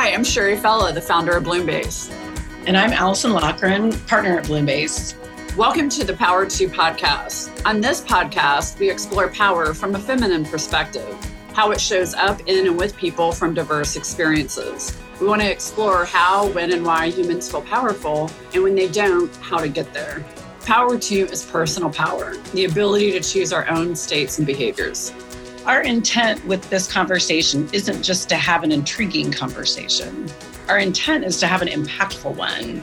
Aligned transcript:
Hi, 0.00 0.12
I'm 0.12 0.22
Sherry 0.22 0.56
Fella, 0.56 0.92
the 0.92 1.00
founder 1.00 1.32
of 1.32 1.42
Bloombase. 1.42 2.08
And 2.66 2.76
I'm 2.76 2.92
Allison 2.92 3.32
Lochran, 3.32 4.06
partner 4.06 4.38
at 4.38 4.44
Bloombase. 4.44 5.16
Welcome 5.56 5.88
to 5.88 6.04
the 6.04 6.14
Power 6.14 6.46
2 6.46 6.68
podcast. 6.68 7.66
On 7.66 7.80
this 7.80 8.00
podcast, 8.00 8.78
we 8.78 8.88
explore 8.88 9.26
power 9.26 9.74
from 9.74 9.96
a 9.96 9.98
feminine 9.98 10.44
perspective, 10.44 11.18
how 11.52 11.72
it 11.72 11.80
shows 11.80 12.14
up 12.14 12.40
in 12.46 12.68
and 12.68 12.78
with 12.78 12.96
people 12.96 13.32
from 13.32 13.54
diverse 13.54 13.96
experiences. 13.96 14.96
We 15.20 15.26
want 15.26 15.42
to 15.42 15.50
explore 15.50 16.04
how, 16.04 16.46
when, 16.52 16.72
and 16.72 16.86
why 16.86 17.10
humans 17.10 17.50
feel 17.50 17.62
powerful, 17.62 18.30
and 18.54 18.62
when 18.62 18.76
they 18.76 18.86
don't, 18.86 19.34
how 19.38 19.58
to 19.58 19.68
get 19.68 19.92
there. 19.92 20.24
Power 20.60 20.96
2 20.96 21.26
is 21.32 21.44
personal 21.44 21.90
power, 21.90 22.36
the 22.54 22.66
ability 22.66 23.10
to 23.10 23.20
choose 23.20 23.52
our 23.52 23.68
own 23.68 23.96
states 23.96 24.38
and 24.38 24.46
behaviors. 24.46 25.12
Our 25.68 25.82
intent 25.82 26.42
with 26.46 26.70
this 26.70 26.90
conversation 26.90 27.68
isn't 27.74 28.02
just 28.02 28.30
to 28.30 28.36
have 28.36 28.62
an 28.62 28.72
intriguing 28.72 29.30
conversation. 29.30 30.26
Our 30.66 30.78
intent 30.78 31.26
is 31.26 31.38
to 31.40 31.46
have 31.46 31.60
an 31.60 31.68
impactful 31.68 32.34
one, 32.34 32.78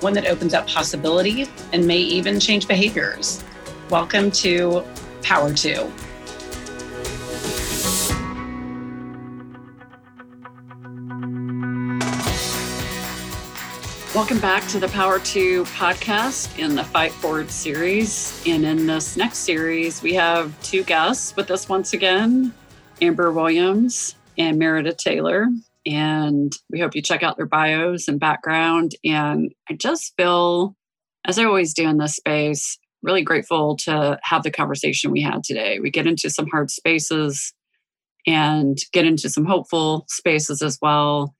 one 0.00 0.12
that 0.12 0.26
opens 0.26 0.52
up 0.52 0.66
possibility 0.66 1.48
and 1.72 1.86
may 1.86 1.96
even 1.96 2.38
change 2.38 2.68
behaviors. 2.68 3.42
Welcome 3.88 4.30
to 4.32 4.84
Power 5.22 5.54
2. 5.54 5.90
Welcome 14.18 14.40
back 14.40 14.66
to 14.70 14.80
the 14.80 14.88
Power 14.88 15.20
to 15.20 15.62
podcast 15.66 16.58
in 16.58 16.74
the 16.74 16.82
Fight 16.82 17.12
Forward 17.12 17.48
series. 17.52 18.42
And 18.44 18.64
in 18.64 18.84
this 18.84 19.16
next 19.16 19.38
series, 19.38 20.02
we 20.02 20.12
have 20.14 20.60
two 20.60 20.82
guests 20.82 21.36
with 21.36 21.52
us 21.52 21.68
once 21.68 21.92
again 21.92 22.52
Amber 23.00 23.30
Williams 23.32 24.16
and 24.36 24.58
Meredith 24.58 24.96
Taylor. 24.96 25.46
And 25.86 26.52
we 26.68 26.80
hope 26.80 26.96
you 26.96 27.00
check 27.00 27.22
out 27.22 27.36
their 27.36 27.46
bios 27.46 28.08
and 28.08 28.18
background. 28.18 28.96
And 29.04 29.54
I 29.70 29.74
just 29.74 30.14
feel, 30.16 30.74
as 31.24 31.38
I 31.38 31.44
always 31.44 31.72
do 31.72 31.88
in 31.88 31.98
this 31.98 32.16
space, 32.16 32.76
really 33.04 33.22
grateful 33.22 33.76
to 33.84 34.18
have 34.24 34.42
the 34.42 34.50
conversation 34.50 35.12
we 35.12 35.20
had 35.20 35.44
today. 35.44 35.78
We 35.78 35.92
get 35.92 36.08
into 36.08 36.28
some 36.28 36.48
hard 36.48 36.72
spaces 36.72 37.54
and 38.26 38.78
get 38.92 39.06
into 39.06 39.30
some 39.30 39.44
hopeful 39.44 40.06
spaces 40.08 40.60
as 40.60 40.76
well 40.82 41.36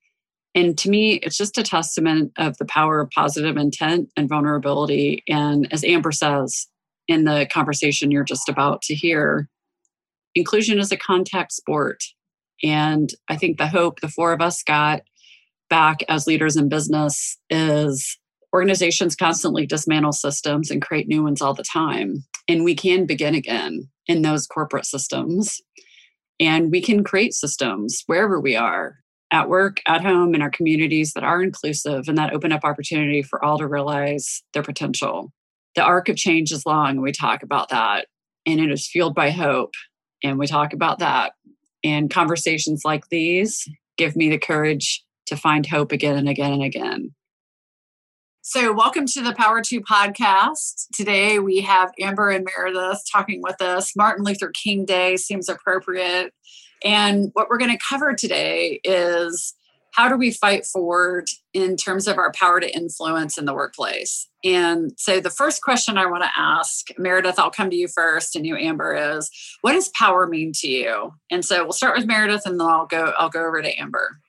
and 0.55 0.77
to 0.79 0.91
me, 0.91 1.15
it's 1.15 1.37
just 1.37 1.59
a 1.59 1.63
testament 1.63 2.33
of 2.39 2.57
the 2.59 2.65
power 2.65 3.01
of 3.01 3.11
positive 3.11 3.57
intent 3.57 4.11
and 4.17 4.29
vulnerability. 4.29 5.23
And 5.29 5.73
as 5.73 5.85
Amber 5.85 6.13
says 6.13 6.67
in 7.07 7.25
the 7.25 7.47
conversation 7.53 8.11
you're 8.11 8.25
just 8.25 8.49
about 8.49 8.83
to 8.83 8.95
hear, 8.95 9.49
inclusion 10.35 10.79
is 10.79 10.91
a 10.91 10.97
contact 10.97 11.53
sport. 11.53 12.03
And 12.63 13.11
I 13.29 13.37
think 13.37 13.59
the 13.59 13.69
hope 13.69 14.01
the 14.01 14.09
four 14.09 14.33
of 14.33 14.41
us 14.41 14.63
got 14.63 15.03
back 15.71 16.03
as 16.09 16.27
leaders 16.27 16.57
in 16.57 16.69
business 16.69 17.39
is 17.51 18.19
organizations 18.55 19.15
constantly 19.15 19.67
dismantle 19.67 20.13
systems 20.13 20.71
and 20.71 20.81
create 20.81 21.07
new 21.07 21.23
ones 21.23 21.43
all 21.43 21.55
the 21.55 21.63
time. 21.63 22.25
And 22.49 22.65
we 22.65 22.75
can 22.75 23.05
begin 23.05 23.35
again 23.35 23.89
in 24.07 24.23
those 24.23 24.47
corporate 24.47 24.87
systems. 24.87 25.61
And 26.41 26.71
we 26.71 26.81
can 26.81 27.05
create 27.05 27.35
systems 27.35 28.03
wherever 28.07 28.41
we 28.41 28.57
are 28.57 28.97
at 29.31 29.49
work, 29.49 29.81
at 29.87 30.03
home, 30.03 30.35
in 30.35 30.43
our 30.43 30.51
communities 30.51 31.13
that 31.13 31.25
are 31.25 31.43
inclusive 31.43 32.09
and 32.09 32.17
that 32.19 32.33
open 32.33 32.53
up 32.53 32.65
opportunity 32.65 33.23
for 33.23 33.45
all 33.45 33.59
to 33.59 33.67
realize 33.67 34.43
their 34.55 34.63
potential. 34.63 35.33
The 35.75 35.83
arc 35.83 36.09
of 36.09 36.17
change 36.17 36.51
is 36.51 36.67
long, 36.67 36.91
and 36.91 37.03
we 37.03 37.13
talk 37.13 37.43
about 37.43 37.69
that. 37.69 38.07
And 38.47 38.61
it 38.61 38.71
is 38.71 38.89
fueled 38.89 39.15
by 39.15 39.31
hope. 39.31 39.75
And 40.25 40.39
we 40.39 40.47
talk 40.47 40.73
about 40.73 40.99
that. 41.01 41.33
And 41.85 42.11
conversations 42.11 42.83
like 42.85 43.05
these 43.11 43.69
give 43.97 44.17
me 44.17 44.31
the 44.31 44.39
courage 44.39 45.05
to 45.27 45.37
find 45.37 45.67
hope 45.67 45.93
again 45.93 46.17
and 46.17 46.29
again 46.29 46.53
and 46.53 46.63
again. 46.63 47.15
So, 48.41 48.73
welcome 48.73 49.05
to 49.07 49.21
the 49.21 49.35
Power 49.35 49.61
2 49.61 49.83
podcast. 49.83 50.87
Today 50.95 51.39
we 51.39 51.61
have 51.61 51.93
Amber 52.01 52.31
and 52.31 52.47
Meredith 52.47 53.03
talking 53.13 53.43
with 53.43 53.61
us. 53.61 53.95
Martin 53.95 54.25
Luther 54.25 54.51
King 54.51 54.87
Day 54.87 55.17
seems 55.17 55.51
appropriate. 55.51 56.33
And 56.85 57.31
what 57.35 57.49
we're 57.49 57.59
going 57.59 57.77
to 57.77 57.85
cover 57.89 58.15
today 58.15 58.81
is 58.85 59.55
how 59.93 60.09
do 60.09 60.17
we 60.17 60.31
fight 60.31 60.65
forward 60.65 61.27
in 61.53 61.77
terms 61.77 62.07
of 62.07 62.19
our 62.19 62.31
power 62.33 62.61
to 62.61 62.77
influence 62.77 63.39
in 63.39 63.47
the 63.47 63.55
workplace? 63.55 64.29
And 64.45 64.93
so 64.97 65.19
the 65.19 65.31
first 65.31 65.63
question 65.63 65.99
I 65.99 66.07
want 66.07 66.23
to 66.23 66.31
ask, 66.37 66.87
Meredith, 66.99 67.39
I'll 67.39 67.51
come 67.51 67.71
to 67.71 67.77
you 67.77 67.89
first 67.89 68.37
and 68.37 68.47
you, 68.47 68.57
Amber, 68.57 68.95
is 68.95 69.31
what 69.63 69.73
does 69.73 69.89
power 69.89 70.27
mean 70.27 70.53
to 70.57 70.69
you? 70.69 71.15
And 71.31 71.45
so 71.45 71.65
we'll 71.65 71.73
start 71.73 71.97
with 71.97 72.07
Meredith 72.07 72.47
and 72.47 72.61
then 72.61 72.69
I'll 72.69 72.87
go, 72.87 73.13
I'll 73.19 73.31
go 73.31 73.45
over 73.45 73.61
to 73.61 73.81
Amber. 73.81 74.21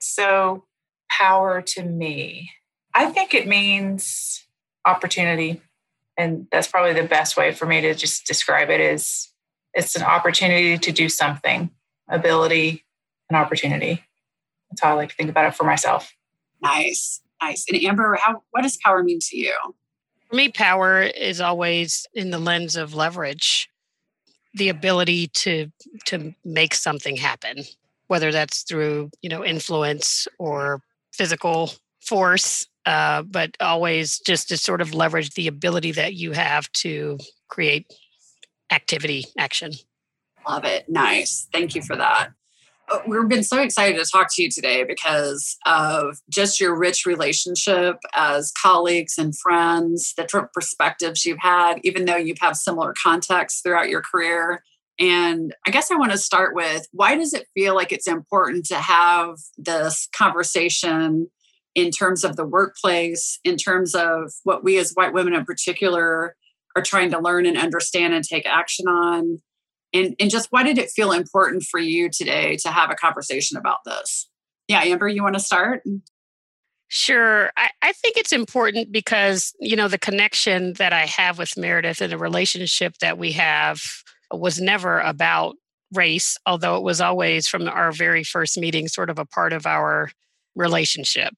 So 0.00 0.64
power 1.10 1.60
to 1.60 1.82
me, 1.82 2.50
I 2.94 3.06
think 3.06 3.34
it 3.34 3.46
means 3.46 4.46
opportunity. 4.86 5.60
And 6.16 6.46
that's 6.50 6.68
probably 6.68 6.94
the 6.94 7.06
best 7.06 7.36
way 7.36 7.52
for 7.52 7.66
me 7.66 7.80
to 7.82 7.94
just 7.94 8.26
describe 8.26 8.70
it 8.70 8.80
is 8.80 9.29
it's 9.74 9.96
an 9.96 10.02
opportunity 10.02 10.78
to 10.78 10.92
do 10.92 11.08
something, 11.08 11.70
ability, 12.08 12.84
an 13.28 13.36
opportunity. 13.36 14.04
That's 14.70 14.82
how 14.82 14.92
I 14.92 14.94
like 14.94 15.10
to 15.10 15.14
think 15.16 15.30
about 15.30 15.46
it 15.46 15.54
for 15.54 15.64
myself. 15.64 16.12
Nice, 16.62 17.20
nice. 17.42 17.64
And 17.68 17.82
Amber, 17.82 18.18
how 18.22 18.42
what 18.50 18.62
does 18.62 18.78
power 18.84 19.02
mean 19.02 19.18
to 19.22 19.36
you? 19.36 19.54
For 20.28 20.36
me, 20.36 20.48
power 20.48 21.02
is 21.02 21.40
always 21.40 22.06
in 22.14 22.30
the 22.30 22.38
lens 22.38 22.76
of 22.76 22.94
leverage, 22.94 23.68
the 24.54 24.68
ability 24.68 25.28
to 25.28 25.70
to 26.06 26.34
make 26.44 26.74
something 26.74 27.16
happen, 27.16 27.64
whether 28.08 28.30
that's 28.30 28.62
through 28.62 29.10
you 29.22 29.28
know 29.28 29.44
influence 29.44 30.28
or 30.38 30.82
physical 31.12 31.72
force, 32.00 32.66
uh, 32.86 33.22
but 33.22 33.56
always 33.60 34.18
just 34.20 34.48
to 34.48 34.56
sort 34.56 34.80
of 34.80 34.94
leverage 34.94 35.30
the 35.30 35.48
ability 35.48 35.92
that 35.92 36.14
you 36.14 36.32
have 36.32 36.70
to 36.72 37.18
create 37.48 37.92
activity 38.70 39.26
action. 39.38 39.72
Love 40.48 40.64
it. 40.64 40.88
Nice. 40.88 41.48
Thank 41.52 41.74
you 41.74 41.82
for 41.82 41.96
that. 41.96 42.30
Uh, 42.90 42.98
we've 43.06 43.28
been 43.28 43.44
so 43.44 43.60
excited 43.60 44.02
to 44.02 44.10
talk 44.10 44.28
to 44.34 44.42
you 44.42 44.50
today 44.50 44.84
because 44.84 45.56
of 45.64 46.18
just 46.28 46.60
your 46.60 46.76
rich 46.76 47.06
relationship 47.06 47.96
as 48.14 48.52
colleagues 48.60 49.16
and 49.16 49.36
friends, 49.38 50.12
the 50.16 50.22
different 50.22 50.52
perspectives 50.52 51.24
you've 51.24 51.38
had, 51.38 51.74
even 51.84 52.04
though 52.04 52.16
you've 52.16 52.40
had 52.40 52.56
similar 52.56 52.94
contexts 53.00 53.60
throughout 53.60 53.88
your 53.88 54.02
career. 54.02 54.62
And 54.98 55.54
I 55.66 55.70
guess 55.70 55.90
I 55.90 55.96
want 55.96 56.12
to 56.12 56.18
start 56.18 56.54
with 56.54 56.86
why 56.92 57.14
does 57.14 57.32
it 57.32 57.46
feel 57.54 57.74
like 57.74 57.92
it's 57.92 58.08
important 58.08 58.66
to 58.66 58.76
have 58.76 59.36
this 59.56 60.08
conversation 60.14 61.30
in 61.74 61.90
terms 61.90 62.24
of 62.24 62.36
the 62.36 62.44
workplace, 62.44 63.38
in 63.44 63.56
terms 63.56 63.94
of 63.94 64.32
what 64.42 64.64
we 64.64 64.78
as 64.78 64.92
white 64.94 65.12
women 65.12 65.34
in 65.34 65.44
particular 65.44 66.34
are 66.76 66.82
trying 66.82 67.10
to 67.10 67.18
learn 67.18 67.46
and 67.46 67.58
understand 67.58 68.14
and 68.14 68.24
take 68.24 68.46
action 68.46 68.86
on? 68.88 69.40
And, 69.92 70.14
and 70.20 70.30
just 70.30 70.48
why 70.50 70.62
did 70.62 70.78
it 70.78 70.90
feel 70.90 71.12
important 71.12 71.64
for 71.64 71.80
you 71.80 72.08
today 72.10 72.56
to 72.62 72.68
have 72.68 72.90
a 72.90 72.94
conversation 72.94 73.56
about 73.56 73.78
this? 73.84 74.28
Yeah, 74.68 74.82
Amber, 74.82 75.08
you 75.08 75.22
want 75.22 75.34
to 75.34 75.40
start? 75.40 75.82
Sure. 76.86 77.50
I, 77.56 77.70
I 77.82 77.92
think 77.92 78.16
it's 78.16 78.32
important 78.32 78.92
because, 78.92 79.52
you 79.60 79.76
know, 79.76 79.88
the 79.88 79.98
connection 79.98 80.74
that 80.74 80.92
I 80.92 81.06
have 81.06 81.38
with 81.38 81.56
Meredith 81.56 82.00
and 82.00 82.12
the 82.12 82.18
relationship 82.18 82.98
that 83.00 83.18
we 83.18 83.32
have 83.32 83.80
was 84.32 84.60
never 84.60 85.00
about 85.00 85.56
race, 85.92 86.36
although 86.46 86.76
it 86.76 86.82
was 86.82 87.00
always 87.00 87.48
from 87.48 87.68
our 87.68 87.92
very 87.92 88.24
first 88.24 88.58
meeting 88.58 88.88
sort 88.88 89.10
of 89.10 89.18
a 89.18 89.24
part 89.24 89.52
of 89.52 89.66
our 89.66 90.10
relationship. 90.54 91.34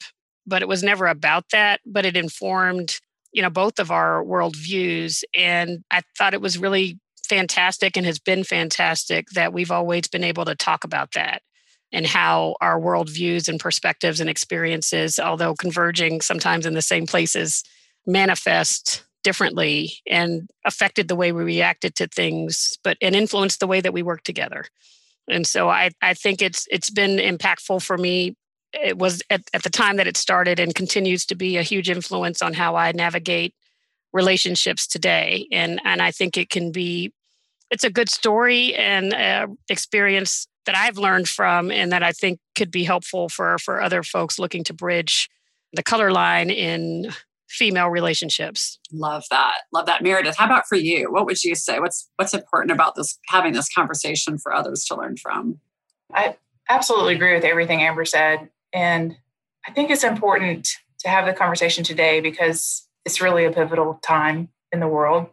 But 0.47 0.63
it 0.63 0.69
was 0.69 0.83
never 0.83 1.07
about 1.07 1.45
that, 1.53 1.81
but 1.87 2.05
it 2.05 2.17
informed 2.17 2.99
you 3.33 3.43
know 3.43 3.51
both 3.51 3.79
of 3.79 3.91
our 3.91 4.25
worldviews 4.25 5.23
and 5.35 5.85
i 5.91 6.03
thought 6.17 6.35
it 6.35 6.41
was 6.41 6.59
really 6.59 6.99
fantastic 7.27 7.97
and 7.97 8.05
has 8.07 8.19
been 8.19 8.45
fantastic 8.45 9.29
that 9.31 9.53
we've 9.53 9.71
always 9.71 10.09
been 10.09 10.25
able 10.25 10.45
to 10.45 10.55
talk 10.55 10.85
about 10.85 11.13
that 11.15 11.43
and 11.93 12.07
how 12.07 12.57
our 12.61 12.81
worldviews 12.81 13.49
and 13.49 13.61
perspectives 13.61 14.21
and 14.21 14.29
experiences 14.29 15.19
although 15.19 15.55
converging 15.55 16.21
sometimes 16.21 16.67
in 16.67 16.75
the 16.75 16.83
same 16.83 17.07
places 17.07 17.65
manifest 18.07 19.05
differently 19.23 19.95
and 20.09 20.51
affected 20.65 21.09
the 21.09 21.17
way 21.17 21.33
we 21.33 21.43
reacted 21.43 21.95
to 21.95 22.07
things 22.09 22.77
but 22.83 22.97
and 23.01 23.15
influenced 23.15 23.61
the 23.61 23.67
way 23.67 23.81
that 23.81 23.93
we 23.93 24.03
work 24.03 24.23
together. 24.25 24.65
And 25.29 25.47
so 25.47 25.69
i 25.69 25.91
i 26.03 26.15
think 26.15 26.43
it's 26.43 26.67
it's 26.71 26.91
been 26.91 27.19
impactful 27.19 27.83
for 27.83 27.97
me 27.97 28.37
it 28.73 28.99
was 28.99 29.23
at, 29.31 29.43
at 29.53 29.63
the 29.63 29.71
time 29.71 29.97
that 29.97 30.07
it 30.07 30.17
started 30.17 30.59
and 30.59 30.75
continues 30.75 31.27
to 31.27 31.35
be 31.35 31.57
a 31.57 31.63
huge 31.63 31.91
influence 31.91 32.43
on 32.43 32.55
how 32.55 32.77
I 32.77 32.93
navigate 32.93 33.55
relationships 34.13 34.87
today. 34.87 35.47
And 35.53 35.81
and 35.85 36.03
I 36.03 36.11
think 36.11 36.37
it 36.37 36.51
can 36.51 36.73
be 36.73 37.13
it's 37.71 37.85
a 37.85 37.91
good 37.91 38.11
story 38.11 38.75
and 38.75 39.15
uh, 39.15 39.47
experience 39.69 40.47
that 40.67 40.77
I've 40.77 40.99
learned 40.99 41.29
from 41.29 41.71
and 41.71 41.91
that 41.91 42.03
I 42.03 42.13
think 42.13 42.39
could 42.55 42.71
be 42.71 42.85
helpful 42.85 43.29
for 43.29 43.59
for 43.59 43.81
other 43.81 44.03
folks 44.03 44.39
looking 44.39 44.65
to 44.65 44.75
bridge 44.75 45.29
the 45.73 45.83
color 45.83 46.13
line 46.13 46.51
in 46.51 47.13
female 47.49 47.89
relationships. 47.89 48.79
Love 48.93 49.25
that. 49.31 49.57
Love 49.73 49.87
that. 49.87 50.03
Meredith, 50.03 50.37
how 50.39 50.47
about 50.47 50.67
for 50.67 50.77
you? 50.77 51.13
What 51.13 51.27
would 51.27 51.43
you 51.45 51.55
say? 51.55 51.81
What's 51.81 52.09
what's 52.17 52.35
important 52.35 52.73
about 52.73 52.95
this 52.95 53.19
having 53.29 53.53
this 53.53 53.69
conversation 53.73 54.39
for 54.39 54.55
others 54.55 54.85
to 54.87 54.97
learn 54.97 55.17
from? 55.17 55.59
I 56.13 56.37
absolutely 56.69 57.15
agree 57.15 57.35
with 57.35 57.45
everything 57.45 57.83
Amber 57.83 58.05
said. 58.05 58.49
And 58.73 59.17
I 59.67 59.73
think 59.73 59.91
it's 59.91 60.05
important 60.05 60.69
to 61.01 61.09
have 61.09 61.27
the 61.27 61.33
conversation 61.33 61.85
today 61.85 62.21
because 62.21 62.89
it's 63.05 63.21
really 63.21 63.45
a 63.45 63.53
pivotal 63.53 63.99
time 64.03 64.49
in 64.71 64.81
the 64.81 64.89
world. 64.89 65.29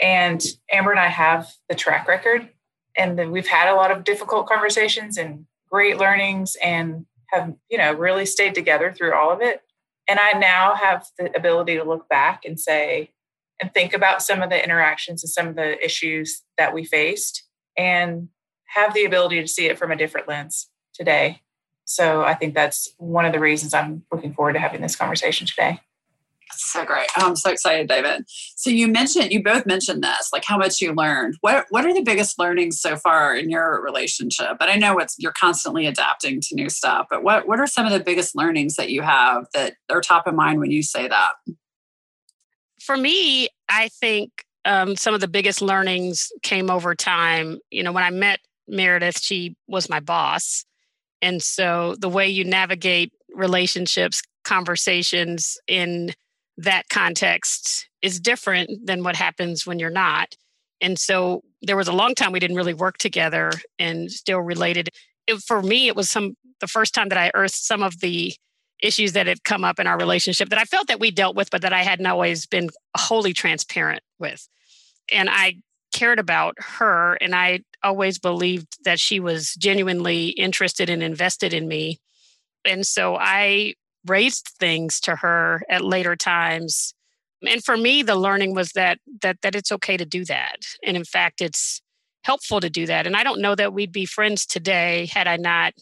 And 0.00 0.44
Amber 0.70 0.92
and 0.92 1.00
I 1.00 1.08
have 1.08 1.48
the 1.68 1.74
track 1.74 2.06
record, 2.06 2.48
and 2.96 3.32
we've 3.32 3.48
had 3.48 3.70
a 3.70 3.74
lot 3.74 3.90
of 3.90 4.04
difficult 4.04 4.46
conversations 4.46 5.16
and 5.16 5.46
great 5.70 5.98
learnings, 5.98 6.56
and 6.62 7.06
have 7.30 7.54
you 7.68 7.78
know 7.78 7.92
really 7.92 8.24
stayed 8.24 8.54
together 8.54 8.92
through 8.92 9.14
all 9.14 9.32
of 9.32 9.40
it. 9.40 9.60
And 10.06 10.20
I 10.20 10.38
now 10.38 10.74
have 10.74 11.06
the 11.18 11.36
ability 11.36 11.76
to 11.76 11.84
look 11.84 12.08
back 12.08 12.44
and 12.44 12.58
say, 12.58 13.10
and 13.60 13.74
think 13.74 13.92
about 13.92 14.22
some 14.22 14.40
of 14.40 14.50
the 14.50 14.62
interactions 14.62 15.22
and 15.22 15.30
some 15.30 15.48
of 15.48 15.56
the 15.56 15.84
issues 15.84 16.42
that 16.56 16.72
we 16.72 16.84
faced, 16.84 17.44
and 17.76 18.28
have 18.68 18.94
the 18.94 19.04
ability 19.04 19.40
to 19.40 19.48
see 19.48 19.66
it 19.66 19.78
from 19.78 19.90
a 19.90 19.96
different 19.96 20.28
lens 20.28 20.68
today. 20.94 21.42
So 21.88 22.22
I 22.22 22.34
think 22.34 22.54
that's 22.54 22.92
one 22.98 23.24
of 23.24 23.32
the 23.32 23.40
reasons 23.40 23.72
I'm 23.72 24.04
looking 24.12 24.34
forward 24.34 24.52
to 24.52 24.58
having 24.58 24.82
this 24.82 24.94
conversation 24.94 25.46
today. 25.46 25.80
So 26.52 26.84
great. 26.84 27.08
I'm 27.16 27.34
so 27.34 27.50
excited, 27.50 27.88
David. 27.88 28.24
So 28.28 28.68
you 28.68 28.88
mentioned 28.88 29.32
you 29.32 29.42
both 29.42 29.64
mentioned 29.64 30.02
this, 30.02 30.30
like 30.30 30.44
how 30.44 30.58
much 30.58 30.82
you 30.82 30.92
learned. 30.92 31.36
What 31.40 31.66
what 31.70 31.86
are 31.86 31.94
the 31.94 32.02
biggest 32.02 32.38
learnings 32.38 32.78
so 32.78 32.96
far 32.96 33.34
in 33.34 33.48
your 33.48 33.82
relationship? 33.82 34.58
But 34.58 34.68
I 34.68 34.76
know 34.76 34.98
it's 34.98 35.14
you're 35.18 35.32
constantly 35.32 35.86
adapting 35.86 36.42
to 36.42 36.54
new 36.54 36.68
stuff, 36.68 37.06
but 37.08 37.22
what 37.22 37.48
what 37.48 37.58
are 37.58 37.66
some 37.66 37.86
of 37.86 37.92
the 37.92 38.00
biggest 38.00 38.36
learnings 38.36 38.76
that 38.76 38.90
you 38.90 39.00
have 39.00 39.46
that 39.54 39.74
are 39.88 40.02
top 40.02 40.26
of 40.26 40.34
mind 40.34 40.60
when 40.60 40.70
you 40.70 40.82
say 40.82 41.08
that? 41.08 41.32
For 42.80 42.98
me, 42.98 43.48
I 43.68 43.88
think 43.88 44.44
um, 44.66 44.94
some 44.94 45.14
of 45.14 45.20
the 45.22 45.28
biggest 45.28 45.62
learnings 45.62 46.30
came 46.42 46.70
over 46.70 46.94
time. 46.94 47.58
You 47.70 47.82
know, 47.82 47.92
when 47.92 48.04
I 48.04 48.10
met 48.10 48.40
Meredith, 48.66 49.20
she 49.20 49.56
was 49.66 49.88
my 49.88 50.00
boss. 50.00 50.64
And 51.22 51.42
so 51.42 51.96
the 51.98 52.08
way 52.08 52.28
you 52.28 52.44
navigate 52.44 53.12
relationships, 53.34 54.22
conversations 54.44 55.58
in 55.66 56.12
that 56.56 56.88
context 56.88 57.88
is 58.02 58.20
different 58.20 58.86
than 58.86 59.02
what 59.02 59.16
happens 59.16 59.66
when 59.66 59.78
you're 59.78 59.90
not. 59.90 60.34
And 60.80 60.98
so 60.98 61.42
there 61.62 61.76
was 61.76 61.88
a 61.88 61.92
long 61.92 62.14
time 62.14 62.32
we 62.32 62.40
didn't 62.40 62.56
really 62.56 62.74
work 62.74 62.98
together 62.98 63.50
and 63.78 64.10
still 64.10 64.40
related. 64.40 64.90
It, 65.26 65.38
for 65.42 65.62
me, 65.62 65.88
it 65.88 65.96
was 65.96 66.10
some 66.10 66.34
the 66.60 66.66
first 66.66 66.94
time 66.94 67.08
that 67.10 67.18
I 67.18 67.30
earthed 67.34 67.54
some 67.54 67.82
of 67.82 68.00
the 68.00 68.34
issues 68.80 69.12
that 69.12 69.26
had 69.26 69.44
come 69.44 69.64
up 69.64 69.78
in 69.78 69.86
our 69.86 69.98
relationship 69.98 70.48
that 70.50 70.58
I 70.58 70.64
felt 70.64 70.88
that 70.88 71.00
we 71.00 71.10
dealt 71.10 71.36
with, 71.36 71.50
but 71.50 71.62
that 71.62 71.72
I 71.72 71.82
hadn't 71.82 72.06
always 72.06 72.46
been 72.46 72.70
wholly 72.96 73.32
transparent 73.32 74.02
with. 74.18 74.48
And 75.10 75.28
I 75.30 75.56
cared 75.92 76.18
about 76.18 76.54
her 76.58 77.14
and 77.20 77.34
I 77.34 77.60
always 77.82 78.18
believed 78.18 78.84
that 78.84 79.00
she 79.00 79.20
was 79.20 79.54
genuinely 79.54 80.28
interested 80.28 80.90
and 80.90 81.02
invested 81.02 81.54
in 81.54 81.68
me. 81.68 81.98
And 82.64 82.86
so 82.86 83.16
I 83.16 83.74
raised 84.06 84.50
things 84.58 85.00
to 85.00 85.16
her 85.16 85.62
at 85.68 85.84
later 85.84 86.16
times. 86.16 86.94
And 87.46 87.64
for 87.64 87.76
me 87.76 88.02
the 88.02 88.16
learning 88.16 88.54
was 88.54 88.72
that 88.72 88.98
that 89.22 89.38
that 89.42 89.54
it's 89.54 89.72
okay 89.72 89.96
to 89.96 90.04
do 90.04 90.24
that. 90.26 90.66
And 90.84 90.96
in 90.96 91.04
fact 91.04 91.40
it's 91.40 91.80
helpful 92.24 92.60
to 92.60 92.70
do 92.70 92.86
that. 92.86 93.06
And 93.06 93.16
I 93.16 93.24
don't 93.24 93.40
know 93.40 93.54
that 93.54 93.72
we'd 93.72 93.92
be 93.92 94.04
friends 94.04 94.44
today 94.44 95.08
had 95.12 95.26
I 95.26 95.36
not 95.36 95.72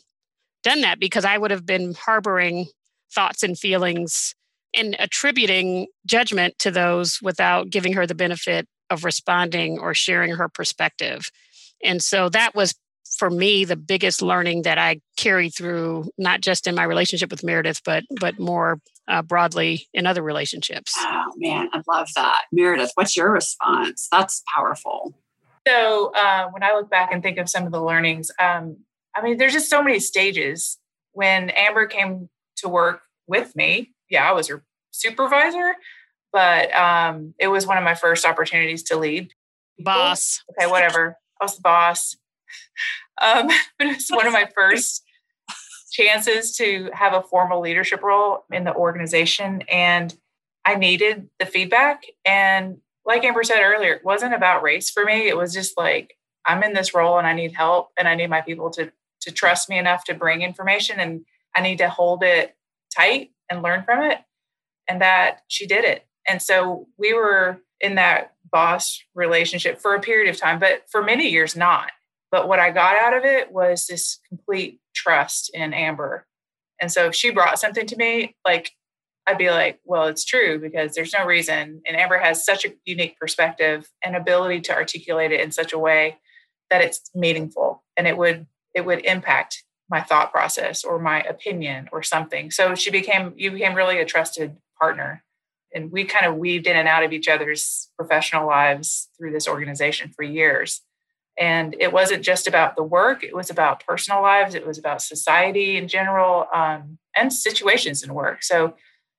done 0.63 0.83
that 0.83 1.01
because 1.01 1.25
I 1.25 1.39
would 1.39 1.51
have 1.51 1.67
been 1.67 1.95
harboring 1.95 2.67
thoughts 3.13 3.43
and 3.43 3.59
feelings 3.59 4.35
and 4.75 4.95
attributing 4.99 5.87
judgment 6.07 6.59
to 6.59 6.71
those 6.71 7.21
without 7.23 7.71
giving 7.71 7.95
her 7.95 8.07
the 8.07 8.15
benefit 8.15 8.69
of 8.91 9.05
responding 9.05 9.79
or 9.79 9.95
sharing 9.95 10.35
her 10.35 10.49
perspective. 10.49 11.31
And 11.85 12.03
so 12.03 12.29
that 12.31 12.55
was 12.55 12.75
for 13.19 13.31
me 13.31 13.65
the 13.65 13.77
biggest 13.77 14.23
learning 14.23 14.63
that 14.63 14.79
I 14.79 15.01
carried 15.17 15.51
through, 15.51 16.11
not 16.19 16.41
just 16.41 16.67
in 16.67 16.75
my 16.75 16.85
relationship 16.85 17.31
with 17.31 17.45
Meredith, 17.45 17.81
but 17.85 18.05
but 18.21 18.39
more 18.39 18.81
uh, 19.09 19.23
broadly 19.23 19.87
in 19.95 20.07
other 20.07 20.23
relationships. 20.23 20.93
Oh 20.99 21.33
man, 21.37 21.69
I 21.73 21.83
love 21.89 22.09
that, 22.17 22.43
Meredith. 22.53 22.91
What's 22.95 23.17
your 23.17 23.31
response? 23.31 24.09
That's 24.11 24.43
powerful. 24.55 25.15
So 25.67 26.13
uh, 26.17 26.49
when 26.51 26.63
I 26.63 26.75
look 26.75 26.91
back 26.91 27.11
and 27.13 27.23
think 27.23 27.39
of 27.39 27.49
some 27.49 27.67
of 27.67 27.73
the 27.73 27.83
learnings, 27.83 28.31
um, 28.41 28.77
I 29.17 29.23
mean, 29.23 29.37
there's 29.37 29.53
just 29.53 29.71
so 29.71 29.83
many 29.83 29.99
stages. 29.99 30.79
When 31.13 31.51
Amber 31.51 31.87
came 31.87 32.29
to 32.59 32.69
work 32.69 33.01
with 33.27 33.57
me, 33.57 33.95
yeah, 34.11 34.29
I 34.29 34.33
was 34.33 34.49
her 34.49 34.65
supervisor, 34.91 35.75
but 36.33 36.75
um, 36.75 37.35
it 37.39 37.49
was 37.49 37.67
one 37.67 37.79
of 37.79 37.85
my 37.85 37.95
first 37.95 38.27
opportunities 38.27 38.83
to 38.85 38.97
lead. 38.97 39.33
Boss. 39.79 40.43
Okay, 40.51 40.71
whatever. 40.71 41.17
I 41.41 41.45
was 41.45 41.57
the 41.57 41.63
boss. 41.63 42.17
Um, 43.19 43.49
but 43.79 43.87
it 43.87 43.95
was 43.95 44.09
one 44.11 44.27
of 44.27 44.35
my 44.35 44.47
first 44.55 45.03
chances 45.91 46.55
to 46.57 46.91
have 46.93 47.15
a 47.15 47.23
formal 47.23 47.63
leadership 47.63 48.03
role 48.03 48.45
in 48.53 48.65
the 48.65 48.75
organization. 48.75 49.63
And 49.71 50.15
I 50.67 50.75
needed 50.75 51.31
the 51.39 51.47
feedback. 51.47 52.03
And 52.27 52.77
like 53.07 53.25
Amber 53.25 53.43
said 53.43 53.63
earlier, 53.63 53.95
it 53.95 54.05
wasn't 54.05 54.35
about 54.35 54.63
race 54.63 54.91
for 54.91 55.05
me. 55.05 55.29
It 55.29 55.37
was 55.37 55.55
just 55.55 55.79
like, 55.79 56.15
I'm 56.45 56.63
in 56.63 56.75
this 56.75 56.95
role 56.95 57.19
and 57.19 57.27
I 57.27 57.33
need 57.33 57.55
help 57.55 57.89
and 57.99 58.07
I 58.07 58.15
need 58.15 58.29
my 58.29 58.43
people 58.43 58.71
to 58.73 58.93
to 59.23 59.33
trust 59.33 59.69
me 59.69 59.79
enough 59.79 60.05
to 60.05 60.15
bring 60.15 60.43
information 60.43 61.01
and 61.01 61.25
I 61.57 61.61
need 61.61 61.79
to 61.79 61.89
hold 61.89 62.23
it 62.23 62.55
tight 62.95 63.31
and 63.51 63.63
learn 63.63 63.83
from 63.83 64.03
it. 64.03 64.19
And 64.89 65.01
that 65.01 65.41
she 65.49 65.67
did 65.67 65.85
it. 65.85 66.07
And 66.29 66.43
so 66.43 66.89
we 66.99 67.13
were 67.13 67.59
in 67.81 67.97
that 67.97 68.33
boss 68.51 69.03
relationship 69.15 69.81
for 69.81 69.95
a 69.95 70.01
period 70.01 70.29
of 70.29 70.41
time, 70.41 70.59
but 70.59 70.83
for 70.91 71.03
many 71.03 71.29
years 71.29 71.57
not. 71.57 71.91
But 72.31 72.49
what 72.49 72.59
I 72.59 72.71
got 72.71 72.97
out 72.97 73.17
of 73.17 73.25
it 73.25 73.53
was 73.53 73.87
this 73.87 74.19
complete 74.29 74.81
trust 74.95 75.51
in 75.55 75.73
Amber. 75.73 76.27
And 76.81 76.91
so 76.91 77.07
if 77.07 77.15
she 77.15 77.31
brought 77.31 77.59
something 77.59 77.87
to 77.87 77.97
me, 77.97 78.37
like 78.47 78.73
I'd 79.27 79.39
be 79.39 79.51
like, 79.51 79.81
well, 79.85 80.07
it's 80.07 80.25
true 80.25 80.59
because 80.59 80.95
there's 80.95 81.13
no 81.13 81.25
reason. 81.25 81.83
And 81.87 81.97
Amber 81.97 82.19
has 82.19 82.45
such 82.45 82.65
a 82.65 82.75
unique 82.85 83.19
perspective 83.19 83.89
and 84.05 84.15
ability 84.15 84.61
to 84.63 84.75
articulate 84.75 85.33
it 85.33 85.41
in 85.41 85.51
such 85.51 85.73
a 85.73 85.79
way 85.79 86.19
that 86.71 86.83
it's 86.83 87.11
meaningful 87.15 87.83
and 87.97 88.07
it 88.07 88.17
would 88.17 88.47
it 88.75 88.85
would 88.85 89.05
impact 89.05 89.65
my 89.89 90.01
thought 90.01 90.33
process 90.33 90.85
or 90.85 90.99
my 90.99 91.23
opinion 91.23 91.89
or 91.93 92.03
something. 92.03 92.51
So 92.51 92.75
she 92.75 92.91
became 92.91 93.35
you 93.37 93.51
became 93.53 93.75
really 93.75 93.99
a 93.99 94.05
trusted 94.05 94.57
partner. 94.79 95.23
And 95.77 95.93
we 95.93 96.05
kind 96.05 96.27
of 96.27 96.37
weaved 96.37 96.67
in 96.67 96.77
and 96.77 96.89
out 96.89 97.05
of 97.05 97.13
each 97.13 97.29
other's 97.29 97.91
professional 97.97 98.47
lives 98.47 99.09
through 99.17 99.33
this 99.33 99.47
organization 99.47 100.11
for 100.17 100.23
years. 100.23 100.81
And 101.39 101.77
it 101.79 101.93
wasn't 101.93 102.25
just 102.25 102.49
about 102.49 102.77
the 102.77 102.83
work, 102.83 103.23
it 103.23 103.37
was 103.37 103.51
about 103.51 103.85
personal 103.87 104.23
lives, 104.23 104.55
it 104.55 104.67
was 104.67 104.79
about 104.79 105.03
society 105.03 105.77
in 105.77 105.87
general, 105.87 106.47
um, 106.53 106.99
and 107.15 107.31
situations 107.31 108.03
in 108.03 108.15
work. 108.15 108.43
So, 108.43 108.75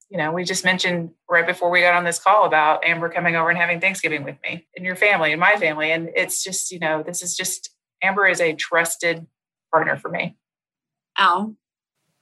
you 0.09 0.17
know, 0.17 0.31
we 0.31 0.43
just 0.43 0.65
mentioned 0.65 1.11
right 1.29 1.45
before 1.45 1.69
we 1.69 1.81
got 1.81 1.93
on 1.93 2.05
this 2.05 2.17
call 2.17 2.45
about 2.45 2.83
Amber 2.83 3.09
coming 3.09 3.35
over 3.35 3.49
and 3.49 3.57
having 3.57 3.79
Thanksgiving 3.79 4.23
with 4.23 4.37
me 4.41 4.65
and 4.75 4.83
your 4.83 4.95
family 4.95 5.31
and 5.31 5.39
my 5.39 5.57
family. 5.57 5.91
And 5.91 6.09
it's 6.15 6.43
just, 6.43 6.71
you 6.71 6.79
know, 6.79 7.03
this 7.03 7.21
is 7.21 7.37
just, 7.37 7.69
Amber 8.01 8.25
is 8.25 8.41
a 8.41 8.53
trusted 8.53 9.27
partner 9.71 9.95
for 9.95 10.09
me. 10.09 10.37
Al, 11.19 11.55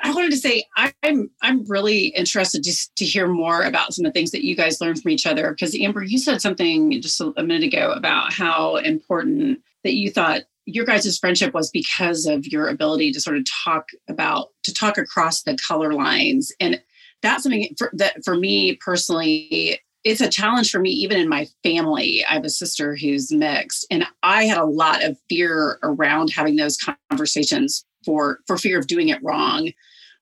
I 0.02 0.12
wanted 0.14 0.32
to 0.32 0.38
say 0.38 0.66
I'm 1.04 1.30
I'm 1.42 1.64
really 1.66 2.08
interested 2.08 2.64
just 2.64 2.96
to 2.98 3.06
hear 3.06 3.28
more 3.28 3.64
about 3.64 3.94
some 3.94 4.06
of 4.06 4.14
the 4.14 4.18
things 4.18 4.32
that 4.32 4.46
you 4.46 4.56
guys 4.56 4.82
learned 4.82 5.02
from 5.02 5.12
each 5.12 5.26
other. 5.26 5.52
Because 5.52 5.76
Amber, 5.76 6.04
you 6.04 6.18
said 6.18 6.42
something 6.42 7.02
just 7.02 7.20
a, 7.22 7.34
a 7.38 7.44
minute 7.44 7.74
ago 7.74 7.92
about 7.92 8.34
how 8.34 8.76
important 8.78 9.60
that 9.84 9.94
you 9.94 10.12
thought 10.12 10.44
your 10.66 10.86
guys' 10.86 11.18
friendship 11.18 11.54
was 11.54 11.70
because 11.70 12.26
of 12.26 12.46
your 12.48 12.68
ability 12.68 13.12
to 13.12 13.22
sort 13.22 13.38
of 13.38 13.46
talk 13.64 13.90
about 14.10 14.50
to 14.64 14.74
talk 14.74 14.98
across 14.98 15.44
the 15.44 15.58
color 15.68 15.94
lines 15.94 16.52
and 16.60 16.82
that's 17.22 17.44
something 17.44 17.70
for, 17.78 17.92
that 17.94 18.24
for 18.24 18.36
me 18.36 18.76
personally 18.78 19.80
it's 20.04 20.22
a 20.22 20.30
challenge 20.30 20.72
for 20.72 20.80
me 20.80 20.90
even 20.90 21.20
in 21.20 21.30
my 21.30 21.48
family 21.64 22.26
i 22.30 22.34
have 22.34 22.44
a 22.44 22.50
sister 22.50 22.96
who's 22.96 23.32
mixed 23.32 23.86
and 23.92 24.06
i 24.24 24.46
had 24.46 24.58
a 24.58 24.66
lot 24.66 25.04
of 25.04 25.18
fear 25.30 25.78
around 25.84 26.30
having 26.30 26.56
those 26.56 26.78
conversations 27.12 27.86
for 28.06 28.40
for 28.48 28.58
fear 28.58 28.80
of 28.80 28.88
doing 28.88 29.10
it 29.10 29.24
wrong 29.24 29.72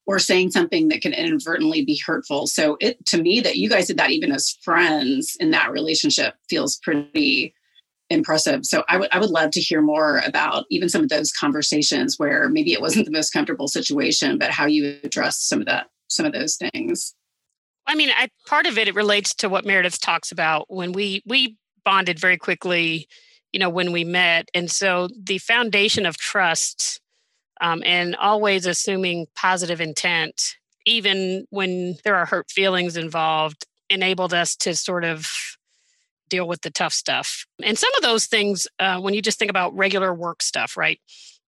or 0.06 0.20
saying 0.20 0.52
something 0.52 0.90
that 0.90 1.02
can 1.02 1.14
inadvertently 1.14 1.86
be 1.86 2.02
hurtful 2.06 2.48
so 2.48 2.78
it 2.80 3.06
to 3.06 3.22
me 3.22 3.40
that 3.40 3.58
you 3.58 3.70
guys 3.70 3.88
did 3.88 3.98
that 3.98 4.12
even 4.12 4.32
as 4.32 4.58
friends 4.62 5.36
in 5.40 5.52
that 5.52 5.72
relationship 5.72 6.36
feels 6.50 6.78
pretty 6.78 7.54
impressive. 8.14 8.66
So 8.66 8.84
I 8.88 8.98
would 8.98 9.10
I 9.12 9.20
would 9.20 9.30
love 9.30 9.52
to 9.52 9.62
hear 9.62 9.82
more 9.82 10.22
about 10.26 10.66
even 10.70 10.90
some 10.90 11.04
of 11.04 11.10
those 11.10 11.32
conversations 11.32 12.18
where 12.18 12.48
maybe 12.50 12.74
it 12.74 12.82
wasn't 12.82 13.06
the 13.06 13.12
most 13.12 13.32
comfortable 13.32 13.68
situation, 13.68 14.38
but 14.38 14.52
how 14.52 14.66
you 14.66 15.00
addressed 15.04 15.50
some 15.50 15.60
of 15.60 15.66
that 15.68 15.88
some 16.08 16.26
of 16.26 16.34
those 16.34 16.56
things. 16.56 17.16
I 17.86 17.96
mean, 17.96 18.12
I, 18.16 18.30
part 18.48 18.66
of 18.66 18.78
it 18.78 18.88
it 18.88 18.96
relates 18.96 19.34
to 19.36 19.50
what 19.50 19.66
Meredith 19.66 20.00
talks 20.00 20.32
about 20.32 20.66
when 20.70 20.94
we 20.94 21.22
we 21.26 21.58
bonded 21.84 22.20
very 22.20 22.38
quickly, 22.38 23.08
you 23.52 23.60
know, 23.60 23.70
when 23.70 23.92
we 23.92 24.04
met, 24.04 24.48
and 24.54 24.72
so 24.72 25.10
the 25.22 25.40
foundation 25.40 26.06
of 26.06 26.18
trust 26.18 27.02
um, 27.64 27.82
and 27.84 28.16
always 28.18 28.68
assuming 28.68 29.26
positive 29.36 29.82
intent, 29.82 30.56
even 30.86 31.48
when 31.50 31.96
there 32.04 32.16
are 32.16 32.28
hurt 32.28 32.52
feelings 32.52 32.96
involved, 32.96 33.66
enabled 33.90 34.34
us 34.34 34.56
to 34.58 34.76
sort 34.76 35.04
of 35.04 35.28
deal 36.30 36.48
with 36.48 36.62
the 36.62 36.70
tough 36.70 36.94
stuff. 36.94 37.46
And 37.64 37.78
some 37.78 37.92
of 37.96 38.04
those 38.04 38.28
things, 38.28 38.68
uh, 38.80 39.00
when 39.00 39.16
you 39.16 39.22
just 39.22 39.40
think 39.40 39.50
about 39.50 39.76
regular 39.76 40.14
work 40.14 40.44
stuff, 40.44 40.78
right? 40.78 41.00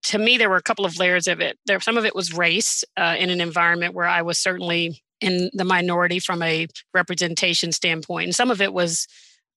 to 0.06 0.20
me, 0.20 0.38
there 0.38 0.50
were 0.50 0.56
a 0.56 0.62
couple 0.62 0.86
of 0.86 1.00
layers 1.00 1.28
of 1.28 1.42
it. 1.42 1.58
There, 1.66 1.80
some 1.80 1.98
of 1.98 2.06
it 2.06 2.16
was 2.16 2.32
race 2.32 2.84
uh, 2.96 3.16
in 3.18 3.32
an 3.32 3.42
environment 3.42 3.96
where 3.96 4.06
I 4.06 4.22
was 4.22 4.38
certainly 4.38 5.02
in 5.20 5.50
the 5.54 5.64
minority 5.64 6.20
from 6.20 6.44
a 6.44 6.68
representation 6.94 7.72
standpoint, 7.72 8.26
and 8.26 8.36
some 8.36 8.52
of 8.52 8.62
it 8.62 8.72
was 8.72 9.08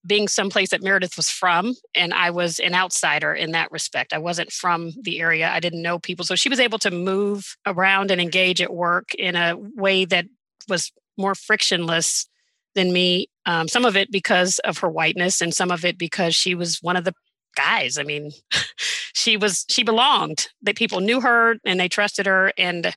being 0.06 0.28
someplace 0.28 0.70
that 0.70 0.82
Meredith 0.82 1.16
was 1.16 1.28
from, 1.28 1.74
and 1.94 2.14
I 2.14 2.30
was 2.30 2.58
an 2.60 2.74
outsider 2.74 3.34
in 3.34 3.52
that 3.52 3.70
respect. 3.70 4.12
I 4.12 4.18
wasn't 4.18 4.52
from 4.52 4.92
the 5.02 5.20
area, 5.20 5.50
I 5.50 5.60
didn't 5.60 5.82
know 5.82 5.98
people. 5.98 6.24
So 6.24 6.34
she 6.34 6.48
was 6.48 6.60
able 6.60 6.78
to 6.80 6.90
move 6.90 7.56
around 7.66 8.10
and 8.10 8.20
engage 8.20 8.60
at 8.60 8.72
work 8.72 9.14
in 9.14 9.36
a 9.36 9.56
way 9.56 10.04
that 10.06 10.26
was 10.68 10.92
more 11.16 11.34
frictionless 11.34 12.28
than 12.74 12.92
me. 12.92 13.28
Um, 13.44 13.66
some 13.66 13.84
of 13.84 13.96
it 13.96 14.12
because 14.12 14.58
of 14.60 14.78
her 14.78 14.88
whiteness, 14.88 15.40
and 15.40 15.52
some 15.52 15.70
of 15.70 15.84
it 15.84 15.98
because 15.98 16.34
she 16.34 16.54
was 16.54 16.78
one 16.80 16.96
of 16.96 17.04
the 17.04 17.14
guys. 17.56 17.98
I 17.98 18.04
mean, 18.04 18.30
she 19.14 19.36
was, 19.36 19.64
she 19.68 19.82
belonged, 19.82 20.48
that 20.62 20.76
people 20.76 21.00
knew 21.00 21.20
her 21.20 21.56
and 21.64 21.78
they 21.78 21.88
trusted 21.88 22.26
her. 22.26 22.52
And, 22.56 22.94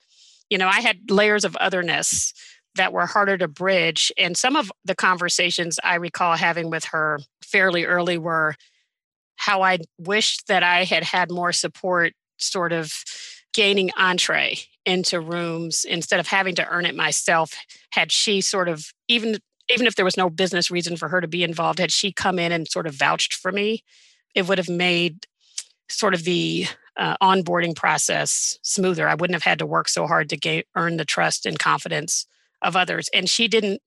you 0.49 0.57
know, 0.57 0.67
I 0.67 0.81
had 0.81 1.09
layers 1.09 1.43
of 1.43 1.57
otherness 1.59 2.33
that 2.75 2.93
were 2.93 3.05
harder 3.05 3.37
to 3.37 3.47
bridge. 3.47 4.11
And 4.17 4.37
some 4.37 4.55
of 4.55 4.71
the 4.85 4.95
conversations 4.95 5.79
I 5.83 5.95
recall 5.95 6.35
having 6.35 6.69
with 6.69 6.85
her 6.85 7.19
fairly 7.43 7.85
early 7.85 8.17
were 8.17 8.55
how 9.35 9.61
I 9.61 9.79
wished 9.97 10.47
that 10.47 10.63
I 10.63 10.83
had 10.83 11.03
had 11.03 11.31
more 11.31 11.51
support, 11.51 12.13
sort 12.37 12.71
of 12.71 12.93
gaining 13.53 13.91
entree 13.97 14.59
into 14.85 15.19
rooms 15.19 15.83
instead 15.83 16.19
of 16.19 16.27
having 16.27 16.55
to 16.55 16.67
earn 16.67 16.85
it 16.85 16.95
myself. 16.95 17.53
Had 17.91 18.11
she 18.11 18.41
sort 18.41 18.69
of, 18.69 18.85
even 19.07 19.37
even 19.69 19.87
if 19.87 19.95
there 19.95 20.05
was 20.05 20.17
no 20.17 20.29
business 20.29 20.69
reason 20.69 20.97
for 20.97 21.07
her 21.07 21.21
to 21.21 21.27
be 21.27 21.43
involved, 21.43 21.79
had 21.79 21.91
she 21.91 22.11
come 22.11 22.37
in 22.39 22.51
and 22.51 22.67
sort 22.67 22.87
of 22.87 22.93
vouched 22.93 23.33
for 23.33 23.51
me, 23.51 23.83
it 24.35 24.47
would 24.47 24.57
have 24.57 24.69
made 24.69 25.25
sort 25.89 26.13
of 26.13 26.23
the 26.23 26.67
uh, 26.97 27.15
onboarding 27.21 27.75
process 27.75 28.59
smoother. 28.63 29.07
I 29.07 29.15
wouldn't 29.15 29.35
have 29.35 29.43
had 29.43 29.59
to 29.59 29.65
work 29.65 29.87
so 29.87 30.07
hard 30.07 30.29
to 30.29 30.37
gain, 30.37 30.63
earn 30.75 30.97
the 30.97 31.05
trust 31.05 31.45
and 31.45 31.57
confidence 31.57 32.25
of 32.61 32.75
others. 32.75 33.09
And 33.13 33.29
she 33.29 33.47
didn't 33.47 33.81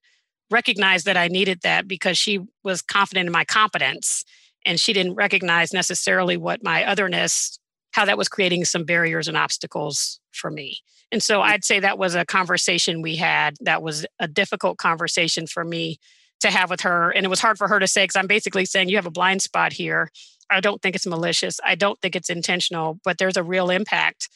recognize 0.50 1.04
that 1.04 1.16
I 1.16 1.28
needed 1.28 1.60
that 1.62 1.88
because 1.88 2.18
she 2.18 2.40
was 2.62 2.82
confident 2.82 3.26
in 3.26 3.32
my 3.32 3.44
competence. 3.44 4.24
And 4.66 4.80
she 4.80 4.92
didn't 4.92 5.14
recognize 5.14 5.72
necessarily 5.72 6.36
what 6.36 6.62
my 6.62 6.84
otherness, 6.84 7.58
how 7.92 8.04
that 8.04 8.18
was 8.18 8.28
creating 8.28 8.64
some 8.64 8.84
barriers 8.84 9.28
and 9.28 9.36
obstacles 9.36 10.20
for 10.32 10.50
me. 10.50 10.78
And 11.12 11.22
so 11.22 11.40
mm. 11.40 11.44
I'd 11.44 11.64
say 11.64 11.80
that 11.80 11.98
was 11.98 12.14
a 12.14 12.24
conversation 12.24 13.02
we 13.02 13.16
had 13.16 13.56
that 13.60 13.82
was 13.82 14.06
a 14.18 14.26
difficult 14.26 14.78
conversation 14.78 15.46
for 15.46 15.64
me 15.64 15.98
to 16.40 16.50
have 16.50 16.70
with 16.70 16.80
her. 16.80 17.10
And 17.10 17.24
it 17.24 17.28
was 17.28 17.40
hard 17.40 17.56
for 17.56 17.68
her 17.68 17.78
to 17.78 17.86
say, 17.86 18.04
because 18.04 18.16
I'm 18.16 18.26
basically 18.26 18.64
saying, 18.64 18.88
you 18.88 18.96
have 18.96 19.06
a 19.06 19.10
blind 19.10 19.42
spot 19.42 19.72
here. 19.72 20.10
I 20.50 20.60
don't 20.60 20.82
think 20.82 20.94
it's 20.94 21.06
malicious. 21.06 21.58
I 21.64 21.74
don't 21.74 21.98
think 22.00 22.16
it's 22.16 22.30
intentional, 22.30 22.98
but 23.04 23.18
there's 23.18 23.36
a 23.36 23.42
real 23.42 23.70
impact 23.70 24.28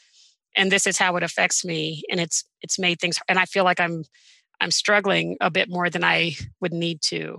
and 0.57 0.73
this 0.73 0.87
is 0.87 0.99
how 0.99 1.17
it 1.17 1.23
affects 1.23 1.65
me 1.65 2.03
and 2.11 2.21
it's 2.21 2.45
it's 2.63 2.79
made 2.79 3.01
things 3.01 3.19
and 3.29 3.39
i 3.39 3.45
feel 3.45 3.65
like 3.65 3.81
i'm 3.81 4.05
i'm 4.61 4.71
struggling 4.71 5.37
a 5.41 5.51
bit 5.51 5.69
more 5.69 5.89
than 5.91 6.05
i 6.05 6.35
would 6.61 6.73
need 6.73 7.01
to. 7.03 7.39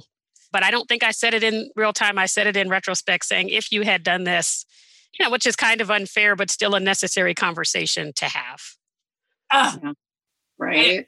But 0.52 0.64
i 0.64 0.72
don't 0.72 0.88
think 0.88 1.04
i 1.04 1.12
said 1.12 1.34
it 1.34 1.44
in 1.44 1.70
real 1.76 1.94
time 1.94 2.18
i 2.18 2.26
said 2.26 2.48
it 2.48 2.58
in 2.58 2.70
retrospect 2.70 3.26
saying 3.26 3.50
if 3.50 3.72
you 3.72 3.84
had 3.84 4.04
done 4.04 4.24
this 4.24 4.66
you 5.18 5.26
know 5.26 5.32
which 5.32 5.46
is 5.46 5.56
kind 5.56 5.82
of 5.82 5.92
unfair 5.92 6.36
but 6.36 6.50
still 6.50 6.76
a 6.76 6.80
necessary 6.80 7.34
conversation 7.34 8.12
to 8.16 8.26
have. 8.26 8.62
Oh, 9.52 9.94
right. 10.58 11.08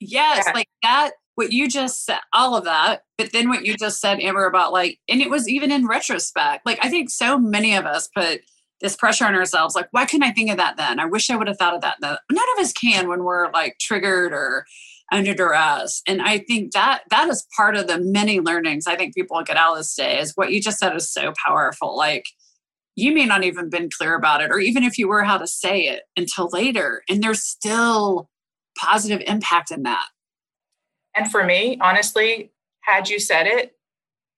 Yes 0.00 0.44
yeah. 0.46 0.52
like 0.54 0.68
that 0.82 1.12
what 1.34 1.52
you 1.52 1.68
just 1.68 2.04
said 2.04 2.18
all 2.32 2.56
of 2.56 2.64
that 2.64 3.02
but 3.16 3.32
then 3.32 3.48
what 3.48 3.64
you 3.64 3.76
just 3.76 4.00
said 4.00 4.20
amber 4.20 4.46
about 4.46 4.72
like 4.72 4.98
and 5.08 5.20
it 5.20 5.30
was 5.30 5.48
even 5.48 5.70
in 5.70 5.86
retrospect 5.86 6.66
like 6.66 6.78
i 6.82 6.90
think 6.90 7.08
so 7.08 7.38
many 7.38 7.74
of 7.74 7.86
us 7.86 8.08
put 8.14 8.42
this 8.82 8.96
pressure 8.96 9.24
on 9.24 9.34
ourselves 9.34 9.74
like 9.74 9.88
why 9.92 10.04
couldn't 10.04 10.24
i 10.28 10.32
think 10.32 10.50
of 10.50 10.56
that 10.56 10.76
then? 10.76 11.00
I 11.00 11.06
wish 11.06 11.30
i 11.30 11.36
would 11.36 11.48
have 11.48 11.56
thought 11.56 11.74
of 11.74 11.80
that 11.82 11.96
then. 12.00 12.16
None 12.30 12.44
of 12.56 12.62
us 12.62 12.72
can 12.72 13.08
when 13.08 13.24
we're 13.24 13.50
like 13.52 13.78
triggered 13.80 14.32
or 14.32 14.66
under 15.10 15.34
duress. 15.34 16.02
And 16.06 16.20
i 16.22 16.38
think 16.38 16.72
that 16.72 17.02
that 17.10 17.28
is 17.28 17.46
part 17.56 17.76
of 17.76 17.86
the 17.86 17.98
many 17.98 18.40
learnings 18.40 18.86
i 18.86 18.96
think 18.96 19.14
people 19.14 19.42
get 19.42 19.56
out 19.56 19.72
of 19.72 19.78
this 19.78 19.94
day 19.94 20.18
is 20.18 20.32
what 20.34 20.52
you 20.52 20.60
just 20.60 20.78
said 20.78 20.94
is 20.94 21.10
so 21.10 21.32
powerful. 21.46 21.96
Like 21.96 22.26
you 22.94 23.14
may 23.14 23.24
not 23.24 23.44
even 23.44 23.70
been 23.70 23.88
clear 23.88 24.14
about 24.14 24.42
it 24.42 24.50
or 24.50 24.58
even 24.58 24.82
if 24.82 24.98
you 24.98 25.08
were 25.08 25.22
how 25.22 25.38
to 25.38 25.46
say 25.46 25.82
it 25.82 26.02
until 26.16 26.48
later 26.52 27.02
and 27.08 27.22
there's 27.22 27.42
still 27.42 28.28
positive 28.78 29.22
impact 29.26 29.70
in 29.70 29.82
that. 29.84 30.06
And 31.14 31.30
for 31.30 31.44
me 31.44 31.78
honestly 31.80 32.52
had 32.82 33.08
you 33.08 33.18
said 33.18 33.46
it 33.46 33.76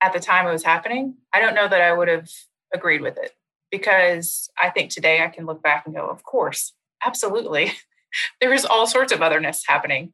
at 0.00 0.12
the 0.12 0.20
time 0.20 0.46
it 0.46 0.52
was 0.52 0.64
happening 0.64 1.14
i 1.32 1.40
don't 1.40 1.54
know 1.54 1.68
that 1.68 1.80
i 1.80 1.92
would 1.92 2.08
have 2.08 2.28
agreed 2.74 3.00
with 3.00 3.16
it 3.16 3.32
because 3.74 4.48
I 4.56 4.70
think 4.70 4.90
today 4.90 5.20
I 5.20 5.26
can 5.26 5.46
look 5.46 5.60
back 5.60 5.84
and 5.84 5.96
go, 5.96 6.06
of 6.06 6.22
course, 6.22 6.74
absolutely. 7.04 7.72
there 8.40 8.52
is 8.52 8.64
all 8.64 8.86
sorts 8.86 9.12
of 9.12 9.20
otherness 9.20 9.64
happening. 9.66 10.12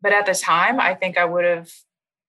But 0.00 0.12
at 0.12 0.26
the 0.26 0.34
time, 0.34 0.78
I 0.78 0.94
think 0.94 1.18
I 1.18 1.24
would 1.24 1.44
have, 1.44 1.70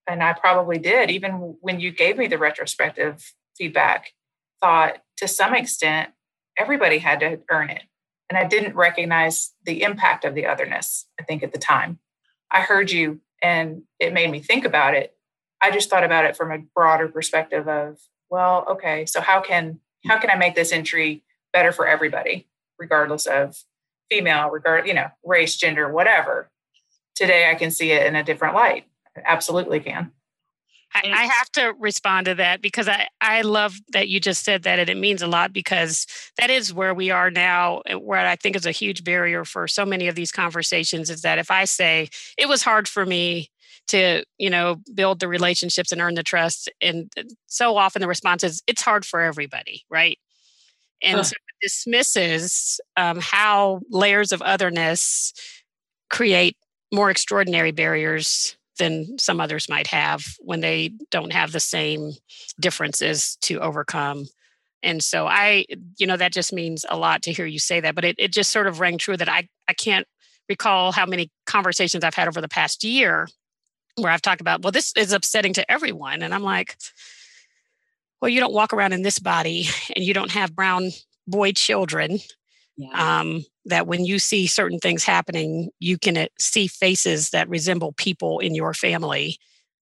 and 0.09 0.23
I 0.23 0.33
probably 0.33 0.79
did, 0.79 1.11
even 1.11 1.55
when 1.61 1.79
you 1.79 1.91
gave 1.91 2.17
me 2.17 2.25
the 2.25 2.39
retrospective 2.39 3.35
feedback, 3.55 4.13
thought 4.59 5.03
to 5.17 5.27
some 5.27 5.53
extent, 5.53 6.09
everybody 6.57 6.97
had 6.97 7.19
to 7.19 7.41
earn 7.51 7.69
it. 7.69 7.83
And 8.27 8.35
I 8.35 8.45
didn't 8.45 8.75
recognize 8.75 9.53
the 9.65 9.83
impact 9.83 10.25
of 10.25 10.33
the 10.33 10.47
otherness, 10.47 11.05
I 11.19 11.23
think, 11.25 11.43
at 11.43 11.53
the 11.53 11.59
time. 11.59 11.99
I 12.49 12.61
heard 12.61 12.89
you 12.89 13.21
and 13.39 13.83
it 13.99 14.13
made 14.13 14.31
me 14.31 14.39
think 14.39 14.65
about 14.65 14.95
it. 14.95 15.15
I 15.61 15.69
just 15.69 15.91
thought 15.91 16.03
about 16.03 16.25
it 16.25 16.35
from 16.35 16.51
a 16.51 16.63
broader 16.73 17.07
perspective 17.07 17.67
of, 17.67 17.99
well, 18.31 18.65
okay, 18.67 19.05
so 19.05 19.21
how 19.21 19.41
can 19.41 19.79
how 20.07 20.19
can 20.19 20.29
I 20.29 20.35
make 20.35 20.55
this 20.55 20.71
entry 20.71 21.23
better 21.53 21.71
for 21.71 21.87
everybody, 21.87 22.47
regardless 22.77 23.25
of 23.25 23.57
female, 24.09 24.49
regard, 24.49 24.87
you 24.87 24.93
know, 24.93 25.07
race, 25.23 25.55
gender, 25.55 25.91
whatever. 25.91 26.49
Today 27.15 27.49
I 27.49 27.55
can 27.55 27.71
see 27.71 27.91
it 27.91 28.05
in 28.05 28.15
a 28.15 28.23
different 28.23 28.55
light. 28.55 28.85
I 29.17 29.21
absolutely 29.25 29.79
can. 29.79 30.11
I, 30.93 31.11
I 31.11 31.23
have 31.25 31.51
to 31.53 31.73
respond 31.77 32.25
to 32.27 32.35
that 32.35 32.61
because 32.61 32.87
I, 32.87 33.07
I 33.19 33.41
love 33.41 33.75
that 33.91 34.07
you 34.07 34.19
just 34.19 34.45
said 34.45 34.63
that 34.63 34.79
and 34.79 34.89
it 34.89 34.97
means 34.97 35.21
a 35.21 35.27
lot 35.27 35.51
because 35.51 36.07
that 36.37 36.49
is 36.49 36.73
where 36.73 36.93
we 36.93 37.11
are 37.11 37.29
now 37.29 37.81
where 37.99 38.25
I 38.25 38.37
think 38.37 38.55
is 38.55 38.65
a 38.65 38.71
huge 38.71 39.03
barrier 39.03 39.43
for 39.43 39.67
so 39.67 39.85
many 39.85 40.07
of 40.07 40.15
these 40.15 40.31
conversations 40.31 41.09
is 41.09 41.21
that 41.23 41.37
if 41.37 41.51
I 41.51 41.65
say 41.65 42.09
it 42.37 42.47
was 42.47 42.63
hard 42.63 42.87
for 42.87 43.05
me 43.05 43.49
to 43.87 44.23
you 44.37 44.49
know 44.49 44.77
build 44.93 45.19
the 45.19 45.27
relationships 45.27 45.91
and 45.91 46.01
earn 46.01 46.15
the 46.15 46.23
trust 46.23 46.69
and 46.81 47.11
so 47.47 47.77
often 47.77 48.01
the 48.01 48.07
response 48.07 48.43
is 48.43 48.61
it's 48.67 48.81
hard 48.81 49.05
for 49.05 49.21
everybody 49.21 49.83
right 49.89 50.19
and 51.01 51.17
huh. 51.17 51.23
so 51.23 51.33
it 51.33 51.65
dismisses 51.65 52.79
um, 52.97 53.19
how 53.21 53.81
layers 53.89 54.31
of 54.31 54.41
otherness 54.41 55.33
create 56.09 56.57
more 56.93 57.09
extraordinary 57.09 57.71
barriers 57.71 58.55
than 58.77 59.17
some 59.17 59.39
others 59.39 59.69
might 59.69 59.87
have 59.87 60.25
when 60.39 60.61
they 60.61 60.91
don't 61.11 61.33
have 61.33 61.51
the 61.51 61.59
same 61.59 62.11
differences 62.59 63.37
to 63.41 63.59
overcome 63.59 64.25
and 64.83 65.03
so 65.03 65.27
i 65.27 65.65
you 65.97 66.07
know 66.07 66.17
that 66.17 66.33
just 66.33 66.51
means 66.51 66.85
a 66.89 66.97
lot 66.97 67.21
to 67.21 67.31
hear 67.31 67.45
you 67.45 67.59
say 67.59 67.79
that 67.79 67.95
but 67.95 68.05
it, 68.05 68.15
it 68.17 68.33
just 68.33 68.51
sort 68.51 68.67
of 68.67 68.79
rang 68.79 68.97
true 68.97 69.17
that 69.17 69.29
i 69.29 69.47
i 69.67 69.73
can't 69.73 70.07
recall 70.49 70.91
how 70.91 71.05
many 71.05 71.31
conversations 71.45 72.03
i've 72.03 72.15
had 72.15 72.27
over 72.27 72.41
the 72.41 72.47
past 72.47 72.83
year 72.83 73.27
where 73.95 74.11
I've 74.11 74.21
talked 74.21 74.41
about, 74.41 74.61
well, 74.61 74.71
this 74.71 74.93
is 74.95 75.13
upsetting 75.13 75.53
to 75.53 75.71
everyone. 75.71 76.21
And 76.21 76.33
I'm 76.33 76.43
like, 76.43 76.75
well, 78.21 78.29
you 78.29 78.39
don't 78.39 78.53
walk 78.53 78.73
around 78.73 78.93
in 78.93 79.01
this 79.01 79.19
body 79.19 79.67
and 79.95 80.03
you 80.03 80.13
don't 80.13 80.31
have 80.31 80.55
brown 80.55 80.91
boy 81.27 81.51
children. 81.51 82.19
Yeah. 82.77 83.19
Um, 83.19 83.45
that 83.67 83.87
when 83.87 84.03
you 84.03 84.19
see 84.19 84.47
certain 84.47 84.79
things 84.79 85.05
happening, 85.05 85.69
you 85.79 85.97
can 85.97 86.17
uh, 86.17 86.27
see 86.37 86.67
faces 86.67 87.29
that 87.29 87.47
resemble 87.47 87.93
people 87.93 88.39
in 88.39 88.53
your 88.53 88.73
family. 88.73 89.37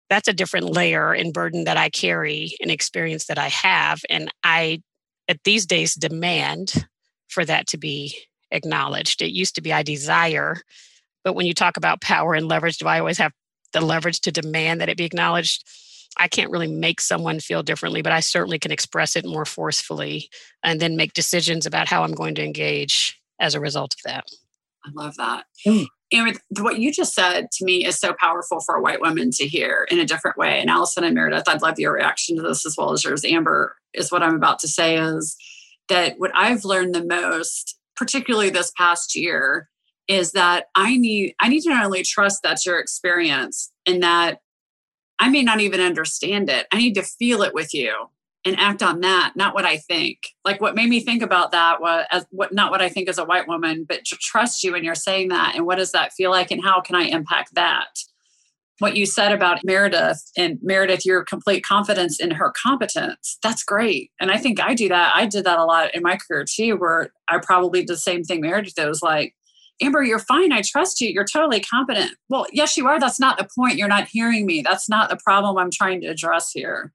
That's 0.08 0.26
a 0.26 0.32
different 0.32 0.66
layer 0.66 1.12
and 1.12 1.32
burden 1.32 1.64
that 1.64 1.76
I 1.76 1.88
carry 1.88 2.56
and 2.60 2.68
experience 2.68 3.26
that 3.26 3.38
I 3.38 3.48
have. 3.48 4.00
And 4.10 4.28
I, 4.42 4.82
at 5.28 5.44
these 5.44 5.66
days, 5.66 5.94
demand 5.94 6.84
for 7.28 7.44
that 7.44 7.68
to 7.68 7.78
be 7.78 8.16
acknowledged. 8.50 9.22
It 9.22 9.30
used 9.30 9.54
to 9.54 9.62
be 9.62 9.72
I 9.72 9.84
desire, 9.84 10.56
but 11.22 11.34
when 11.34 11.46
you 11.46 11.54
talk 11.54 11.76
about 11.76 12.00
power 12.00 12.34
and 12.34 12.48
leverage, 12.48 12.78
do 12.78 12.88
I 12.88 12.98
always 12.98 13.18
have 13.18 13.32
the 13.72 13.80
leverage 13.80 14.20
to 14.20 14.32
demand 14.32 14.80
that 14.80 14.88
it 14.88 14.96
be 14.96 15.04
acknowledged. 15.04 15.66
I 16.16 16.28
can't 16.28 16.50
really 16.50 16.66
make 16.66 17.00
someone 17.00 17.40
feel 17.40 17.62
differently, 17.62 18.02
but 18.02 18.12
I 18.12 18.20
certainly 18.20 18.58
can 18.58 18.72
express 18.72 19.16
it 19.16 19.24
more 19.24 19.44
forcefully 19.44 20.28
and 20.62 20.80
then 20.80 20.96
make 20.96 21.12
decisions 21.12 21.66
about 21.66 21.88
how 21.88 22.02
I'm 22.02 22.14
going 22.14 22.34
to 22.36 22.44
engage 22.44 23.20
as 23.38 23.54
a 23.54 23.60
result 23.60 23.94
of 23.94 24.00
that. 24.04 24.24
I 24.84 24.90
love 24.94 25.16
that. 25.16 25.44
Mm. 25.66 25.86
And 26.12 26.38
what 26.58 26.80
you 26.80 26.92
just 26.92 27.14
said 27.14 27.50
to 27.52 27.64
me 27.64 27.86
is 27.86 27.98
so 27.98 28.14
powerful 28.18 28.60
for 28.60 28.74
a 28.74 28.82
white 28.82 29.00
woman 29.00 29.30
to 29.32 29.46
hear 29.46 29.86
in 29.90 30.00
a 30.00 30.04
different 30.04 30.36
way. 30.36 30.60
And 30.60 30.68
Allison 30.68 31.04
and 31.04 31.14
Meredith, 31.14 31.44
I'd 31.46 31.62
love 31.62 31.78
your 31.78 31.92
reaction 31.92 32.36
to 32.36 32.42
this 32.42 32.66
as 32.66 32.76
well 32.76 32.92
as 32.92 33.04
yours. 33.04 33.24
Amber, 33.24 33.76
is 33.94 34.10
what 34.10 34.22
I'm 34.22 34.34
about 34.34 34.58
to 34.60 34.68
say 34.68 34.96
is 34.96 35.36
that 35.88 36.14
what 36.18 36.32
I've 36.34 36.64
learned 36.64 36.94
the 36.94 37.04
most, 37.04 37.78
particularly 37.96 38.50
this 38.50 38.72
past 38.76 39.14
year, 39.14 39.68
is 40.08 40.32
that 40.32 40.66
I 40.74 40.96
need 40.96 41.34
I 41.40 41.48
need 41.48 41.62
to 41.62 41.70
not 41.70 41.84
only 41.84 42.02
trust 42.02 42.40
that's 42.42 42.66
your 42.66 42.78
experience 42.78 43.70
and 43.86 44.02
that 44.02 44.40
I 45.18 45.28
may 45.28 45.42
not 45.42 45.60
even 45.60 45.80
understand 45.80 46.48
it. 46.48 46.66
I 46.72 46.78
need 46.78 46.94
to 46.94 47.02
feel 47.02 47.42
it 47.42 47.54
with 47.54 47.74
you 47.74 48.08
and 48.44 48.58
act 48.58 48.82
on 48.82 49.00
that, 49.00 49.32
not 49.36 49.54
what 49.54 49.66
I 49.66 49.76
think. 49.76 50.18
Like 50.44 50.60
what 50.60 50.74
made 50.74 50.88
me 50.88 51.00
think 51.00 51.22
about 51.22 51.52
that 51.52 51.80
was 51.80 52.06
as 52.10 52.26
what 52.30 52.54
not 52.54 52.70
what 52.70 52.80
I 52.80 52.88
think 52.88 53.08
as 53.08 53.18
a 53.18 53.24
white 53.24 53.46
woman, 53.46 53.84
but 53.86 54.04
to 54.06 54.16
trust 54.16 54.64
you 54.64 54.72
when 54.72 54.82
you're 54.82 54.94
saying 54.94 55.28
that 55.28 55.54
and 55.54 55.66
what 55.66 55.76
does 55.76 55.92
that 55.92 56.12
feel 56.14 56.30
like 56.30 56.50
and 56.50 56.64
how 56.64 56.80
can 56.80 56.96
I 56.96 57.02
impact 57.02 57.54
that? 57.54 57.98
What 58.78 58.96
you 58.96 59.04
said 59.04 59.32
about 59.32 59.62
Meredith 59.62 60.22
and 60.38 60.58
Meredith, 60.62 61.04
your 61.04 61.22
complete 61.22 61.62
confidence 61.62 62.18
in 62.18 62.30
her 62.30 62.50
competence, 62.50 63.36
that's 63.42 63.62
great. 63.62 64.10
And 64.18 64.30
I 64.30 64.38
think 64.38 64.58
I 64.58 64.72
do 64.72 64.88
that. 64.88 65.12
I 65.14 65.26
did 65.26 65.44
that 65.44 65.58
a 65.58 65.64
lot 65.66 65.94
in 65.94 66.02
my 66.02 66.16
career 66.16 66.46
too, 66.50 66.76
where 66.76 67.12
I 67.28 67.40
probably 67.42 67.80
did 67.80 67.88
the 67.88 67.98
same 67.98 68.24
thing 68.24 68.40
Meredith 68.40 68.74
did. 68.74 68.88
was 68.88 69.02
like, 69.02 69.34
Amber, 69.82 70.02
you're 70.02 70.18
fine. 70.18 70.52
I 70.52 70.62
trust 70.62 71.00
you. 71.00 71.08
You're 71.08 71.24
totally 71.24 71.60
competent. 71.60 72.12
Well, 72.28 72.46
yes, 72.52 72.76
you 72.76 72.86
are. 72.86 73.00
That's 73.00 73.20
not 73.20 73.38
the 73.38 73.48
point. 73.56 73.76
You're 73.76 73.88
not 73.88 74.08
hearing 74.08 74.46
me. 74.46 74.62
That's 74.62 74.88
not 74.88 75.08
the 75.08 75.18
problem 75.24 75.56
I'm 75.56 75.70
trying 75.70 76.00
to 76.02 76.06
address 76.08 76.50
here 76.52 76.92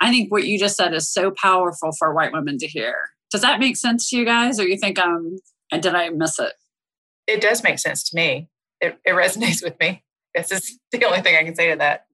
I 0.00 0.10
think 0.10 0.30
what 0.30 0.46
you 0.46 0.58
just 0.58 0.76
said 0.76 0.94
is 0.94 1.10
so 1.10 1.30
powerful 1.30 1.92
for 1.92 2.12
white 2.12 2.32
women 2.32 2.58
to 2.58 2.66
hear. 2.66 2.96
Does 3.30 3.42
that 3.42 3.60
make 3.60 3.76
sense 3.76 4.10
to 4.10 4.16
you 4.16 4.24
guys, 4.24 4.60
or 4.60 4.64
you 4.64 4.76
think 4.76 4.98
um 4.98 5.38
and 5.72 5.82
did 5.82 5.94
I 5.94 6.10
miss 6.10 6.38
it? 6.38 6.52
It 7.26 7.40
does 7.40 7.62
make 7.62 7.78
sense 7.78 8.08
to 8.10 8.16
me. 8.16 8.48
It, 8.80 8.98
it 9.04 9.12
resonates 9.12 9.62
with 9.62 9.78
me. 9.80 10.04
This 10.34 10.52
is 10.52 10.78
the 10.92 11.04
only 11.04 11.22
thing 11.22 11.34
I 11.36 11.44
can 11.44 11.54
say 11.54 11.70
to 11.70 11.76
that. 11.78 12.06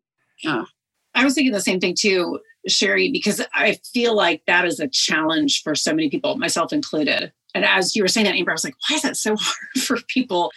Yeah. 0.42 0.64
I 1.14 1.24
was 1.24 1.34
thinking 1.34 1.52
the 1.52 1.60
same 1.60 1.80
thing 1.80 1.94
too, 1.98 2.40
Sherry, 2.66 3.10
because 3.10 3.44
I 3.52 3.78
feel 3.92 4.16
like 4.16 4.42
that 4.46 4.64
is 4.64 4.80
a 4.80 4.88
challenge 4.88 5.62
for 5.62 5.74
so 5.74 5.92
many 5.92 6.08
people, 6.08 6.36
myself 6.36 6.72
included. 6.72 7.32
And 7.54 7.64
as 7.64 7.94
you 7.94 8.02
were 8.02 8.08
saying 8.08 8.26
that, 8.26 8.34
Amber, 8.34 8.50
I 8.50 8.54
was 8.54 8.64
like, 8.64 8.76
why 8.88 8.96
is 8.96 9.02
that 9.02 9.16
so 9.16 9.36
hard 9.38 9.84
for 9.84 9.98
people 10.08 10.52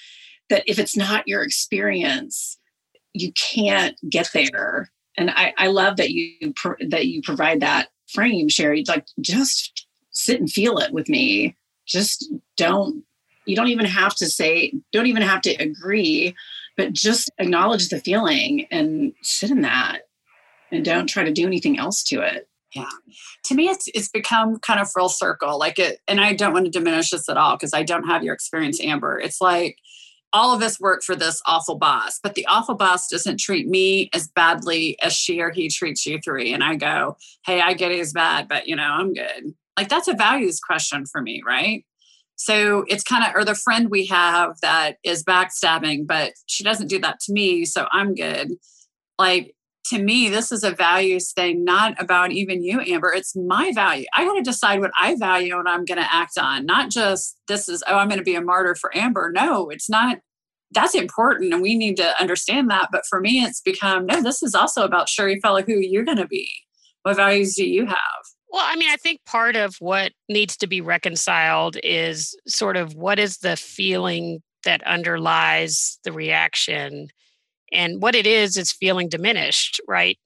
that 0.49 0.63
if 0.67 0.79
it's 0.79 0.95
not 0.95 1.27
your 1.27 1.43
experience, 1.43 2.57
you 3.13 3.31
can't 3.33 3.97
get 4.09 4.29
there? 4.33 4.91
and 5.17 5.31
I, 5.31 5.53
I 5.57 5.67
love 5.67 5.97
that 5.97 6.11
you 6.11 6.53
that 6.89 7.07
you 7.07 7.21
provide 7.21 7.61
that 7.61 7.89
frame, 8.07 8.49
Sherry. 8.49 8.83
Like 8.87 9.05
just 9.21 9.87
sit 10.11 10.39
and 10.39 10.51
feel 10.51 10.77
it 10.77 10.91
with 10.91 11.09
me. 11.09 11.55
Just 11.85 12.31
don't. 12.57 13.03
You 13.45 13.55
don't 13.55 13.67
even 13.67 13.85
have 13.85 14.15
to 14.15 14.25
say. 14.25 14.73
Don't 14.91 15.07
even 15.07 15.21
have 15.21 15.41
to 15.41 15.53
agree, 15.55 16.35
but 16.77 16.93
just 16.93 17.29
acknowledge 17.37 17.89
the 17.89 17.99
feeling 17.99 18.67
and 18.71 19.13
sit 19.21 19.51
in 19.51 19.61
that, 19.61 20.01
and 20.71 20.83
don't 20.83 21.07
try 21.07 21.23
to 21.23 21.33
do 21.33 21.45
anything 21.45 21.79
else 21.79 22.03
to 22.05 22.21
it. 22.21 22.49
Yeah. 22.75 22.89
To 23.45 23.55
me, 23.55 23.69
it's 23.69 23.87
it's 23.93 24.09
become 24.09 24.59
kind 24.59 24.81
of 24.81 24.91
full 24.91 25.07
circle. 25.07 25.57
Like 25.57 25.79
it, 25.79 25.99
and 26.09 26.19
I 26.19 26.33
don't 26.33 26.53
want 26.53 26.65
to 26.65 26.71
diminish 26.71 27.09
this 27.09 27.29
at 27.29 27.37
all 27.37 27.55
because 27.55 27.73
I 27.73 27.83
don't 27.83 28.03
have 28.03 28.21
your 28.21 28.33
experience, 28.33 28.81
Amber. 28.81 29.17
It's 29.17 29.39
like 29.39 29.77
all 30.33 30.53
of 30.53 30.61
us 30.61 30.81
work 30.81 31.01
for 31.01 31.15
this 31.15 31.41
awful 31.47 31.75
boss, 31.75 32.19
but 32.21 32.35
the 32.35 32.45
awful 32.47 32.75
boss 32.75 33.07
doesn't 33.07 33.39
treat 33.39 33.69
me 33.69 34.09
as 34.13 34.27
badly 34.27 34.97
as 35.01 35.13
she 35.13 35.39
or 35.39 35.51
he 35.51 35.69
treats 35.69 36.05
you 36.05 36.19
three. 36.19 36.53
And 36.53 36.61
I 36.61 36.75
go, 36.75 37.15
hey, 37.45 37.61
I 37.61 37.73
get 37.73 37.93
he's 37.93 38.11
bad, 38.11 38.49
but 38.49 38.67
you 38.67 38.75
know, 38.75 38.83
I'm 38.83 39.13
good. 39.13 39.53
Like 39.77 39.87
that's 39.87 40.09
a 40.09 40.13
values 40.13 40.59
question 40.59 41.05
for 41.05 41.21
me, 41.21 41.41
right? 41.47 41.85
So 42.35 42.83
it's 42.89 43.03
kind 43.03 43.23
of, 43.23 43.33
or 43.33 43.45
the 43.45 43.55
friend 43.55 43.89
we 43.89 44.07
have 44.07 44.59
that 44.61 44.97
is 45.05 45.23
backstabbing, 45.23 46.05
but 46.05 46.33
she 46.47 46.65
doesn't 46.65 46.87
do 46.87 46.99
that 46.99 47.21
to 47.21 47.33
me. 47.33 47.63
So 47.63 47.87
I'm 47.93 48.13
good. 48.13 48.51
Like 49.17 49.54
to 49.85 49.99
me, 50.01 50.29
this 50.29 50.51
is 50.51 50.63
a 50.63 50.71
values 50.71 51.31
thing, 51.31 51.63
not 51.63 52.01
about 52.01 52.31
even 52.31 52.63
you, 52.63 52.81
Amber. 52.81 53.13
It's 53.13 53.35
my 53.35 53.71
value. 53.73 54.05
I 54.15 54.25
got 54.25 54.33
to 54.33 54.41
decide 54.41 54.79
what 54.79 54.91
I 54.99 55.15
value 55.15 55.57
and 55.59 55.67
I'm 55.67 55.85
going 55.85 55.99
to 55.99 56.13
act 56.13 56.37
on, 56.39 56.65
not 56.65 56.89
just 56.89 57.37
this 57.47 57.69
is, 57.69 57.83
oh, 57.87 57.95
I'm 57.95 58.07
going 58.07 58.19
to 58.19 58.23
be 58.23 58.35
a 58.35 58.41
martyr 58.41 58.75
for 58.75 58.95
Amber. 58.97 59.31
No, 59.33 59.69
it's 59.69 59.89
not. 59.89 60.17
That's 60.71 60.95
important 60.95 61.53
and 61.53 61.61
we 61.61 61.77
need 61.77 61.97
to 61.97 62.19
understand 62.19 62.69
that. 62.71 62.89
But 62.91 63.03
for 63.07 63.19
me, 63.19 63.43
it's 63.43 63.61
become, 63.61 64.07
no, 64.07 64.21
this 64.21 64.41
is 64.41 64.55
also 64.55 64.83
about 64.83 65.07
Sherry 65.07 65.39
Fella, 65.39 65.61
who 65.61 65.73
you're 65.73 66.03
going 66.03 66.17
to 66.17 66.27
be. 66.27 66.49
What 67.03 67.15
values 67.15 67.55
do 67.55 67.65
you 67.65 67.85
have? 67.85 67.97
Well, 68.49 68.65
I 68.65 68.75
mean, 68.75 68.89
I 68.89 68.97
think 68.97 69.19
part 69.25 69.55
of 69.55 69.75
what 69.79 70.13
needs 70.29 70.57
to 70.57 70.67
be 70.67 70.81
reconciled 70.81 71.77
is 71.83 72.35
sort 72.47 72.77
of 72.77 72.95
what 72.95 73.19
is 73.19 73.37
the 73.37 73.55
feeling 73.55 74.41
that 74.63 74.81
underlies 74.87 75.99
the 76.03 76.11
reaction 76.11 77.09
and 77.71 78.01
what 78.01 78.15
it 78.15 78.27
is, 78.27 78.57
is 78.57 78.71
feeling 78.71 79.09
diminished, 79.09 79.81
right? 79.87 80.17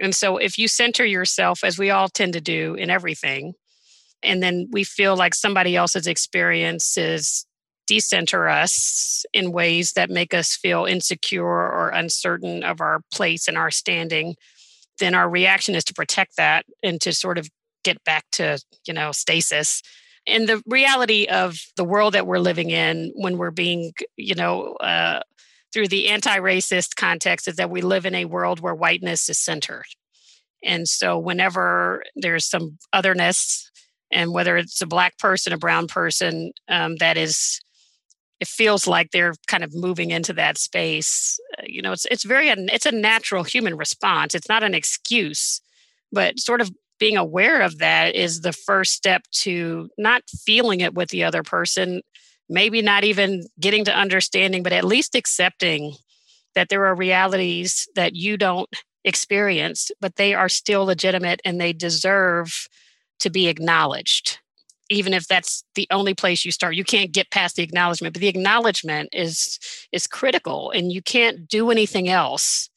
And 0.00 0.14
so 0.14 0.36
if 0.36 0.58
you 0.58 0.68
center 0.68 1.04
yourself, 1.04 1.62
as 1.64 1.78
we 1.78 1.90
all 1.90 2.08
tend 2.08 2.32
to 2.32 2.40
do 2.40 2.74
in 2.74 2.90
everything, 2.90 3.54
and 4.22 4.42
then 4.42 4.68
we 4.72 4.84
feel 4.84 5.16
like 5.16 5.34
somebody 5.34 5.76
else's 5.76 6.06
experiences 6.06 7.46
decenter 7.86 8.48
us 8.48 9.24
in 9.32 9.52
ways 9.52 9.92
that 9.92 10.10
make 10.10 10.32
us 10.32 10.56
feel 10.56 10.86
insecure 10.86 11.44
or 11.44 11.90
uncertain 11.90 12.62
of 12.62 12.80
our 12.80 13.00
place 13.12 13.46
and 13.46 13.58
our 13.58 13.70
standing, 13.70 14.34
then 14.98 15.14
our 15.14 15.28
reaction 15.28 15.74
is 15.74 15.84
to 15.84 15.94
protect 15.94 16.36
that 16.36 16.64
and 16.82 17.00
to 17.02 17.12
sort 17.12 17.36
of 17.36 17.48
get 17.82 18.02
back 18.04 18.24
to, 18.32 18.58
you 18.86 18.94
know, 18.94 19.12
stasis. 19.12 19.82
And 20.26 20.48
the 20.48 20.62
reality 20.66 21.26
of 21.26 21.58
the 21.76 21.84
world 21.84 22.14
that 22.14 22.26
we're 22.26 22.38
living 22.38 22.70
in 22.70 23.12
when 23.14 23.36
we're 23.36 23.50
being, 23.50 23.92
you 24.16 24.34
know, 24.34 24.74
uh, 24.76 25.20
through 25.74 25.88
the 25.88 26.08
anti 26.08 26.38
racist 26.38 26.94
context 26.96 27.48
is 27.48 27.56
that 27.56 27.68
we 27.68 27.82
live 27.82 28.06
in 28.06 28.14
a 28.14 28.24
world 28.26 28.60
where 28.60 28.74
whiteness 28.74 29.28
is 29.28 29.38
centered. 29.38 29.84
And 30.62 30.88
so, 30.88 31.18
whenever 31.18 32.04
there's 32.14 32.46
some 32.46 32.78
otherness, 32.92 33.70
and 34.10 34.32
whether 34.32 34.56
it's 34.56 34.80
a 34.80 34.86
black 34.86 35.18
person, 35.18 35.52
a 35.52 35.58
brown 35.58 35.88
person, 35.88 36.52
um, 36.68 36.96
that 36.96 37.16
is, 37.16 37.60
it 38.38 38.46
feels 38.46 38.86
like 38.86 39.10
they're 39.10 39.34
kind 39.48 39.64
of 39.64 39.74
moving 39.74 40.10
into 40.10 40.32
that 40.34 40.56
space. 40.56 41.38
Uh, 41.58 41.64
you 41.66 41.82
know, 41.82 41.92
it's 41.92 42.06
it's 42.06 42.24
very 42.24 42.48
it's 42.48 42.86
a 42.86 42.92
natural 42.92 43.42
human 43.42 43.76
response. 43.76 44.34
It's 44.34 44.48
not 44.48 44.62
an 44.62 44.74
excuse, 44.74 45.60
but 46.12 46.38
sort 46.38 46.60
of 46.60 46.70
being 47.00 47.16
aware 47.16 47.60
of 47.60 47.78
that 47.78 48.14
is 48.14 48.40
the 48.40 48.52
first 48.52 48.92
step 48.92 49.22
to 49.32 49.88
not 49.98 50.22
feeling 50.46 50.80
it 50.80 50.94
with 50.94 51.08
the 51.08 51.24
other 51.24 51.42
person 51.42 52.00
maybe 52.48 52.82
not 52.82 53.04
even 53.04 53.46
getting 53.60 53.84
to 53.84 53.96
understanding, 53.96 54.62
but 54.62 54.72
at 54.72 54.84
least 54.84 55.14
accepting 55.14 55.94
that 56.54 56.68
there 56.68 56.86
are 56.86 56.94
realities 56.94 57.88
that 57.96 58.14
you 58.14 58.36
don't 58.36 58.68
experience, 59.04 59.90
but 60.00 60.16
they 60.16 60.34
are 60.34 60.48
still 60.48 60.84
legitimate 60.84 61.40
and 61.44 61.60
they 61.60 61.72
deserve 61.72 62.68
to 63.20 63.30
be 63.30 63.48
acknowledged. 63.48 64.38
Even 64.90 65.14
if 65.14 65.26
that's 65.26 65.64
the 65.74 65.86
only 65.90 66.14
place 66.14 66.44
you 66.44 66.52
start, 66.52 66.74
you 66.74 66.84
can't 66.84 67.12
get 67.12 67.30
past 67.30 67.56
the 67.56 67.62
acknowledgement. 67.62 68.14
But 68.14 68.20
the 68.20 68.28
acknowledgement 68.28 69.08
is 69.12 69.58
is 69.92 70.06
critical, 70.06 70.70
and 70.70 70.92
you 70.92 71.00
can't 71.00 71.48
do 71.48 71.70
anything 71.70 72.08
else 72.08 72.68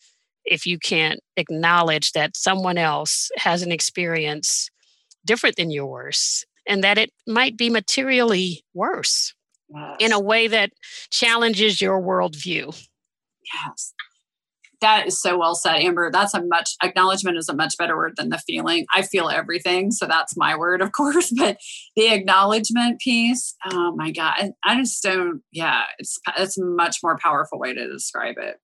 if 0.45 0.65
you 0.65 0.79
can't 0.79 1.19
acknowledge 1.35 2.13
that 2.13 2.37
someone 2.37 2.77
else 2.77 3.29
has 3.37 3.61
an 3.61 3.73
experience 3.73 4.69
different 5.25 5.57
than 5.57 5.69
yours 5.69 6.45
and 6.65 6.81
that 6.83 6.97
it 6.97 7.11
might 7.27 7.57
be 7.57 7.69
materially 7.69 8.63
worse 8.73 9.33
yes. 9.69 9.95
in 9.99 10.11
a 10.11 10.19
way 10.19 10.47
that 10.47 10.71
challenges 11.09 11.81
your 11.81 12.01
worldview. 12.01 12.77
Yes. 13.53 13.93
That 14.79 15.07
is 15.07 15.19
so 15.19 15.37
well 15.37 15.55
said, 15.55 15.77
Amber. 15.77 16.11
That's 16.11 16.35
a 16.35 16.43
much 16.43 16.75
acknowledgement 16.83 17.37
is 17.37 17.49
a 17.49 17.55
much 17.55 17.75
better 17.79 17.97
word 17.97 18.13
than 18.15 18.29
the 18.29 18.37
feeling. 18.37 18.85
I 18.93 19.01
feel 19.01 19.29
everything, 19.29 19.91
so 19.91 20.05
that's 20.05 20.37
my 20.37 20.55
word, 20.55 20.81
of 20.81 20.91
course. 20.95 21.33
But 21.35 21.57
the 21.95 22.13
acknowledgement 22.13 22.99
piece, 22.99 23.55
oh 23.71 23.95
my 23.95 24.11
god, 24.11 24.51
I 24.63 24.75
just 24.77 25.01
don't. 25.01 25.41
Yeah, 25.51 25.83
it's 25.97 26.19
it's 26.37 26.59
a 26.59 26.63
much 26.63 26.97
more 27.01 27.17
powerful 27.17 27.57
way 27.57 27.73
to 27.73 27.91
describe 27.91 28.35
it. 28.37 28.57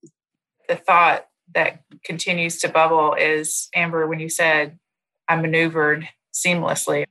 The 0.70 0.76
thought 0.76 1.26
that 1.56 1.82
continues 2.06 2.60
to 2.60 2.70
bubble 2.70 3.16
is 3.16 3.70
Amber 3.74 4.08
when 4.08 4.20
you 4.20 4.30
said 4.30 4.78
I 5.28 5.36
maneuvered 5.36 6.08
seamlessly 6.34 7.06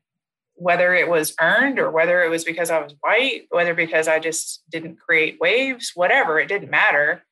whether 0.63 0.95
it 0.95 1.09
was 1.09 1.35
earned 1.41 1.81
or 1.81 1.91
whether 1.91 2.23
it 2.23 2.31
was 2.31 2.45
because 2.45 2.71
I 2.71 2.81
was 2.81 2.95
white, 3.01 3.47
whether 3.51 3.75
because 3.75 4.07
I 4.07 4.21
just 4.21 4.63
didn't 4.71 5.01
create 5.01 5.41
waves, 5.41 5.91
whatever, 5.97 6.39
it 6.39 6.47
didn't 6.47 6.71
matter. 6.71 7.25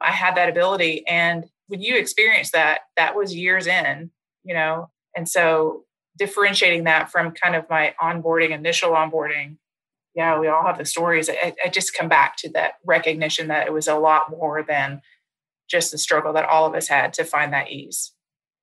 I 0.00 0.10
had 0.10 0.36
that 0.36 0.48
ability. 0.48 1.06
And 1.06 1.44
when 1.66 1.82
you 1.82 1.98
experience 1.98 2.50
that, 2.52 2.80
that 2.96 3.14
was 3.14 3.36
years 3.36 3.66
in, 3.66 4.10
you 4.42 4.54
know, 4.54 4.88
and 5.14 5.28
so 5.28 5.84
differentiating 6.16 6.84
that 6.84 7.12
from 7.12 7.32
kind 7.32 7.54
of 7.54 7.68
my 7.68 7.94
onboarding, 8.00 8.52
initial 8.52 8.92
onboarding, 8.92 9.58
yeah, 10.14 10.38
we 10.38 10.48
all 10.48 10.64
have 10.64 10.78
the 10.78 10.86
stories. 10.86 11.28
I, 11.28 11.54
I 11.62 11.68
just 11.68 11.94
come 11.94 12.08
back 12.08 12.36
to 12.38 12.48
that 12.52 12.76
recognition 12.86 13.48
that 13.48 13.66
it 13.66 13.72
was 13.74 13.86
a 13.86 13.98
lot 13.98 14.30
more 14.30 14.64
than 14.66 15.02
just 15.68 15.92
the 15.92 15.98
struggle 15.98 16.32
that 16.32 16.48
all 16.48 16.64
of 16.64 16.74
us 16.74 16.88
had 16.88 17.12
to 17.14 17.24
find 17.24 17.52
that 17.52 17.70
ease. 17.70 18.12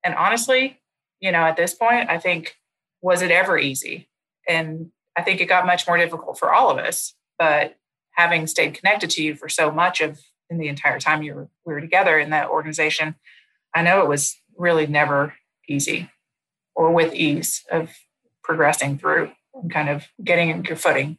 And 0.02 0.16
honestly, 0.16 0.80
you 1.20 1.30
know, 1.30 1.44
at 1.44 1.56
this 1.56 1.74
point, 1.74 2.10
I 2.10 2.18
think, 2.18 2.56
was 3.00 3.22
it 3.22 3.30
ever 3.30 3.56
easy? 3.56 4.08
And 4.48 4.90
I 5.16 5.22
think 5.22 5.40
it 5.40 5.46
got 5.46 5.66
much 5.66 5.86
more 5.86 5.96
difficult 5.96 6.38
for 6.38 6.52
all 6.52 6.70
of 6.70 6.78
us. 6.78 7.14
But 7.38 7.76
having 8.12 8.46
stayed 8.46 8.74
connected 8.74 9.10
to 9.10 9.22
you 9.22 9.34
for 9.34 9.48
so 9.48 9.70
much 9.70 10.00
of 10.00 10.20
in 10.48 10.58
the 10.58 10.68
entire 10.68 11.00
time 11.00 11.22
you 11.22 11.34
were 11.34 11.48
we 11.64 11.74
were 11.74 11.80
together 11.80 12.18
in 12.18 12.30
that 12.30 12.48
organization, 12.48 13.16
I 13.74 13.82
know 13.82 14.02
it 14.02 14.08
was 14.08 14.36
really 14.56 14.86
never 14.86 15.34
easy 15.68 16.10
or 16.74 16.92
with 16.92 17.14
ease 17.14 17.64
of 17.70 17.90
progressing 18.44 18.98
through 18.98 19.32
and 19.54 19.70
kind 19.70 19.88
of 19.88 20.04
getting 20.22 20.64
your 20.64 20.76
footing 20.76 21.18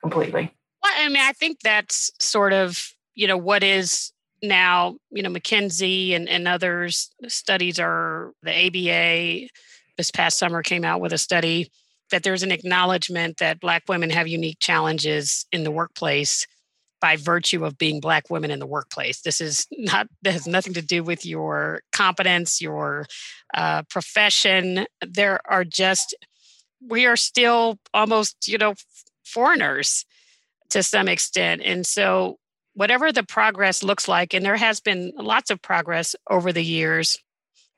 completely. 0.00 0.54
Well, 0.82 0.92
I 0.96 1.08
mean, 1.08 1.16
I 1.18 1.32
think 1.32 1.60
that's 1.60 2.10
sort 2.20 2.52
of, 2.52 2.92
you 3.14 3.26
know, 3.26 3.36
what 3.36 3.62
is 3.62 4.12
now, 4.42 4.96
you 5.10 5.22
know, 5.22 5.30
McKinsey 5.30 6.14
and, 6.14 6.28
and 6.28 6.46
others 6.46 7.10
studies 7.26 7.80
are 7.80 8.32
the 8.42 8.52
ABA 8.52 9.48
this 9.96 10.10
past 10.10 10.38
summer 10.38 10.62
came 10.62 10.84
out 10.84 11.00
with 11.00 11.12
a 11.12 11.18
study 11.18 11.70
that 12.10 12.22
there's 12.22 12.42
an 12.42 12.52
acknowledgement 12.52 13.38
that 13.38 13.60
Black 13.60 13.84
women 13.88 14.10
have 14.10 14.28
unique 14.28 14.58
challenges 14.60 15.46
in 15.52 15.64
the 15.64 15.70
workplace 15.70 16.46
by 17.00 17.16
virtue 17.16 17.64
of 17.64 17.78
being 17.78 18.00
Black 18.00 18.30
women 18.30 18.50
in 18.50 18.58
the 18.58 18.66
workplace. 18.66 19.20
This 19.20 19.40
is 19.40 19.66
not, 19.70 20.08
that 20.22 20.32
has 20.32 20.46
nothing 20.46 20.74
to 20.74 20.82
do 20.82 21.02
with 21.02 21.26
your 21.26 21.80
competence, 21.92 22.60
your 22.60 23.06
uh, 23.54 23.82
profession. 23.84 24.86
There 25.06 25.40
are 25.46 25.64
just, 25.64 26.14
we 26.80 27.06
are 27.06 27.16
still 27.16 27.78
almost, 27.92 28.48
you 28.48 28.58
know, 28.58 28.74
foreigners 29.24 30.04
to 30.70 30.82
some 30.82 31.08
extent. 31.08 31.62
And 31.64 31.86
so, 31.86 32.38
whatever 32.74 33.10
the 33.10 33.22
progress 33.22 33.82
looks 33.82 34.06
like, 34.06 34.34
and 34.34 34.44
there 34.44 34.56
has 34.56 34.80
been 34.80 35.10
lots 35.16 35.50
of 35.50 35.62
progress 35.62 36.14
over 36.28 36.52
the 36.52 36.64
years, 36.64 37.16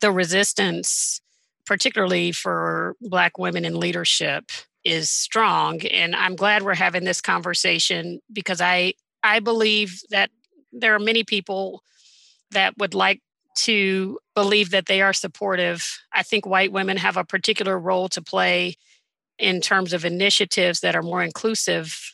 the 0.01 0.11
resistance, 0.11 1.21
particularly 1.69 2.33
for 2.33 2.97
Black 3.01 3.39
women 3.39 3.65
in 3.65 3.79
leadership, 3.79 4.51
is 4.85 5.11
strong. 5.11 5.83
And 5.87 6.17
I'm 6.17 6.35
glad 6.35 6.63
we're 6.63 6.75
having 6.75 7.05
this 7.05 7.21
conversation 7.21 8.21
because 8.33 8.61
I, 8.61 8.95
I 9.23 9.41
believe 9.41 10.01
that 10.11 10.31
there 10.73 10.95
are 10.95 10.99
many 10.99 11.25
people 11.25 11.83
that 12.53 12.73
would 12.79 12.95
like 12.95 13.21
to 13.57 14.19
believe 14.35 14.71
that 14.71 14.87
they 14.87 15.03
are 15.03 15.13
supportive. 15.13 15.87
I 16.13 16.23
think 16.23 16.47
white 16.47 16.73
women 16.73 16.97
have 16.97 17.17
a 17.17 17.25
particular 17.25 17.79
role 17.79 18.09
to 18.11 18.23
play 18.23 18.77
in 19.39 19.61
terms 19.61 19.93
of 19.93 20.05
initiatives 20.05 20.81
that 20.81 20.97
are 20.97 21.03
more 21.03 21.23
inclusive 21.23 22.13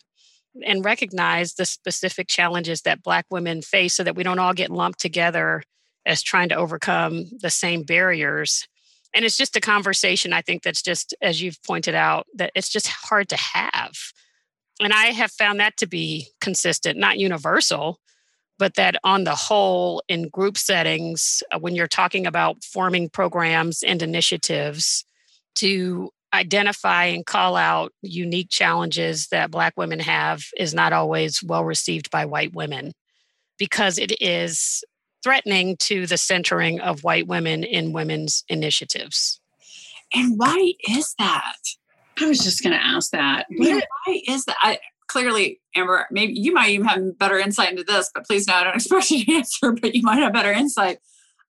and 0.65 0.85
recognize 0.85 1.55
the 1.55 1.65
specific 1.65 2.27
challenges 2.29 2.83
that 2.83 3.03
Black 3.03 3.27
women 3.31 3.63
face 3.63 3.95
so 3.95 4.03
that 4.03 4.17
we 4.17 4.25
don't 4.25 4.39
all 4.39 4.53
get 4.53 4.71
lumped 4.71 5.01
together 5.01 5.63
as 6.07 6.23
trying 6.23 6.49
to 6.49 6.57
overcome 6.57 7.27
the 7.41 7.51
same 7.51 7.83
barriers. 7.83 8.67
And 9.15 9.25
it's 9.25 9.37
just 9.37 9.57
a 9.57 9.61
conversation, 9.61 10.33
I 10.33 10.43
think, 10.43 10.63
that's 10.63 10.83
just, 10.83 11.15
as 11.23 11.41
you've 11.41 11.63
pointed 11.63 11.95
out, 11.95 12.27
that 12.35 12.51
it's 12.55 12.69
just 12.69 12.89
hard 12.89 13.29
to 13.29 13.37
have. 13.37 13.93
And 14.81 14.93
I 14.93 15.07
have 15.07 15.31
found 15.31 15.61
that 15.61 15.77
to 15.79 15.87
be 15.87 16.29
consistent, 16.41 16.99
not 16.99 17.19
universal, 17.19 18.01
but 18.59 18.75
that 18.75 18.97
on 19.05 19.25
the 19.25 19.35
whole, 19.35 20.03
in 20.09 20.29
group 20.29 20.59
settings, 20.59 21.43
uh, 21.53 21.59
when 21.59 21.77
you're 21.77 21.87
talking 21.87 22.27
about 22.27 22.65
forming 22.65 23.09
programs 23.09 23.83
and 23.85 24.03
initiatives 24.03 25.05
to 25.57 26.11
identify 26.33 27.05
and 27.05 27.25
call 27.25 27.55
out 27.57 27.93
unique 28.03 28.51
challenges 28.51 29.29
that 29.29 29.53
Black 29.53 29.75
women 29.77 30.01
have 30.01 30.43
is 30.59 30.75
not 30.75 30.93
always 30.93 31.41
well 31.43 31.65
received 31.65 32.11
by 32.11 32.25
white 32.25 32.53
women 32.53 32.93
because 33.57 33.99
it 33.99 34.21
is 34.21 34.83
threatening 35.25 35.77
to 35.79 36.07
the 36.07 36.19
centering 36.19 36.79
of 36.81 37.03
white 37.03 37.27
women 37.27 37.65
in 37.65 37.93
women's 37.93 38.45
initiatives. 38.49 39.41
And 40.15 40.39
why 40.39 40.75
is 40.89 41.15
that? 41.19 41.57
I 42.21 42.29
was 42.29 42.39
just 42.39 42.63
going 42.63 42.75
to 42.75 42.85
ask 42.85 43.11
that. 43.11 43.47
Yeah, 43.51 43.81
why 44.07 44.21
is 44.29 44.45
that? 44.45 44.57
I, 44.63 44.79
clearly, 45.09 45.61
Amber, 45.75 46.07
maybe 46.11 46.35
you 46.35 46.53
might 46.53 46.71
even 46.71 46.87
have 46.87 47.19
better 47.19 47.39
insight 47.39 47.71
into 47.71 47.83
this, 47.83 48.11
but 48.15 48.27
please 48.27 48.47
no, 48.47 48.55
I 48.55 48.65
don't 48.65 48.75
expect 48.77 49.11
you 49.11 49.25
to 49.25 49.35
answer, 49.35 49.73
but 49.73 49.95
you 49.95 50.03
might 50.03 50.19
have 50.19 50.33
better 50.33 50.53
insight. 50.53 50.99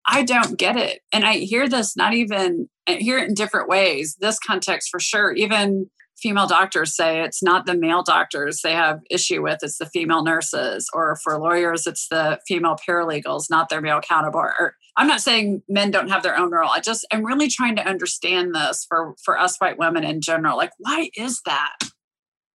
I 0.06 0.22
don't 0.22 0.56
get 0.56 0.76
it. 0.76 1.00
And 1.12 1.24
I 1.24 1.34
hear 1.38 1.68
this 1.68 1.96
not 1.96 2.14
even, 2.14 2.68
I 2.86 2.94
hear 2.94 3.18
it 3.18 3.28
in 3.28 3.34
different 3.34 3.68
ways. 3.68 4.16
This 4.20 4.38
context 4.38 4.88
for 4.90 5.00
sure. 5.00 5.32
Even 5.32 5.90
female 6.16 6.46
doctors 6.46 6.94
say 6.94 7.22
it's 7.22 7.42
not 7.42 7.66
the 7.66 7.74
male 7.74 8.02
doctors 8.02 8.60
they 8.62 8.72
have 8.72 9.00
issue 9.10 9.42
with, 9.42 9.58
it's 9.62 9.78
the 9.78 9.86
female 9.86 10.22
nurses. 10.22 10.88
Or 10.92 11.16
for 11.16 11.38
lawyers, 11.38 11.86
it's 11.86 12.08
the 12.08 12.38
female 12.46 12.76
paralegals, 12.76 13.50
not 13.50 13.68
their 13.68 13.80
male 13.80 14.00
counterpart. 14.00 14.54
Or, 14.58 14.74
I'm 14.96 15.08
not 15.08 15.20
saying 15.20 15.62
men 15.68 15.90
don't 15.90 16.08
have 16.08 16.22
their 16.22 16.38
own 16.38 16.50
role. 16.50 16.70
I 16.70 16.80
just, 16.80 17.06
I'm 17.12 17.24
really 17.24 17.48
trying 17.48 17.76
to 17.76 17.86
understand 17.86 18.54
this 18.54 18.86
for, 18.88 19.14
for 19.24 19.38
us 19.38 19.56
white 19.58 19.78
women 19.78 20.04
in 20.04 20.20
general. 20.20 20.56
Like, 20.56 20.70
why 20.78 21.10
is 21.16 21.40
that? 21.46 21.76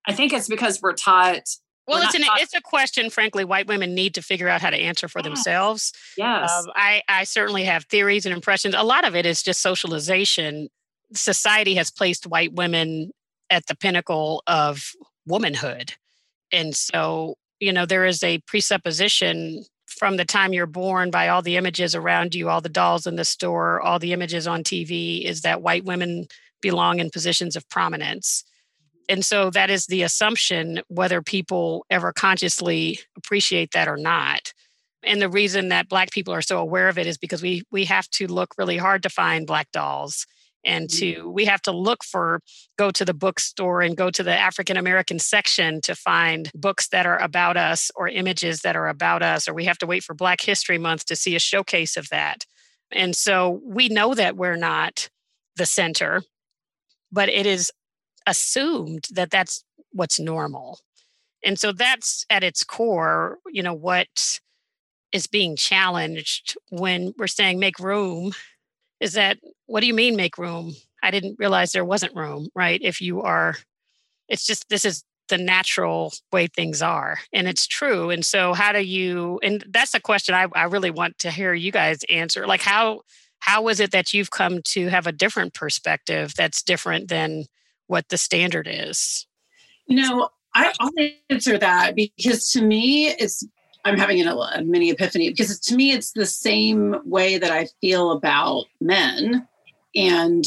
I 0.08 0.14
think 0.14 0.34
it's 0.34 0.48
because 0.48 0.82
we're 0.82 0.94
taught 0.94 1.44
well, 1.90 2.04
it's 2.04 2.14
an 2.14 2.24
it's 2.36 2.54
a 2.54 2.62
question, 2.62 3.10
frankly, 3.10 3.44
white 3.44 3.68
women 3.68 3.96
need 3.96 4.14
to 4.14 4.22
figure 4.22 4.48
out 4.48 4.62
how 4.62 4.70
to 4.70 4.78
answer 4.78 5.08
for 5.08 5.24
themselves. 5.24 5.92
Yes, 6.18 6.52
um, 6.52 6.68
I 6.76 7.02
I 7.10 7.24
certainly 7.24 7.64
have 7.64 7.86
theories 7.86 8.28
and 8.28 8.34
impressions. 8.34 8.76
A 8.78 8.84
lot 8.84 9.08
of 9.08 9.16
it 9.16 9.26
is 9.26 9.42
just 9.42 9.62
socialization. 9.62 10.70
Society 11.14 11.74
has 11.76 11.90
placed 11.90 12.28
white 12.28 12.54
women 12.54 13.12
at 13.50 13.66
the 13.68 13.76
pinnacle 13.76 14.44
of 14.48 14.92
womanhood, 15.26 15.94
and 16.52 16.76
so 16.76 17.36
you 17.60 17.74
know 17.74 17.86
there 17.86 18.06
is 18.06 18.24
a 18.24 18.40
presupposition 18.40 19.64
from 19.88 20.18
the 20.18 20.26
time 20.26 20.54
you're 20.54 20.66
born 20.66 21.12
by 21.12 21.28
all 21.28 21.42
the 21.42 21.58
images 21.58 21.96
around 21.96 22.36
you, 22.36 22.48
all 22.48 22.62
the 22.62 22.70
dolls 22.70 23.08
in 23.08 23.16
the 23.16 23.26
store, 23.26 23.82
all 23.82 24.00
the 24.00 24.14
images 24.14 24.48
on 24.48 24.64
TV, 24.64 25.24
is 25.24 25.42
that 25.42 25.62
white 25.62 25.84
women 25.84 26.28
belong 26.62 27.00
in 27.00 27.10
positions 27.10 27.56
of 27.56 27.68
prominence. 27.70 28.44
And 29.10 29.26
so 29.26 29.50
that 29.50 29.70
is 29.70 29.88
the 29.88 30.04
assumption, 30.04 30.82
whether 30.88 31.22
people 31.22 31.86
ever 31.90 32.14
consciously 32.14 33.00
appreciate 33.18 33.72
that 33.72 33.88
or 33.88 33.98
not. 33.98 34.54
And 35.04 35.22
the 35.22 35.30
reason 35.30 35.70
that 35.70 35.90
Black 35.90 36.12
people 36.12 36.34
are 36.34 36.42
so 36.42 36.60
aware 36.60 36.90
of 36.90 36.98
it 36.98 37.08
is 37.08 37.18
because 37.18 37.42
we 37.42 37.64
we 37.72 37.86
have 37.86 38.08
to 38.12 38.28
look 38.28 38.54
really 38.58 38.78
hard 38.78 39.02
to 39.04 39.10
find 39.10 39.48
Black 39.48 39.72
dolls 39.72 40.28
and 40.64 40.90
to 40.90 41.14
mm-hmm. 41.14 41.32
we 41.32 41.46
have 41.46 41.62
to 41.62 41.72
look 41.72 42.04
for 42.04 42.42
go 42.78 42.92
to 42.92 43.06
the 43.06 43.14
bookstore 43.14 43.82
and 43.82 43.96
go 43.96 44.10
to 44.10 44.24
the 44.24 44.38
african 44.38 44.78
american 44.78 45.20
section 45.20 45.82
to 45.82 45.96
find 45.96 46.52
books 46.54 46.88
that 46.90 47.06
are 47.06 47.22
about 47.22 47.58
us 47.58 47.92
or 47.96 48.08
images 48.08 48.62
that 48.62 48.76
are 48.76 48.88
about 48.88 49.24
us 49.24 49.48
or 49.48 49.54
we 49.54 49.66
have 49.66 49.78
to 49.78 49.88
wait 49.88 50.04
for 50.04 50.14
black 50.14 50.42
history 50.42 50.78
month 50.78 51.06
to 51.06 51.16
see 51.16 51.36
a 51.36 51.40
showcase 51.40 51.96
of 51.98 52.10
that 52.10 52.46
and 52.92 53.16
so 53.16 53.62
we 53.64 53.88
know 53.88 54.14
that 54.14 54.36
we're 54.36 54.58
not 54.58 55.10
the 55.56 55.66
center 55.66 56.22
but 57.12 57.30
it 57.30 57.46
is 57.46 57.72
assumed 58.28 59.08
that 59.12 59.32
that's 59.32 59.64
what's 59.92 60.20
normal. 60.20 60.80
And 61.44 61.58
so 61.58 61.72
that's 61.72 62.26
at 62.30 62.44
its 62.44 62.64
core, 62.64 63.40
you 63.48 63.64
know, 63.64 63.74
what 63.74 64.40
is 65.12 65.28
being 65.28 65.56
challenged 65.56 66.58
when 66.70 67.14
we're 67.18 67.28
saying 67.28 67.60
make 67.60 67.80
room 67.80 68.34
is 69.00 69.14
that 69.14 69.38
what 69.66 69.82
do 69.82 69.88
you 69.88 69.94
mean 69.94 70.16
make 70.16 70.38
room? 70.38 70.74
I 71.02 71.12
didn't 71.12 71.38
realize 71.40 71.72
there 71.72 71.86
wasn't 71.86 72.16
room, 72.16 72.50
right? 72.56 72.80
If 72.84 73.02
you 73.02 73.22
are, 73.22 73.56
it's 74.28 74.46
just 74.46 74.68
this 74.70 74.86
is 74.86 75.04
the 75.30 75.38
natural 75.38 76.12
way 76.32 76.48
things 76.48 76.82
are. 76.82 77.20
And 77.32 77.48
it's 77.48 77.68
true. 77.68 78.10
And 78.10 78.26
so 78.26 78.54
how 78.54 78.72
do 78.72 78.82
you 78.82 79.40
and 79.44 79.64
that's 79.70 79.94
a 79.94 80.00
question 80.00 80.36
I, 80.36 80.48
I 80.54 80.64
really 80.64 80.92
want 80.92 81.20
to 81.20 81.32
hear 81.32 81.54
you 81.54 81.72
guys 81.72 82.00
answer. 82.10 82.48
Like 82.48 82.62
how 82.62 83.02
how 83.40 83.68
is 83.70 83.80
it 83.80 83.92
that 83.92 84.14
you've 84.14 84.32
come 84.32 84.62
to 84.64 84.88
have 84.88 85.08
a 85.08 85.12
different 85.12 85.54
perspective 85.54 86.34
that's 86.36 86.62
different 86.62 87.08
than 87.08 87.46
what 87.88 88.10
the 88.10 88.18
standard 88.18 88.68
is? 88.70 89.26
You 89.88 90.02
know, 90.02 90.30
I, 90.54 90.74
will 90.80 91.10
answer 91.30 91.58
that 91.58 91.96
because 91.96 92.50
to 92.52 92.62
me, 92.62 93.10
it's 93.10 93.46
I'm 93.86 93.98
having 93.98 94.26
a, 94.26 94.36
a 94.36 94.64
mini 94.64 94.90
epiphany 94.90 95.30
because 95.30 95.60
to 95.60 95.76
me, 95.76 95.92
it's 95.92 96.12
the 96.12 96.26
same 96.26 96.98
way 97.06 97.38
that 97.38 97.52
I 97.52 97.68
feel 97.82 98.12
about 98.12 98.66
men, 98.82 99.48
and 99.96 100.46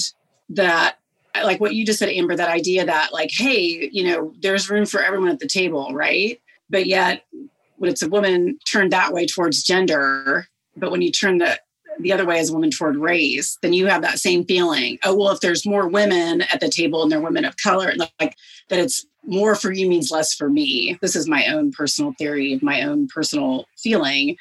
that 0.51 0.99
like 1.43 1.61
what 1.61 1.75
you 1.75 1.87
just 1.87 1.99
said, 1.99 2.11
Amber, 2.11 2.37
that 2.37 2.51
idea 2.51 2.85
that 2.85 3.13
like, 3.13 3.31
hey, 3.33 3.89
you 3.91 4.05
know, 4.05 4.35
there's 4.41 4.69
room 4.69 4.85
for 4.85 5.03
everyone 5.03 5.31
at 5.31 5.39
the 5.39 5.49
table, 5.49 5.91
right? 5.93 6.41
But 6.69 6.87
yet, 6.87 7.25
when 7.77 7.91
it's 7.91 8.03
a 8.03 8.09
woman 8.09 8.59
turned 8.71 8.93
that 8.93 9.13
way 9.13 9.27
towards 9.27 9.63
gender, 9.63 10.47
but 10.77 10.91
when 10.91 11.03
you 11.03 11.11
turn 11.11 11.39
the 11.39 11.59
the 12.01 12.13
other 12.13 12.25
way 12.25 12.39
as 12.39 12.51
a 12.51 12.53
woman 12.53 12.71
toward 12.71 12.97
race, 12.97 13.59
then 13.63 13.73
you 13.73 13.87
have 13.87 14.03
that 14.03 14.19
same 14.19 14.45
feeling. 14.45 14.99
Oh, 15.05 15.15
well, 15.15 15.31
if 15.31 15.41
there's 15.41 15.67
more 15.67 15.89
women 15.89 16.43
at 16.43 16.61
the 16.61 16.69
table 16.69 17.03
and 17.03 17.13
they're 17.13 17.21
women 17.21 17.45
of 17.45 17.57
color, 17.59 17.93
like 17.99 18.37
that 18.69 18.79
it's 18.79 19.07
more 19.25 19.55
for 19.55 19.73
you 19.73 19.89
means 19.89 20.11
less 20.11 20.35
for 20.35 20.49
me. 20.49 20.99
This 21.01 21.17
is 21.17 21.29
my 21.29 21.47
own 21.47 21.73
personal 21.73 22.13
theory, 22.19 22.59
my 22.63 22.83
own 22.83 23.07
personal 23.07 23.67
feeling. 23.79 24.37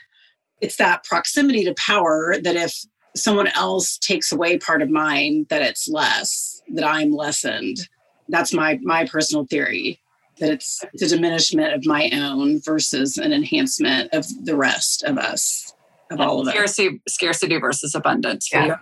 It's 0.59 0.77
that 0.77 1.03
proximity 1.03 1.63
to 1.65 1.73
power 1.75 2.35
that 2.41 2.55
if 2.55 2.73
someone 3.15 3.47
else 3.47 3.97
takes 3.97 4.31
away 4.31 4.57
part 4.57 4.81
of 4.81 4.89
mine, 4.89 5.45
that 5.49 5.61
it's 5.61 5.87
less, 5.87 6.61
that 6.73 6.85
I'm 6.85 7.11
lessened. 7.11 7.89
That's 8.29 8.53
my 8.53 8.79
my 8.81 9.05
personal 9.05 9.45
theory. 9.45 9.99
That 10.39 10.51
it's, 10.51 10.83
the 10.95 11.07
diminishment 11.07 11.73
of 11.73 11.85
my 11.85 12.09
own 12.13 12.61
versus 12.61 13.17
an 13.17 13.31
enhancement 13.31 14.11
of 14.13 14.25
the 14.43 14.55
rest 14.55 15.03
of 15.03 15.17
us 15.17 15.73
of 16.09 16.19
all 16.19 16.41
of 16.41 16.47
it. 16.47 16.51
Scarcity, 16.51 17.01
scarcity 17.07 17.57
versus 17.59 17.93
abundance. 17.93 18.49
Yeah. 18.51 18.77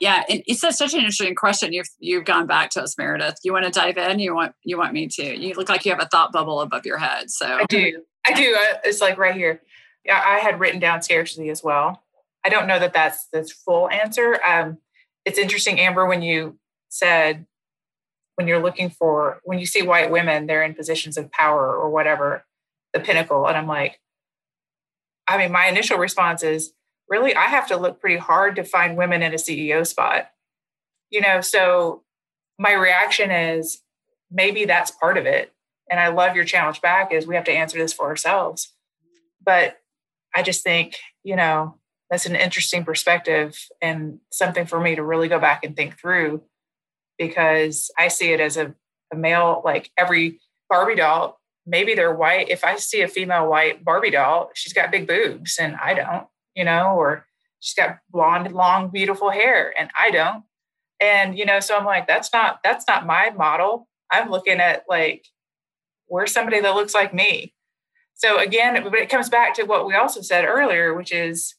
Yeah, 0.00 0.24
and 0.30 0.42
it's 0.46 0.60
such 0.60 0.80
an 0.94 1.00
interesting 1.00 1.34
question. 1.34 1.74
You've 1.74 1.90
you've 1.98 2.24
gone 2.24 2.46
back 2.46 2.70
to 2.70 2.82
us, 2.82 2.96
Meredith. 2.96 3.36
You 3.44 3.52
want 3.52 3.66
to 3.66 3.70
dive 3.70 3.98
in? 3.98 4.18
You 4.18 4.34
want 4.34 4.54
you 4.64 4.78
want 4.78 4.94
me 4.94 5.06
to? 5.08 5.38
You 5.38 5.54
look 5.54 5.68
like 5.68 5.84
you 5.84 5.92
have 5.92 6.02
a 6.02 6.06
thought 6.06 6.32
bubble 6.32 6.62
above 6.62 6.86
your 6.86 6.96
head. 6.96 7.30
So 7.30 7.46
I 7.46 7.64
do. 7.66 8.02
I 8.26 8.32
do. 8.32 8.56
It's 8.82 9.02
like 9.02 9.18
right 9.18 9.34
here. 9.34 9.60
Yeah, 10.04 10.22
I 10.24 10.38
had 10.38 10.58
written 10.58 10.80
down 10.80 11.02
scarcity 11.02 11.50
as 11.50 11.62
well. 11.62 12.02
I 12.44 12.48
don't 12.48 12.66
know 12.66 12.78
that 12.78 12.94
that's 12.94 13.28
the 13.30 13.44
full 13.44 13.90
answer. 13.90 14.40
Um, 14.42 14.78
it's 15.26 15.38
interesting, 15.38 15.78
Amber, 15.78 16.06
when 16.06 16.22
you 16.22 16.58
said 16.88 17.46
when 18.36 18.48
you're 18.48 18.62
looking 18.62 18.88
for 18.88 19.40
when 19.44 19.58
you 19.58 19.66
see 19.66 19.82
white 19.82 20.10
women, 20.10 20.46
they're 20.46 20.62
in 20.62 20.72
positions 20.72 21.18
of 21.18 21.30
power 21.30 21.76
or 21.76 21.90
whatever, 21.90 22.46
the 22.94 23.00
pinnacle, 23.00 23.46
and 23.46 23.54
I'm 23.54 23.66
like, 23.66 24.00
I 25.28 25.36
mean, 25.36 25.52
my 25.52 25.66
initial 25.66 25.98
response 25.98 26.42
is 26.42 26.72
really, 27.10 27.34
I 27.34 27.46
have 27.46 27.66
to 27.68 27.76
look 27.76 28.00
pretty 28.00 28.16
hard 28.16 28.56
to 28.56 28.64
find 28.64 28.96
women 28.96 29.22
in 29.22 29.34
a 29.34 29.36
CEO 29.36 29.86
spot. 29.86 30.30
you 31.10 31.20
know, 31.20 31.40
so 31.40 32.02
my 32.58 32.72
reaction 32.72 33.30
is 33.30 33.82
maybe 34.30 34.64
that's 34.64 34.92
part 34.92 35.18
of 35.18 35.26
it. 35.26 35.52
And 35.90 35.98
I 35.98 36.08
love 36.08 36.36
your 36.36 36.44
challenge 36.44 36.80
back 36.80 37.12
is 37.12 37.26
we 37.26 37.34
have 37.34 37.44
to 37.44 37.52
answer 37.52 37.78
this 37.78 37.92
for 37.92 38.06
ourselves. 38.06 38.72
But 39.44 39.78
I 40.34 40.42
just 40.42 40.62
think, 40.62 40.98
you 41.24 41.34
know, 41.34 41.76
that's 42.10 42.26
an 42.26 42.36
interesting 42.36 42.84
perspective 42.84 43.58
and 43.82 44.18
something 44.30 44.66
for 44.66 44.78
me 44.78 44.94
to 44.94 45.02
really 45.02 45.28
go 45.28 45.40
back 45.40 45.64
and 45.64 45.74
think 45.74 45.98
through 45.98 46.42
because 47.18 47.90
I 47.98 48.08
see 48.08 48.32
it 48.32 48.40
as 48.40 48.56
a, 48.56 48.74
a 49.12 49.16
male, 49.16 49.62
like 49.64 49.90
every 49.96 50.38
Barbie 50.68 50.94
doll, 50.94 51.40
maybe 51.66 51.94
they're 51.94 52.14
white. 52.14 52.48
If 52.48 52.64
I 52.64 52.76
see 52.76 53.02
a 53.02 53.08
female 53.08 53.48
white 53.48 53.84
Barbie 53.84 54.10
doll, 54.10 54.50
she's 54.54 54.72
got 54.72 54.92
big 54.92 55.08
boobs 55.08 55.58
and 55.58 55.76
I 55.76 55.94
don't, 55.94 56.26
you 56.54 56.64
know, 56.64 56.94
or 56.96 57.26
she's 57.60 57.74
got 57.74 57.98
blonde, 58.10 58.52
long, 58.52 58.90
beautiful 58.90 59.30
hair 59.30 59.72
and 59.78 59.90
I 59.98 60.10
don't. 60.10 60.44
And, 61.00 61.38
you 61.38 61.46
know, 61.46 61.60
so 61.60 61.76
I'm 61.76 61.84
like, 61.84 62.06
that's 62.06 62.32
not, 62.32 62.60
that's 62.62 62.84
not 62.86 63.06
my 63.06 63.30
model. 63.30 63.88
I'm 64.10 64.30
looking 64.30 64.60
at 64.60 64.84
like, 64.88 65.26
where's 66.06 66.32
somebody 66.32 66.60
that 66.60 66.74
looks 66.74 66.94
like 66.94 67.14
me? 67.14 67.54
So 68.14 68.38
again, 68.38 68.82
but 68.82 68.94
it 68.94 69.08
comes 69.08 69.30
back 69.30 69.54
to 69.54 69.64
what 69.64 69.86
we 69.86 69.94
also 69.94 70.20
said 70.20 70.44
earlier, 70.44 70.92
which 70.94 71.12
is 71.12 71.54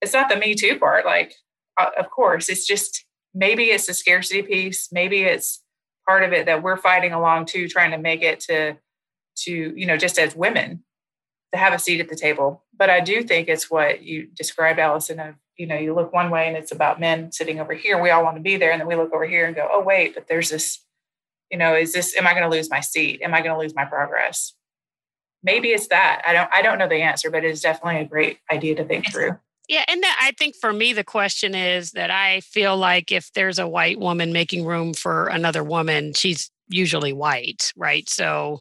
it's 0.00 0.12
not 0.12 0.28
the 0.28 0.36
me 0.36 0.54
too 0.54 0.78
part. 0.78 1.04
Like, 1.04 1.34
uh, 1.78 1.90
of 1.98 2.10
course, 2.10 2.48
it's 2.48 2.66
just 2.66 3.04
maybe 3.32 3.64
it's 3.64 3.86
the 3.86 3.94
scarcity 3.94 4.42
piece. 4.42 4.88
Maybe 4.90 5.22
it's 5.22 5.62
part 6.08 6.24
of 6.24 6.32
it 6.32 6.46
that 6.46 6.62
we're 6.62 6.76
fighting 6.76 7.12
along 7.12 7.46
too, 7.46 7.68
trying 7.68 7.92
to 7.92 7.98
make 7.98 8.22
it 8.22 8.40
to, 8.40 8.76
to, 9.44 9.52
you 9.52 9.86
know, 9.86 9.96
just 9.96 10.18
as 10.18 10.34
women 10.34 10.82
to 11.52 11.58
have 11.58 11.72
a 11.72 11.78
seat 11.78 12.00
at 12.00 12.08
the 12.08 12.16
table. 12.16 12.64
But 12.76 12.90
I 12.90 13.00
do 13.00 13.22
think 13.22 13.48
it's 13.48 13.70
what 13.70 14.02
you 14.02 14.28
described, 14.34 14.78
Allison, 14.78 15.20
of, 15.20 15.34
you 15.56 15.66
know, 15.66 15.76
you 15.76 15.94
look 15.94 16.12
one 16.12 16.30
way 16.30 16.48
and 16.48 16.56
it's 16.56 16.72
about 16.72 17.00
men 17.00 17.32
sitting 17.32 17.60
over 17.60 17.74
here. 17.74 18.00
We 18.00 18.10
all 18.10 18.24
want 18.24 18.36
to 18.36 18.42
be 18.42 18.56
there. 18.56 18.72
And 18.72 18.80
then 18.80 18.88
we 18.88 18.96
look 18.96 19.12
over 19.12 19.26
here 19.26 19.46
and 19.46 19.54
go, 19.54 19.68
oh, 19.70 19.82
wait, 19.82 20.14
but 20.14 20.28
there's 20.28 20.50
this, 20.50 20.80
you 21.50 21.58
know, 21.58 21.74
is 21.74 21.92
this, 21.92 22.16
am 22.16 22.26
I 22.26 22.32
going 22.32 22.44
to 22.44 22.48
lose 22.48 22.70
my 22.70 22.80
seat? 22.80 23.20
Am 23.22 23.34
I 23.34 23.42
going 23.42 23.54
to 23.54 23.58
lose 23.58 23.74
my 23.74 23.84
progress? 23.84 24.54
maybe 25.42 25.68
it's 25.68 25.88
that. 25.88 26.22
I 26.26 26.32
don't 26.32 26.50
I 26.52 26.62
don't 26.62 26.78
know 26.78 26.88
the 26.88 27.02
answer, 27.02 27.30
but 27.30 27.44
it's 27.44 27.60
definitely 27.60 28.00
a 28.00 28.04
great 28.04 28.38
idea 28.50 28.74
to 28.76 28.84
think 28.84 29.10
through. 29.10 29.38
Yeah, 29.68 29.84
and 29.86 30.02
that, 30.02 30.18
I 30.20 30.32
think 30.32 30.56
for 30.56 30.72
me 30.72 30.92
the 30.92 31.04
question 31.04 31.54
is 31.54 31.92
that 31.92 32.10
I 32.10 32.40
feel 32.40 32.76
like 32.76 33.12
if 33.12 33.32
there's 33.34 33.58
a 33.58 33.68
white 33.68 34.00
woman 34.00 34.32
making 34.32 34.64
room 34.64 34.94
for 34.94 35.26
another 35.26 35.62
woman, 35.62 36.12
she's 36.12 36.50
usually 36.68 37.12
white, 37.12 37.72
right? 37.76 38.08
So, 38.08 38.60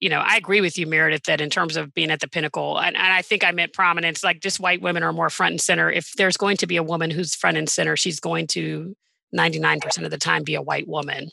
you 0.00 0.08
know, 0.08 0.20
I 0.20 0.36
agree 0.36 0.62
with 0.62 0.78
you, 0.78 0.86
Meredith, 0.86 1.24
that 1.24 1.42
in 1.42 1.50
terms 1.50 1.76
of 1.76 1.92
being 1.92 2.10
at 2.10 2.20
the 2.20 2.28
pinnacle, 2.28 2.78
and, 2.78 2.96
and 2.96 3.12
I 3.12 3.20
think 3.20 3.44
I 3.44 3.52
meant 3.52 3.74
prominence, 3.74 4.24
like 4.24 4.40
just 4.40 4.58
white 4.58 4.80
women 4.80 5.02
are 5.02 5.12
more 5.12 5.28
front 5.28 5.52
and 5.52 5.60
center. 5.60 5.90
If 5.90 6.12
there's 6.14 6.38
going 6.38 6.56
to 6.58 6.66
be 6.66 6.76
a 6.76 6.82
woman 6.82 7.10
who's 7.10 7.34
front 7.34 7.58
and 7.58 7.68
center, 7.68 7.96
she's 7.96 8.18
going 8.18 8.46
to 8.48 8.96
99% 9.36 10.04
of 10.04 10.10
the 10.10 10.18
time 10.18 10.42
be 10.42 10.54
a 10.54 10.62
white 10.62 10.88
woman. 10.88 11.28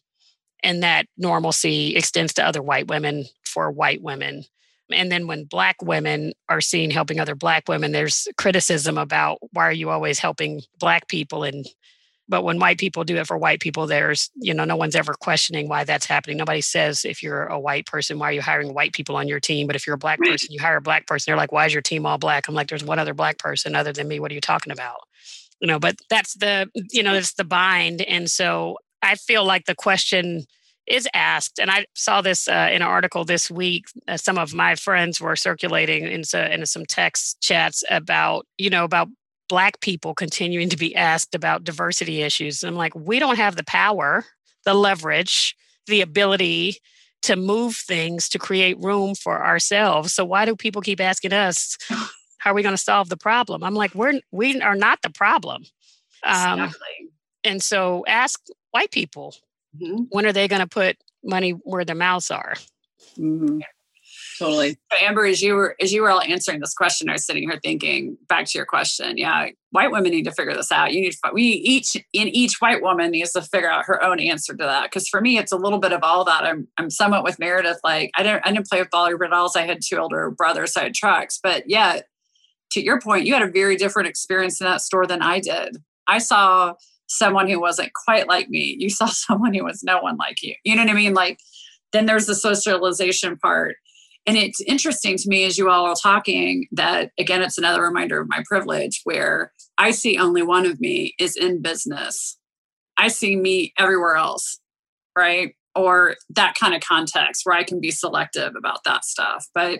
And 0.63 0.83
that 0.83 1.05
normalcy 1.17 1.95
extends 1.95 2.33
to 2.33 2.45
other 2.45 2.61
white 2.61 2.87
women 2.87 3.25
for 3.45 3.71
white 3.71 4.01
women. 4.01 4.43
And 4.91 5.11
then 5.11 5.27
when 5.27 5.45
Black 5.45 5.81
women 5.81 6.33
are 6.49 6.61
seen 6.61 6.91
helping 6.91 7.19
other 7.19 7.35
Black 7.35 7.69
women, 7.69 7.91
there's 7.91 8.27
criticism 8.37 8.97
about 8.97 9.37
why 9.51 9.67
are 9.67 9.73
you 9.73 9.89
always 9.89 10.19
helping 10.19 10.61
Black 10.79 11.07
people? 11.07 11.43
And 11.43 11.65
but 12.29 12.43
when 12.43 12.59
white 12.59 12.77
people 12.77 13.03
do 13.03 13.15
it 13.17 13.27
for 13.27 13.37
white 13.37 13.59
people, 13.59 13.87
there's, 13.87 14.29
you 14.35 14.53
know, 14.53 14.65
no 14.65 14.75
one's 14.75 14.95
ever 14.95 15.13
questioning 15.13 15.69
why 15.69 15.83
that's 15.83 16.05
happening. 16.05 16.37
Nobody 16.37 16.61
says 16.61 17.05
if 17.05 17.23
you're 17.23 17.45
a 17.45 17.59
white 17.59 17.85
person, 17.85 18.19
why 18.19 18.29
are 18.29 18.33
you 18.33 18.41
hiring 18.41 18.73
white 18.73 18.93
people 18.93 19.15
on 19.15 19.27
your 19.27 19.39
team? 19.39 19.67
But 19.67 19.75
if 19.75 19.87
you're 19.87 19.95
a 19.95 19.99
black 19.99 20.19
person, 20.19 20.51
you 20.51 20.59
hire 20.59 20.77
a 20.77 20.81
black 20.81 21.07
person. 21.07 21.31
They're 21.31 21.37
like, 21.37 21.51
why 21.51 21.65
is 21.65 21.73
your 21.73 21.81
team 21.81 22.05
all 22.05 22.17
black? 22.17 22.47
I'm 22.47 22.55
like, 22.55 22.67
there's 22.67 22.83
one 22.83 22.99
other 22.99 23.13
black 23.13 23.39
person 23.39 23.75
other 23.75 23.93
than 23.93 24.07
me. 24.07 24.19
What 24.19 24.31
are 24.31 24.35
you 24.35 24.41
talking 24.41 24.73
about? 24.73 24.97
You 25.59 25.67
know, 25.67 25.79
but 25.79 25.95
that's 26.09 26.33
the, 26.35 26.69
you 26.91 27.01
know, 27.01 27.13
it's 27.13 27.33
the 27.33 27.43
bind. 27.43 28.01
And 28.01 28.29
so 28.29 28.77
I 29.01 29.15
feel 29.15 29.45
like 29.45 29.65
the 29.65 29.75
question 29.75 30.43
is 30.85 31.07
asked, 31.13 31.59
and 31.59 31.69
I 31.69 31.85
saw 31.95 32.21
this 32.21 32.47
uh, 32.47 32.69
in 32.71 32.81
an 32.81 32.87
article 32.87 33.25
this 33.25 33.51
week. 33.51 33.85
Uh, 34.07 34.15
some 34.15 34.37
of 34.37 34.53
my 34.53 34.75
friends 34.75 35.19
were 35.19 35.35
circulating 35.35 36.07
into, 36.07 36.53
into 36.53 36.65
some 36.65 36.85
text 36.85 37.41
chats 37.41 37.83
about, 37.89 38.45
you 38.57 38.69
know, 38.69 38.85
about 38.85 39.09
Black 39.47 39.79
people 39.81 40.13
continuing 40.13 40.69
to 40.69 40.77
be 40.77 40.95
asked 40.95 41.35
about 41.35 41.63
diversity 41.63 42.21
issues. 42.21 42.63
And 42.63 42.71
I'm 42.71 42.77
like, 42.77 42.95
we 42.95 43.19
don't 43.19 43.37
have 43.37 43.55
the 43.55 43.63
power, 43.63 44.25
the 44.65 44.73
leverage, 44.73 45.55
the 45.87 46.01
ability 46.01 46.77
to 47.23 47.35
move 47.35 47.75
things 47.75 48.29
to 48.29 48.39
create 48.39 48.77
room 48.79 49.15
for 49.15 49.43
ourselves. 49.45 50.13
So 50.13 50.23
why 50.23 50.45
do 50.45 50.55
people 50.55 50.81
keep 50.81 51.01
asking 51.01 51.33
us, 51.33 51.77
how 52.37 52.51
are 52.51 52.53
we 52.53 52.63
going 52.63 52.75
to 52.75 52.81
solve 52.81 53.09
the 53.09 53.17
problem? 53.17 53.63
I'm 53.63 53.75
like, 53.75 53.95
we're 53.95 54.19
we 54.31 54.61
are 54.61 54.75
not 54.75 55.01
the 55.01 55.09
problem. 55.09 55.63
Um, 56.23 56.59
exactly. 56.59 57.09
And 57.43 57.63
so 57.63 58.03
ask 58.07 58.39
white 58.71 58.91
people 58.91 59.33
Mm-hmm. 59.81 60.03
When 60.09 60.25
are 60.25 60.33
they 60.33 60.47
going 60.47 60.61
to 60.61 60.67
put 60.67 60.97
money 61.23 61.51
where 61.51 61.85
their 61.85 61.95
mouths 61.95 62.31
are? 62.31 62.55
Mm-hmm. 63.17 63.59
Totally. 64.37 64.77
Amber, 65.01 65.25
as 65.25 65.41
you 65.41 65.55
were 65.55 65.75
as 65.81 65.91
you 65.91 66.01
were 66.01 66.09
all 66.09 66.21
answering 66.21 66.59
this 66.59 66.73
question, 66.73 67.09
I 67.09 67.13
was 67.13 67.25
sitting 67.25 67.43
here 67.43 67.59
thinking 67.63 68.17
back 68.27 68.45
to 68.45 68.57
your 68.57 68.65
question. 68.65 69.17
Yeah, 69.17 69.49
white 69.71 69.91
women 69.91 70.11
need 70.11 70.25
to 70.25 70.31
figure 70.31 70.53
this 70.53 70.71
out. 70.71 70.93
You 70.93 71.01
need 71.01 71.11
to, 71.11 71.17
we 71.33 71.43
each 71.43 71.95
in 72.13 72.27
each 72.27 72.59
white 72.59 72.81
woman 72.81 73.11
needs 73.11 73.31
to 73.33 73.41
figure 73.41 73.69
out 73.69 73.85
her 73.85 74.03
own 74.03 74.19
answer 74.19 74.53
to 74.53 74.63
that. 74.63 74.83
Because 74.83 75.07
for 75.07 75.21
me, 75.21 75.37
it's 75.37 75.51
a 75.51 75.57
little 75.57 75.79
bit 75.79 75.91
of 75.91 76.01
all 76.03 76.23
that. 76.25 76.43
I'm 76.43 76.67
I'm 76.77 76.89
somewhat 76.89 77.23
with 77.23 77.39
Meredith. 77.39 77.79
Like 77.83 78.11
I 78.15 78.23
didn't 78.23 78.45
I 78.45 78.51
didn't 78.51 78.67
play 78.67 78.79
with 78.79 78.91
dolls. 78.91 79.55
I 79.55 79.65
had 79.65 79.79
two 79.83 79.97
older 79.97 80.29
brothers. 80.29 80.73
So 80.73 80.81
I 80.81 80.83
had 80.85 80.93
trucks. 80.93 81.39
But 81.41 81.63
yeah, 81.67 82.01
to 82.71 82.81
your 82.81 82.99
point, 83.01 83.25
you 83.25 83.33
had 83.33 83.43
a 83.43 83.51
very 83.51 83.75
different 83.75 84.09
experience 84.09 84.61
in 84.61 84.65
that 84.65 84.81
store 84.81 85.07
than 85.07 85.21
I 85.21 85.39
did. 85.39 85.77
I 86.07 86.19
saw 86.19 86.73
someone 87.07 87.47
who 87.47 87.59
wasn't 87.59 87.93
quite 87.93 88.27
like 88.27 88.49
me. 88.49 88.75
You 88.79 88.89
saw 88.89 89.05
someone 89.07 89.53
who 89.53 89.63
was 89.63 89.83
no 89.83 90.01
one 90.01 90.17
like 90.17 90.41
you. 90.43 90.55
You 90.63 90.75
know 90.75 90.83
what 90.83 90.91
I 90.91 90.95
mean? 90.95 91.13
Like, 91.13 91.39
then 91.91 92.05
there's 92.05 92.27
the 92.27 92.35
socialization 92.35 93.37
part. 93.37 93.77
And 94.27 94.35
it's 94.35 94.59
interesting 94.61 95.17
to 95.17 95.29
me 95.29 95.45
as 95.45 95.57
you 95.57 95.69
all 95.69 95.85
are 95.85 95.95
talking 95.95 96.67
that, 96.73 97.11
again, 97.17 97.41
it's 97.41 97.57
another 97.57 97.81
reminder 97.81 98.19
of 98.19 98.27
my 98.27 98.43
privilege 98.45 98.99
where 99.05 99.53
I 99.77 99.91
see 99.91 100.17
only 100.17 100.43
one 100.43 100.65
of 100.65 100.81
me 100.81 101.15
is 101.17 101.37
in 101.37 101.61
business. 101.61 102.37
I 102.97 103.07
see 103.07 103.37
me 103.37 103.73
everywhere 103.79 104.15
else, 104.15 104.59
right? 105.17 105.55
Or 105.75 106.15
that 106.31 106.55
kind 106.55 106.75
of 106.75 106.81
context 106.81 107.43
where 107.45 107.55
I 107.55 107.63
can 107.63 107.79
be 107.79 107.89
selective 107.89 108.53
about 108.57 108.83
that 108.83 109.05
stuff. 109.05 109.47
But 109.55 109.79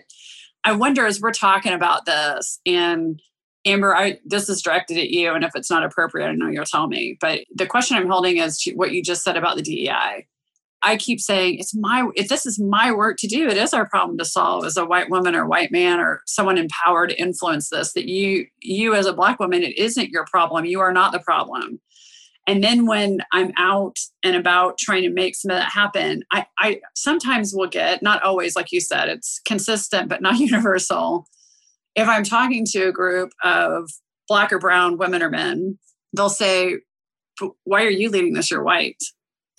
I 0.64 0.72
wonder 0.72 1.04
as 1.04 1.20
we're 1.20 1.32
talking 1.32 1.74
about 1.74 2.06
this 2.06 2.58
and 2.64 3.20
Amber, 3.64 3.94
I 3.94 4.18
this 4.24 4.48
is 4.48 4.62
directed 4.62 4.96
at 4.98 5.10
you, 5.10 5.34
and 5.34 5.44
if 5.44 5.50
it's 5.54 5.70
not 5.70 5.84
appropriate, 5.84 6.28
I 6.28 6.32
know 6.32 6.48
you'll 6.48 6.64
tell 6.64 6.86
me. 6.86 7.18
But 7.20 7.40
the 7.54 7.66
question 7.66 7.96
I'm 7.96 8.08
holding 8.08 8.38
is 8.38 8.66
what 8.74 8.92
you 8.92 9.02
just 9.02 9.22
said 9.22 9.36
about 9.36 9.56
the 9.56 9.62
DEI. 9.62 10.26
I 10.82 10.96
keep 10.96 11.20
saying 11.20 11.58
it's 11.58 11.74
my 11.74 12.08
if 12.14 12.28
this 12.28 12.46
is 12.46 12.60
my 12.60 12.92
work 12.92 13.16
to 13.18 13.26
do, 13.26 13.48
it 13.48 13.56
is 13.56 13.74
our 13.74 13.88
problem 13.88 14.18
to 14.18 14.24
solve 14.24 14.64
as 14.64 14.76
a 14.76 14.84
white 14.84 15.10
woman 15.10 15.34
or 15.34 15.46
white 15.46 15.72
man 15.72 16.00
or 16.00 16.22
someone 16.26 16.58
empowered 16.58 17.10
to 17.10 17.20
influence 17.20 17.70
this. 17.70 17.92
That 17.92 18.08
you 18.08 18.46
you 18.60 18.94
as 18.94 19.06
a 19.06 19.12
black 19.12 19.40
woman, 19.40 19.62
it 19.62 19.76
isn't 19.78 20.10
your 20.10 20.24
problem. 20.24 20.64
You 20.64 20.80
are 20.80 20.92
not 20.92 21.12
the 21.12 21.20
problem. 21.20 21.80
And 22.46 22.64
then 22.64 22.86
when 22.86 23.18
I'm 23.32 23.52
out 23.58 23.98
and 24.24 24.34
about 24.34 24.78
trying 24.78 25.02
to 25.02 25.10
make 25.10 25.36
some 25.36 25.50
of 25.50 25.58
that 25.58 25.70
happen, 25.70 26.22
I, 26.32 26.46
I 26.58 26.80
sometimes 26.94 27.52
will 27.54 27.68
get, 27.68 28.02
not 28.02 28.22
always, 28.22 28.56
like 28.56 28.72
you 28.72 28.80
said, 28.80 29.10
it's 29.10 29.38
consistent 29.44 30.08
but 30.08 30.22
not 30.22 30.38
universal 30.38 31.28
if 31.98 32.08
I'm 32.08 32.22
talking 32.22 32.64
to 32.66 32.88
a 32.88 32.92
group 32.92 33.32
of 33.42 33.90
black 34.28 34.52
or 34.52 34.60
brown 34.60 34.98
women 34.98 35.20
or 35.20 35.30
men, 35.30 35.78
they'll 36.14 36.28
say, 36.28 36.76
Why 37.64 37.84
are 37.84 37.90
you 37.90 38.08
leading 38.08 38.34
this? 38.34 38.50
You're 38.50 38.62
white. 38.62 39.02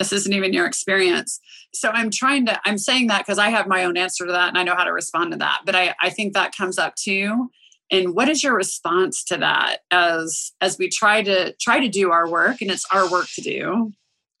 This 0.00 0.12
isn't 0.12 0.32
even 0.32 0.52
your 0.52 0.66
experience. 0.66 1.38
So 1.72 1.90
I'm 1.90 2.10
trying 2.10 2.46
to, 2.46 2.60
I'm 2.64 2.78
saying 2.78 3.06
that 3.08 3.18
because 3.18 3.38
I 3.38 3.50
have 3.50 3.68
my 3.68 3.84
own 3.84 3.96
answer 3.96 4.26
to 4.26 4.32
that 4.32 4.48
and 4.48 4.58
I 4.58 4.64
know 4.64 4.74
how 4.74 4.82
to 4.82 4.92
respond 4.92 5.30
to 5.32 5.38
that. 5.38 5.60
But 5.64 5.76
I, 5.76 5.94
I 6.00 6.10
think 6.10 6.32
that 6.32 6.56
comes 6.56 6.78
up 6.78 6.96
too. 6.96 7.50
And 7.92 8.14
what 8.14 8.28
is 8.28 8.42
your 8.42 8.56
response 8.56 9.22
to 9.24 9.36
that 9.36 9.78
as 9.90 10.52
as 10.60 10.78
we 10.78 10.88
try 10.88 11.22
to 11.22 11.52
try 11.60 11.80
to 11.80 11.88
do 11.88 12.10
our 12.10 12.28
work 12.28 12.60
and 12.60 12.70
it's 12.70 12.86
our 12.92 13.08
work 13.10 13.26
to 13.34 13.42
do? 13.42 13.92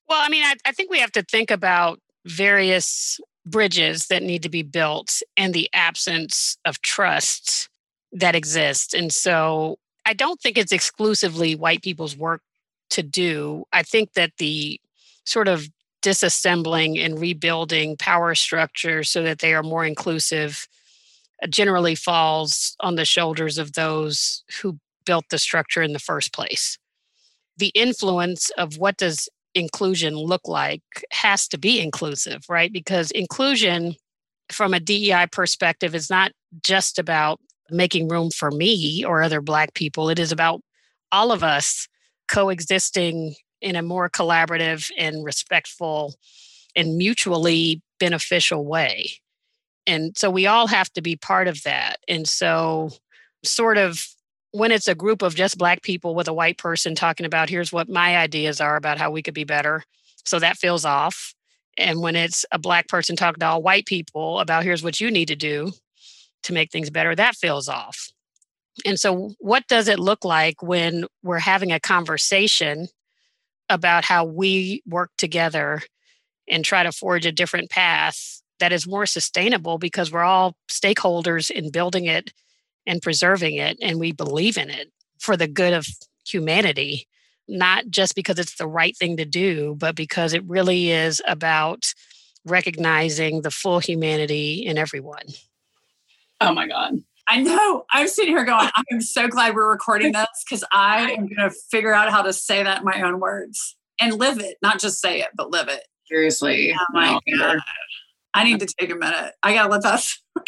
Well, 0.08 0.20
I 0.20 0.28
mean, 0.28 0.44
I, 0.44 0.54
I 0.64 0.72
think 0.72 0.90
we 0.90 1.00
have 1.00 1.12
to 1.12 1.22
think 1.22 1.50
about 1.50 2.00
various 2.24 3.20
bridges 3.44 4.06
that 4.06 4.22
need 4.22 4.42
to 4.44 4.48
be 4.48 4.62
built 4.62 5.20
and 5.36 5.52
the 5.52 5.68
absence 5.72 6.56
of 6.64 6.80
trust 6.82 7.68
that 8.12 8.34
exists 8.34 8.92
And 8.94 9.12
so 9.12 9.78
I 10.04 10.14
don't 10.14 10.40
think 10.40 10.58
it's 10.58 10.72
exclusively 10.72 11.54
white 11.54 11.82
people's 11.82 12.16
work 12.16 12.42
to 12.90 13.02
do. 13.02 13.64
I 13.72 13.82
think 13.82 14.14
that 14.14 14.32
the 14.38 14.80
sort 15.30 15.48
of 15.48 15.68
disassembling 16.02 16.98
and 17.04 17.20
rebuilding 17.20 17.96
power 17.96 18.34
structures 18.34 19.08
so 19.10 19.22
that 19.22 19.38
they 19.38 19.54
are 19.54 19.62
more 19.62 19.84
inclusive 19.84 20.66
uh, 21.42 21.46
generally 21.46 21.94
falls 21.94 22.74
on 22.80 22.96
the 22.96 23.04
shoulders 23.04 23.58
of 23.58 23.74
those 23.74 24.42
who 24.60 24.78
built 25.04 25.26
the 25.30 25.38
structure 25.38 25.82
in 25.82 25.92
the 25.92 25.98
first 25.98 26.32
place. 26.32 26.78
The 27.58 27.72
influence 27.74 28.50
of 28.50 28.78
what 28.78 28.96
does 28.96 29.28
inclusion 29.54 30.14
look 30.14 30.46
like 30.48 30.82
has 31.12 31.48
to 31.48 31.58
be 31.58 31.80
inclusive, 31.80 32.42
right? 32.48 32.72
Because 32.72 33.10
inclusion 33.10 33.94
from 34.50 34.74
a 34.74 34.80
DEI 34.80 35.26
perspective 35.30 35.94
is 35.94 36.10
not 36.10 36.32
just 36.62 36.98
about 36.98 37.40
making 37.70 38.08
room 38.08 38.30
for 38.30 38.50
me 38.50 39.04
or 39.04 39.22
other 39.22 39.40
Black 39.40 39.74
people. 39.74 40.08
It 40.08 40.18
is 40.18 40.32
about 40.32 40.60
all 41.12 41.30
of 41.30 41.44
us 41.44 41.86
coexisting 42.28 43.34
in 43.60 43.76
a 43.76 43.82
more 43.82 44.08
collaborative 44.08 44.90
and 44.96 45.24
respectful 45.24 46.14
and 46.76 46.96
mutually 46.96 47.82
beneficial 47.98 48.64
way. 48.64 49.10
And 49.86 50.16
so 50.16 50.30
we 50.30 50.46
all 50.46 50.66
have 50.66 50.92
to 50.92 51.02
be 51.02 51.16
part 51.16 51.48
of 51.48 51.62
that. 51.64 51.96
And 52.06 52.28
so, 52.28 52.90
sort 53.44 53.78
of, 53.78 54.06
when 54.52 54.72
it's 54.72 54.88
a 54.88 54.94
group 54.94 55.22
of 55.22 55.34
just 55.34 55.58
Black 55.58 55.82
people 55.82 56.14
with 56.14 56.28
a 56.28 56.32
white 56.32 56.58
person 56.58 56.94
talking 56.94 57.26
about, 57.26 57.48
here's 57.48 57.72
what 57.72 57.88
my 57.88 58.16
ideas 58.16 58.60
are 58.60 58.76
about 58.76 58.98
how 58.98 59.10
we 59.10 59.22
could 59.22 59.34
be 59.34 59.44
better. 59.44 59.82
So 60.24 60.38
that 60.38 60.56
feels 60.56 60.84
off. 60.84 61.34
And 61.78 62.00
when 62.00 62.16
it's 62.16 62.44
a 62.52 62.58
Black 62.58 62.88
person 62.88 63.16
talking 63.16 63.40
to 63.40 63.46
all 63.46 63.62
white 63.62 63.86
people 63.86 64.40
about, 64.40 64.64
here's 64.64 64.82
what 64.82 65.00
you 65.00 65.10
need 65.10 65.28
to 65.28 65.36
do 65.36 65.72
to 66.42 66.52
make 66.52 66.70
things 66.70 66.90
better, 66.90 67.14
that 67.14 67.36
feels 67.36 67.68
off. 67.68 68.10
And 68.84 68.98
so, 68.98 69.34
what 69.38 69.66
does 69.68 69.88
it 69.88 69.98
look 69.98 70.24
like 70.24 70.62
when 70.62 71.06
we're 71.22 71.38
having 71.38 71.72
a 71.72 71.80
conversation 71.80 72.88
about 73.70 74.04
how 74.04 74.24
we 74.24 74.82
work 74.86 75.10
together 75.16 75.80
and 76.48 76.64
try 76.64 76.82
to 76.82 76.92
forge 76.92 77.24
a 77.24 77.32
different 77.32 77.70
path 77.70 78.42
that 78.58 78.72
is 78.72 78.86
more 78.86 79.06
sustainable 79.06 79.78
because 79.78 80.12
we're 80.12 80.22
all 80.22 80.54
stakeholders 80.70 81.50
in 81.50 81.70
building 81.70 82.04
it 82.04 82.32
and 82.86 83.00
preserving 83.00 83.56
it 83.56 83.78
and 83.80 83.98
we 83.98 84.12
believe 84.12 84.58
in 84.58 84.68
it 84.68 84.92
for 85.18 85.36
the 85.36 85.48
good 85.48 85.72
of 85.72 85.86
humanity 86.26 87.06
not 87.48 87.88
just 87.88 88.14
because 88.14 88.38
it's 88.38 88.56
the 88.56 88.66
right 88.66 88.96
thing 88.96 89.16
to 89.16 89.24
do 89.24 89.74
but 89.78 89.94
because 89.94 90.34
it 90.34 90.44
really 90.46 90.90
is 90.90 91.22
about 91.26 91.94
recognizing 92.44 93.42
the 93.42 93.50
full 93.50 93.80
humanity 93.80 94.64
in 94.64 94.78
everyone. 94.78 95.24
Oh 96.40 96.54
my 96.54 96.66
god 96.66 97.02
I 97.30 97.40
know. 97.40 97.84
I'm 97.92 98.08
sitting 98.08 98.34
here 98.34 98.44
going, 98.44 98.68
I 98.74 98.82
am 98.90 99.00
so 99.00 99.28
glad 99.28 99.54
we're 99.54 99.70
recording 99.70 100.10
this 100.10 100.26
because 100.44 100.64
I 100.72 101.12
am 101.12 101.28
going 101.28 101.48
to 101.48 101.54
figure 101.70 101.94
out 101.94 102.10
how 102.10 102.22
to 102.22 102.32
say 102.32 102.64
that 102.64 102.78
in 102.78 102.84
my 102.84 103.02
own 103.02 103.20
words 103.20 103.76
and 104.00 104.18
live 104.18 104.40
it, 104.40 104.56
not 104.62 104.80
just 104.80 105.00
say 105.00 105.20
it, 105.20 105.28
but 105.36 105.52
live 105.52 105.68
it. 105.68 105.86
Seriously. 106.06 106.74
Oh 106.74 106.84
my 106.92 107.20
no. 107.28 107.38
God. 107.38 107.58
I 108.34 108.42
need 108.42 108.58
to 108.60 108.66
take 108.66 108.90
a 108.90 108.96
minute. 108.96 109.32
I 109.44 109.54
got 109.54 109.64
to 109.64 109.68
let 109.68 109.82
that. 109.82 110.04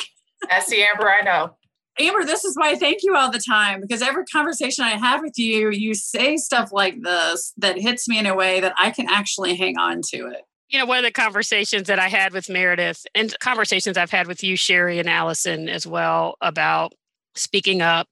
That's 0.51 0.69
the 0.69 0.83
Amber 0.83 1.09
I 1.09 1.21
know. 1.21 1.55
Amber, 2.01 2.25
this 2.25 2.45
is 2.45 2.57
why 2.57 2.71
I 2.71 2.75
thank 2.75 3.05
you 3.05 3.15
all 3.15 3.31
the 3.31 3.39
time 3.39 3.81
because 3.81 4.03
every 4.03 4.25
conversation 4.25 4.85
I 4.85 4.97
have 4.97 5.21
with 5.23 5.39
you, 5.39 5.71
you 5.71 5.95
say 5.95 6.37
stuff 6.37 6.73
like 6.73 7.01
this 7.03 7.53
that 7.59 7.79
hits 7.79 8.09
me 8.09 8.19
in 8.19 8.27
a 8.27 8.35
way 8.35 8.61
that 8.61 8.75
I 8.77 8.91
can 8.91 9.09
actually 9.09 9.55
hang 9.55 9.79
on 9.79 10.01
to 10.11 10.27
it. 10.27 10.43
You 10.73 10.79
know, 10.79 10.87
one 10.87 10.97
of 10.97 11.05
the 11.05 11.13
conversations 11.13 11.87
that 11.89 11.99
I 11.99 12.09
had 12.09 12.33
with 12.33 12.49
Meredith 12.49 13.05
and 13.15 13.39
conversations 13.41 13.99
I've 13.99 14.11
had 14.11 14.27
with 14.27 14.43
you, 14.43 14.57
Sherry, 14.57 14.99
and 14.99 15.09
Allison 15.09 15.69
as 15.69 15.87
well 15.87 16.37
about 16.41 16.95
speaking 17.35 17.83
up 17.83 18.09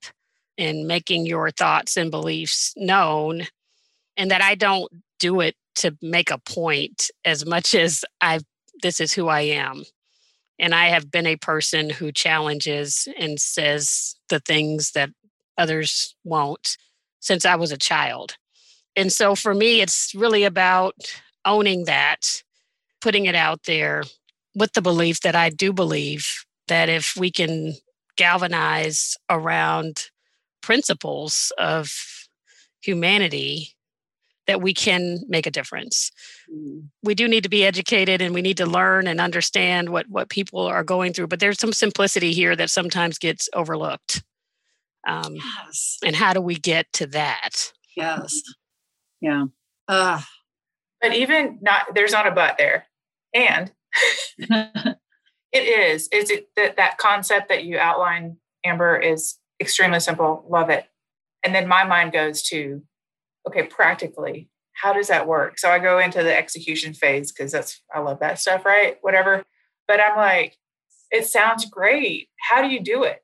and 0.59 0.87
making 0.87 1.25
your 1.25 1.49
thoughts 1.49 1.97
and 1.97 2.11
beliefs 2.11 2.71
known, 2.77 3.47
and 4.15 4.29
that 4.29 4.43
I 4.43 4.53
don't 4.53 4.91
do 5.17 5.41
it 5.41 5.55
to 5.77 5.97
make 6.03 6.29
a 6.29 6.37
point 6.37 7.09
as 7.25 7.47
much 7.47 7.73
as 7.73 8.05
I 8.21 8.41
this 8.83 8.99
is 8.99 9.11
who 9.11 9.27
I 9.27 9.41
am. 9.41 9.83
And 10.59 10.75
I 10.75 10.89
have 10.89 11.09
been 11.09 11.25
a 11.25 11.37
person 11.37 11.89
who 11.89 12.11
challenges 12.11 13.07
and 13.17 13.39
says 13.39 14.15
the 14.29 14.39
things 14.39 14.91
that 14.91 15.09
others 15.57 16.15
won't 16.23 16.77
since 17.19 17.43
I 17.43 17.55
was 17.55 17.71
a 17.71 17.77
child. 17.77 18.35
And 18.95 19.11
so 19.11 19.33
for 19.33 19.55
me, 19.55 19.81
it's 19.81 20.13
really 20.13 20.43
about 20.43 20.93
owning 21.43 21.85
that, 21.85 22.43
putting 23.01 23.25
it 23.25 23.35
out 23.35 23.63
there 23.65 24.03
with 24.55 24.73
the 24.73 24.81
belief 24.81 25.21
that 25.21 25.35
I 25.35 25.49
do 25.49 25.73
believe 25.73 26.45
that 26.67 26.89
if 26.89 27.15
we 27.17 27.31
can 27.31 27.73
galvanize 28.17 29.17
around 29.29 30.09
principles 30.61 31.51
of 31.57 31.91
humanity, 32.81 33.75
that 34.47 34.61
we 34.61 34.73
can 34.73 35.19
make 35.27 35.45
a 35.45 35.51
difference. 35.51 36.11
Mm. 36.53 36.89
We 37.03 37.15
do 37.15 37.27
need 37.27 37.43
to 37.43 37.49
be 37.49 37.65
educated 37.65 38.21
and 38.21 38.33
we 38.33 38.41
need 38.41 38.57
to 38.57 38.65
learn 38.65 39.07
and 39.07 39.21
understand 39.21 39.89
what 39.89 40.07
what 40.09 40.29
people 40.29 40.61
are 40.61 40.83
going 40.83 41.13
through, 41.13 41.27
but 41.27 41.39
there's 41.39 41.59
some 41.59 41.73
simplicity 41.73 42.33
here 42.33 42.55
that 42.55 42.69
sometimes 42.69 43.17
gets 43.17 43.49
overlooked. 43.53 44.23
Um, 45.07 45.35
yes. 45.35 45.97
And 46.05 46.15
how 46.15 46.33
do 46.33 46.41
we 46.41 46.55
get 46.55 46.91
to 46.93 47.07
that? 47.07 47.71
Yes. 47.95 48.41
Yeah. 49.19 49.45
Uh. 49.87 50.21
But 51.01 51.15
even 51.15 51.57
not, 51.61 51.95
there's 51.95 52.11
not 52.11 52.27
a 52.27 52.31
but 52.31 52.59
there. 52.59 52.85
And 53.33 53.71
it 54.37 54.97
is, 55.53 56.07
is 56.11 56.29
it 56.29 56.49
that 56.55 56.77
that 56.77 56.97
concept 56.97 57.49
that 57.49 57.65
you 57.65 57.77
outline, 57.77 58.37
Amber, 58.65 58.97
is 58.97 59.37
extremely 59.59 59.99
simple. 59.99 60.45
Love 60.49 60.69
it. 60.69 60.85
And 61.43 61.55
then 61.55 61.67
my 61.67 61.83
mind 61.83 62.11
goes 62.13 62.43
to 62.49 62.81
okay, 63.47 63.63
practically, 63.63 64.49
how 64.73 64.93
does 64.93 65.07
that 65.07 65.27
work? 65.27 65.59
So 65.59 65.69
I 65.69 65.79
go 65.79 65.99
into 65.99 66.23
the 66.23 66.35
execution 66.35 66.93
phase 66.93 67.31
because 67.31 67.51
that's, 67.51 67.81
I 67.93 67.99
love 67.99 68.19
that 68.19 68.39
stuff, 68.39 68.65
right? 68.65 68.97
Whatever. 69.01 69.43
But 69.87 69.99
I'm 69.99 70.15
like, 70.17 70.57
it 71.11 71.25
sounds 71.25 71.65
great. 71.65 72.29
How 72.39 72.61
do 72.61 72.69
you 72.69 72.79
do 72.79 73.03
it? 73.03 73.23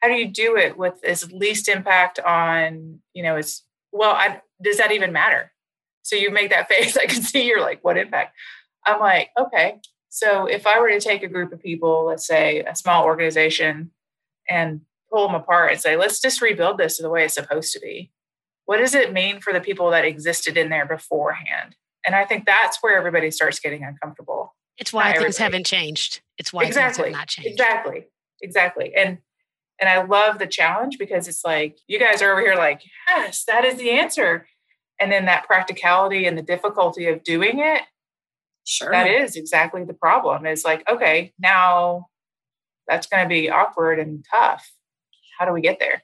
How 0.00 0.08
do 0.08 0.14
you 0.14 0.28
do 0.28 0.56
it 0.56 0.76
with 0.76 0.94
as 1.04 1.30
least 1.32 1.68
impact 1.68 2.18
on, 2.18 3.00
you 3.14 3.22
know, 3.22 3.36
it's, 3.36 3.64
well, 3.92 4.12
I, 4.12 4.40
does 4.62 4.78
that 4.78 4.92
even 4.92 5.12
matter? 5.12 5.52
So 6.02 6.16
you 6.16 6.30
make 6.30 6.50
that 6.50 6.68
face, 6.72 6.96
I 6.96 7.06
can 7.06 7.22
see 7.22 7.46
you're 7.46 7.60
like, 7.60 7.80
what 7.82 7.98
impact? 7.98 8.34
I'm 8.86 9.00
like, 9.00 9.30
okay. 9.38 9.80
So 10.08 10.46
if 10.46 10.66
I 10.66 10.78
were 10.80 10.90
to 10.90 11.00
take 11.00 11.22
a 11.22 11.28
group 11.28 11.52
of 11.52 11.62
people, 11.62 12.06
let's 12.06 12.26
say 12.26 12.60
a 12.60 12.76
small 12.76 13.04
organization, 13.04 13.90
and 14.48 14.82
pull 15.10 15.26
them 15.26 15.36
apart 15.36 15.72
and 15.72 15.80
say, 15.80 15.96
let's 15.96 16.20
just 16.20 16.42
rebuild 16.42 16.78
this 16.78 16.98
the 16.98 17.08
way 17.08 17.24
it's 17.24 17.34
supposed 17.34 17.72
to 17.72 17.80
be 17.80 18.10
what 18.64 18.78
does 18.78 18.94
it 18.94 19.12
mean 19.12 19.40
for 19.40 19.52
the 19.52 19.60
people 19.60 19.90
that 19.90 20.04
existed 20.04 20.56
in 20.56 20.68
there 20.68 20.86
beforehand? 20.86 21.76
And 22.06 22.14
I 22.14 22.24
think 22.24 22.46
that's 22.46 22.78
where 22.80 22.96
everybody 22.96 23.30
starts 23.30 23.60
getting 23.60 23.84
uncomfortable. 23.84 24.54
It's 24.78 24.92
why 24.92 25.04
Not 25.04 25.18
things 25.18 25.36
everybody. 25.36 25.42
haven't 25.42 25.66
changed. 25.66 26.20
It's 26.38 26.52
why 26.52 26.64
exactly. 26.64 27.04
things 27.04 27.14
have 27.14 27.20
not 27.20 27.28
changed. 27.28 27.50
Exactly. 27.50 28.06
Exactly. 28.40 28.94
And 28.96 29.18
and 29.80 29.88
I 29.88 30.04
love 30.04 30.38
the 30.38 30.46
challenge 30.46 30.96
because 30.98 31.26
it's 31.26 31.44
like 31.44 31.78
you 31.88 31.98
guys 31.98 32.22
are 32.22 32.32
over 32.32 32.40
here 32.40 32.54
like, 32.54 32.82
yes, 33.08 33.44
that 33.44 33.64
is 33.64 33.76
the 33.76 33.90
answer. 33.90 34.46
And 35.00 35.10
then 35.10 35.24
that 35.24 35.46
practicality 35.46 36.26
and 36.26 36.38
the 36.38 36.42
difficulty 36.42 37.08
of 37.08 37.24
doing 37.24 37.58
it. 37.58 37.82
Sure. 38.64 38.90
That 38.90 39.08
is 39.08 39.36
exactly 39.36 39.84
the 39.84 39.94
problem. 39.94 40.46
Is 40.46 40.64
like, 40.64 40.88
okay, 40.88 41.32
now 41.38 42.06
that's 42.88 43.06
going 43.06 43.22
to 43.22 43.28
be 43.28 43.50
awkward 43.50 43.98
and 43.98 44.24
tough. 44.30 44.70
How 45.38 45.46
do 45.46 45.52
we 45.52 45.60
get 45.60 45.78
there? 45.80 46.02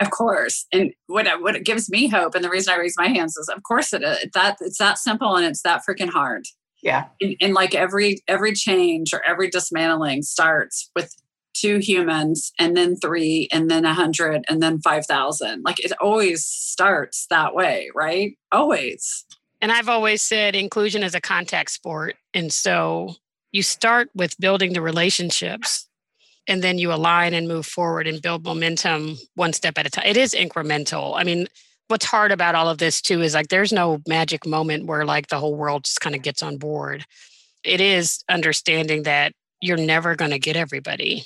Of 0.00 0.10
course. 0.10 0.66
And 0.72 0.92
what 1.06 1.26
what 1.40 1.56
it 1.56 1.64
gives 1.64 1.88
me 1.90 2.08
hope, 2.08 2.34
and 2.34 2.44
the 2.44 2.50
reason 2.50 2.74
I 2.74 2.78
raise 2.78 2.96
my 2.98 3.08
hands 3.08 3.36
is, 3.36 3.48
of 3.48 3.62
course, 3.62 3.92
it 3.92 4.02
is. 4.02 4.26
That 4.34 4.58
it's 4.60 4.78
that 4.78 4.98
simple 4.98 5.36
and 5.36 5.46
it's 5.46 5.62
that 5.62 5.82
freaking 5.88 6.10
hard. 6.10 6.44
Yeah. 6.82 7.06
And, 7.20 7.36
and 7.40 7.54
like 7.54 7.74
every 7.74 8.18
every 8.28 8.52
change 8.52 9.14
or 9.14 9.22
every 9.26 9.48
dismantling 9.48 10.22
starts 10.22 10.90
with 10.94 11.14
two 11.54 11.78
humans, 11.78 12.52
and 12.58 12.76
then 12.76 12.96
three, 12.96 13.48
and 13.50 13.70
then 13.70 13.86
a 13.86 13.94
hundred, 13.94 14.44
and 14.48 14.62
then 14.62 14.80
five 14.80 15.06
thousand. 15.06 15.62
Like 15.64 15.82
it 15.82 15.92
always 16.00 16.44
starts 16.44 17.26
that 17.30 17.54
way, 17.54 17.88
right? 17.94 18.36
Always. 18.52 19.24
And 19.60 19.72
I've 19.72 19.88
always 19.88 20.22
said 20.22 20.54
inclusion 20.54 21.02
is 21.02 21.14
a 21.14 21.20
contact 21.20 21.70
sport, 21.70 22.16
and 22.34 22.52
so 22.52 23.14
you 23.52 23.62
start 23.62 24.10
with 24.14 24.38
building 24.38 24.72
the 24.74 24.82
relationships 24.82 25.88
and 26.48 26.62
then 26.62 26.78
you 26.78 26.92
align 26.92 27.34
and 27.34 27.48
move 27.48 27.66
forward 27.66 28.06
and 28.06 28.22
build 28.22 28.44
momentum 28.44 29.16
one 29.34 29.52
step 29.52 29.78
at 29.78 29.86
a 29.86 29.90
time. 29.90 30.04
It 30.06 30.16
is 30.16 30.34
incremental. 30.34 31.14
I 31.16 31.24
mean, 31.24 31.46
what's 31.88 32.04
hard 32.04 32.32
about 32.32 32.54
all 32.54 32.68
of 32.68 32.78
this 32.78 33.00
too 33.00 33.22
is 33.22 33.34
like 33.34 33.48
there's 33.48 33.72
no 33.72 34.00
magic 34.06 34.46
moment 34.46 34.86
where 34.86 35.04
like 35.04 35.28
the 35.28 35.38
whole 35.38 35.54
world 35.54 35.84
just 35.84 36.00
kind 36.00 36.14
of 36.14 36.22
gets 36.22 36.42
on 36.42 36.58
board. 36.58 37.04
It 37.64 37.80
is 37.80 38.22
understanding 38.28 39.04
that 39.04 39.32
you're 39.60 39.76
never 39.76 40.14
going 40.14 40.30
to 40.30 40.38
get 40.38 40.56
everybody. 40.56 41.24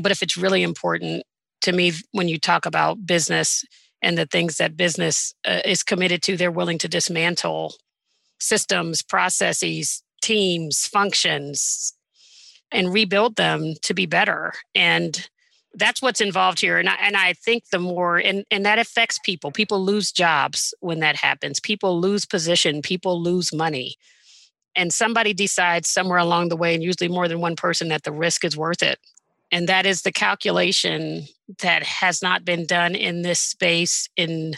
But 0.00 0.12
if 0.12 0.22
it's 0.22 0.36
really 0.36 0.62
important 0.62 1.24
to 1.62 1.72
me 1.72 1.92
when 2.12 2.28
you 2.28 2.38
talk 2.38 2.64
about 2.64 3.06
business 3.06 3.64
and 4.02 4.18
the 4.18 4.26
things 4.26 4.56
that 4.56 4.76
business 4.76 5.34
uh, 5.46 5.60
is 5.64 5.82
committed 5.82 6.22
to, 6.22 6.36
they're 6.36 6.50
willing 6.50 6.78
to 6.78 6.88
dismantle 6.88 7.74
systems, 8.38 9.02
processes, 9.02 10.02
teams, 10.20 10.86
functions, 10.86 11.94
and 12.72 12.92
rebuild 12.92 13.36
them 13.36 13.74
to 13.82 13.94
be 13.94 14.06
better. 14.06 14.52
And 14.74 15.28
that's 15.74 16.02
what's 16.02 16.20
involved 16.20 16.60
here. 16.60 16.78
And 16.78 16.88
I, 16.88 16.96
and 17.00 17.16
I 17.16 17.32
think 17.32 17.70
the 17.70 17.78
more, 17.78 18.18
and, 18.18 18.44
and 18.50 18.66
that 18.66 18.78
affects 18.78 19.18
people. 19.24 19.50
People 19.52 19.84
lose 19.84 20.12
jobs 20.12 20.74
when 20.80 21.00
that 21.00 21.16
happens, 21.16 21.60
people 21.60 22.00
lose 22.00 22.24
position, 22.24 22.82
people 22.82 23.22
lose 23.22 23.52
money. 23.52 23.94
And 24.74 24.92
somebody 24.92 25.34
decides 25.34 25.88
somewhere 25.88 26.18
along 26.18 26.48
the 26.48 26.56
way, 26.56 26.74
and 26.74 26.82
usually 26.82 27.08
more 27.08 27.28
than 27.28 27.40
one 27.40 27.56
person, 27.56 27.88
that 27.88 28.04
the 28.04 28.12
risk 28.12 28.44
is 28.44 28.56
worth 28.56 28.82
it. 28.82 28.98
And 29.50 29.68
that 29.68 29.84
is 29.84 30.00
the 30.02 30.12
calculation 30.12 31.26
that 31.60 31.82
has 31.82 32.22
not 32.22 32.44
been 32.44 32.66
done 32.66 32.94
in 32.94 33.22
this 33.22 33.40
space 33.40 34.08
in 34.16 34.54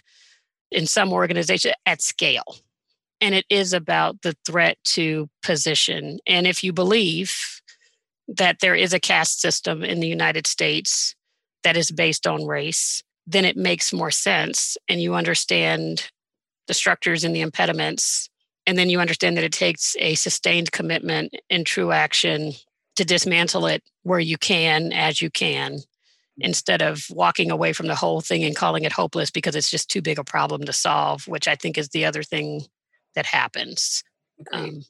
in 0.71 0.87
some 0.87 1.13
organization 1.13 1.73
at 1.87 2.03
scale. 2.03 2.57
And 3.21 3.35
it 3.35 3.47
is 3.49 3.73
about 3.73 4.23
the 4.23 4.37
threat 4.45 4.77
to 4.85 5.29
position. 5.43 6.19
And 6.27 6.47
if 6.47 6.65
you 6.65 6.73
believe 6.73 7.61
that 8.29 8.59
there 8.61 8.75
is 8.75 8.93
a 8.93 9.01
caste 9.01 9.41
system 9.41 9.85
in 9.85 10.01
the 10.01 10.09
United 10.09 10.47
States 10.47 11.15
that 11.63 11.77
is 11.77 11.91
based 11.91 12.27
on 12.27 12.47
race, 12.47 13.03
then 13.27 13.45
it 13.45 13.57
makes 13.57 13.93
more 13.93 14.11
sense 14.11 14.77
and 14.89 15.01
you 15.01 15.15
understand 15.15 16.11
the 16.67 16.75
structures 16.75 17.25
and 17.25 17.35
the 17.35 17.41
impediments. 17.41 18.29
And 18.67 18.77
then 18.77 18.91
you 18.91 19.01
understand 19.01 19.37
that 19.37 19.45
it 19.45 19.53
takes 19.53 19.95
a 19.99 20.15
sustained 20.15 20.73
commitment 20.73 21.35
and 21.51 21.67
true 21.67 21.93
action 21.93 22.53
to 22.97 23.05
dismantle 23.05 23.67
it 23.67 23.83
where 24.03 24.21
you 24.21 24.39
can, 24.39 24.93
as 24.93 25.21
you 25.21 25.31
can, 25.31 25.81
instead 26.39 26.83
of 26.83 27.05
walking 27.11 27.51
away 27.51 27.73
from 27.73 27.87
the 27.87 27.95
whole 27.95 28.21
thing 28.21 28.43
and 28.45 28.57
calling 28.57 28.85
it 28.85 28.93
hopeless 28.93 29.31
because 29.31 29.55
it's 29.55 29.71
just 29.71 29.89
too 29.89 30.03
big 30.03 30.19
a 30.19 30.25
problem 30.25 30.65
to 30.65 30.73
solve, 30.73 31.27
which 31.29 31.47
I 31.47 31.55
think 31.55 31.79
is 31.79 31.91
the 31.91 32.05
other 32.05 32.23
thing 32.23 32.63
that 33.15 33.27
happens. 33.27 34.03
Um, 34.53 34.83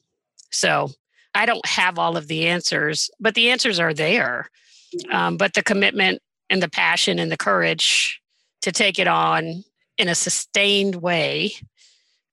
so 0.51 0.89
I 1.35 1.45
don't 1.45 1.65
have 1.65 1.99
all 1.99 2.17
of 2.17 2.27
the 2.27 2.47
answers, 2.47 3.09
but 3.19 3.35
the 3.35 3.51
answers 3.51 3.79
are 3.79 3.93
there. 3.93 4.49
Mm-hmm. 4.95 5.15
Um, 5.15 5.37
but 5.37 5.53
the 5.53 5.63
commitment 5.63 6.21
and 6.49 6.61
the 6.61 6.69
passion 6.69 7.19
and 7.19 7.31
the 7.31 7.37
courage 7.37 8.21
to 8.61 8.71
take 8.71 8.97
it 8.97 9.07
on 9.07 9.63
in 9.97 10.07
a 10.07 10.15
sustained 10.15 10.95
way 10.95 11.53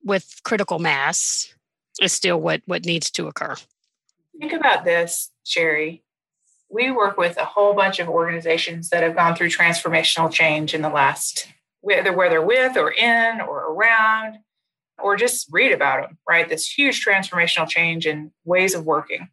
with 0.04 0.40
critical 0.44 0.78
mass 0.78 1.54
is 2.00 2.12
still 2.12 2.40
what 2.40 2.62
what 2.66 2.84
needs 2.84 3.10
to 3.10 3.26
occur. 3.26 3.54
Think 4.40 4.52
about 4.52 4.84
this, 4.84 5.30
Sherry. 5.44 6.02
We 6.72 6.90
work 6.90 7.18
with 7.18 7.36
a 7.36 7.44
whole 7.44 7.74
bunch 7.74 7.98
of 7.98 8.08
organizations 8.08 8.88
that 8.88 9.02
have 9.02 9.14
gone 9.14 9.36
through 9.36 9.50
transformational 9.50 10.32
change 10.32 10.72
in 10.72 10.80
the 10.80 10.88
last, 10.88 11.48
whether 11.82 12.12
whether 12.12 12.40
with 12.40 12.76
or 12.78 12.90
in 12.90 13.42
or 13.42 13.72
around, 13.72 14.38
or 14.98 15.16
just 15.16 15.48
read 15.50 15.72
about 15.72 16.02
them, 16.02 16.18
right? 16.26 16.48
This 16.48 16.66
huge 16.66 17.04
transformational 17.04 17.68
change 17.68 18.06
in 18.06 18.32
ways 18.44 18.74
of 18.74 18.86
working 18.86 19.28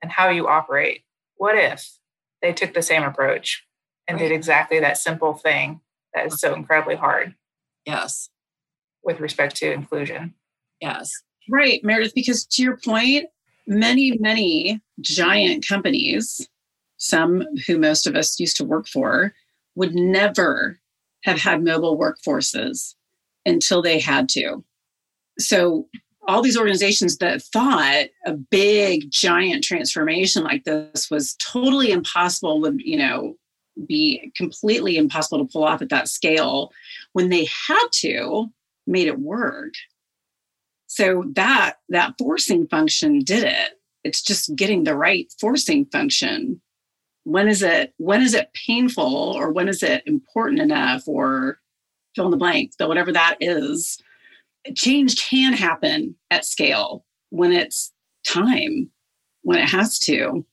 and 0.00 0.10
how 0.10 0.30
you 0.30 0.48
operate. 0.48 1.02
What 1.36 1.56
if 1.56 1.98
they 2.40 2.52
took 2.52 2.72
the 2.72 2.82
same 2.82 3.02
approach 3.02 3.64
and 4.08 4.18
right. 4.18 4.28
did 4.28 4.34
exactly 4.34 4.80
that 4.80 4.96
simple 4.96 5.34
thing 5.34 5.80
that 6.14 6.26
is 6.26 6.40
so 6.40 6.54
incredibly 6.54 6.96
hard? 6.96 7.34
Yes. 7.84 8.30
With 9.04 9.20
respect 9.20 9.56
to 9.56 9.72
inclusion. 9.72 10.34
Yes. 10.80 11.10
Right, 11.50 11.82
Meredith, 11.82 12.14
because 12.14 12.46
to 12.46 12.62
your 12.62 12.78
point, 12.78 13.26
many, 13.66 14.16
many 14.18 14.80
giant 15.00 15.66
companies, 15.66 16.48
some 17.02 17.44
who 17.66 17.78
most 17.78 18.06
of 18.06 18.14
us 18.14 18.38
used 18.38 18.56
to 18.56 18.64
work 18.64 18.86
for, 18.86 19.34
would 19.74 19.92
never 19.92 20.78
have 21.24 21.38
had 21.38 21.64
mobile 21.64 21.98
workforces 21.98 22.94
until 23.44 23.82
they 23.82 23.98
had 23.98 24.28
to. 24.28 24.64
So, 25.38 25.88
all 26.28 26.40
these 26.40 26.56
organizations 26.56 27.18
that 27.18 27.42
thought 27.42 28.06
a 28.24 28.32
big, 28.32 29.10
giant 29.10 29.64
transformation 29.64 30.44
like 30.44 30.62
this 30.62 31.10
was 31.10 31.34
totally 31.40 31.90
impossible 31.90 32.60
would, 32.60 32.80
you 32.80 32.96
know, 32.96 33.34
be 33.88 34.30
completely 34.36 34.96
impossible 34.96 35.38
to 35.38 35.52
pull 35.52 35.64
off 35.64 35.82
at 35.82 35.88
that 35.88 36.06
scale 36.06 36.70
when 37.14 37.28
they 37.28 37.48
had 37.66 37.88
to 37.90 38.46
made 38.86 39.08
it 39.08 39.18
work 39.18 39.74
so 40.86 41.24
that 41.34 41.78
that 41.88 42.14
forcing 42.18 42.66
function 42.68 43.20
did 43.20 43.44
it 43.44 43.80
it's 44.04 44.20
just 44.20 44.54
getting 44.56 44.84
the 44.84 44.96
right 44.96 45.32
forcing 45.40 45.86
function 45.86 46.60
when 47.24 47.48
is 47.48 47.62
it 47.62 47.92
when 47.98 48.22
is 48.22 48.34
it 48.34 48.52
painful 48.54 49.04
or 49.04 49.52
when 49.52 49.68
is 49.68 49.82
it 49.82 50.02
important 50.06 50.60
enough 50.60 51.06
or 51.06 51.58
fill 52.14 52.26
in 52.26 52.30
the 52.30 52.36
blank 52.36 52.72
though 52.78 52.88
whatever 52.88 53.12
that 53.12 53.36
is 53.40 53.98
change 54.74 55.20
can 55.28 55.52
happen 55.52 56.14
at 56.30 56.44
scale 56.44 57.04
when 57.30 57.52
it's 57.52 57.92
time 58.26 58.90
when 59.42 59.58
it 59.58 59.68
has 59.68 59.98
to 59.98 60.44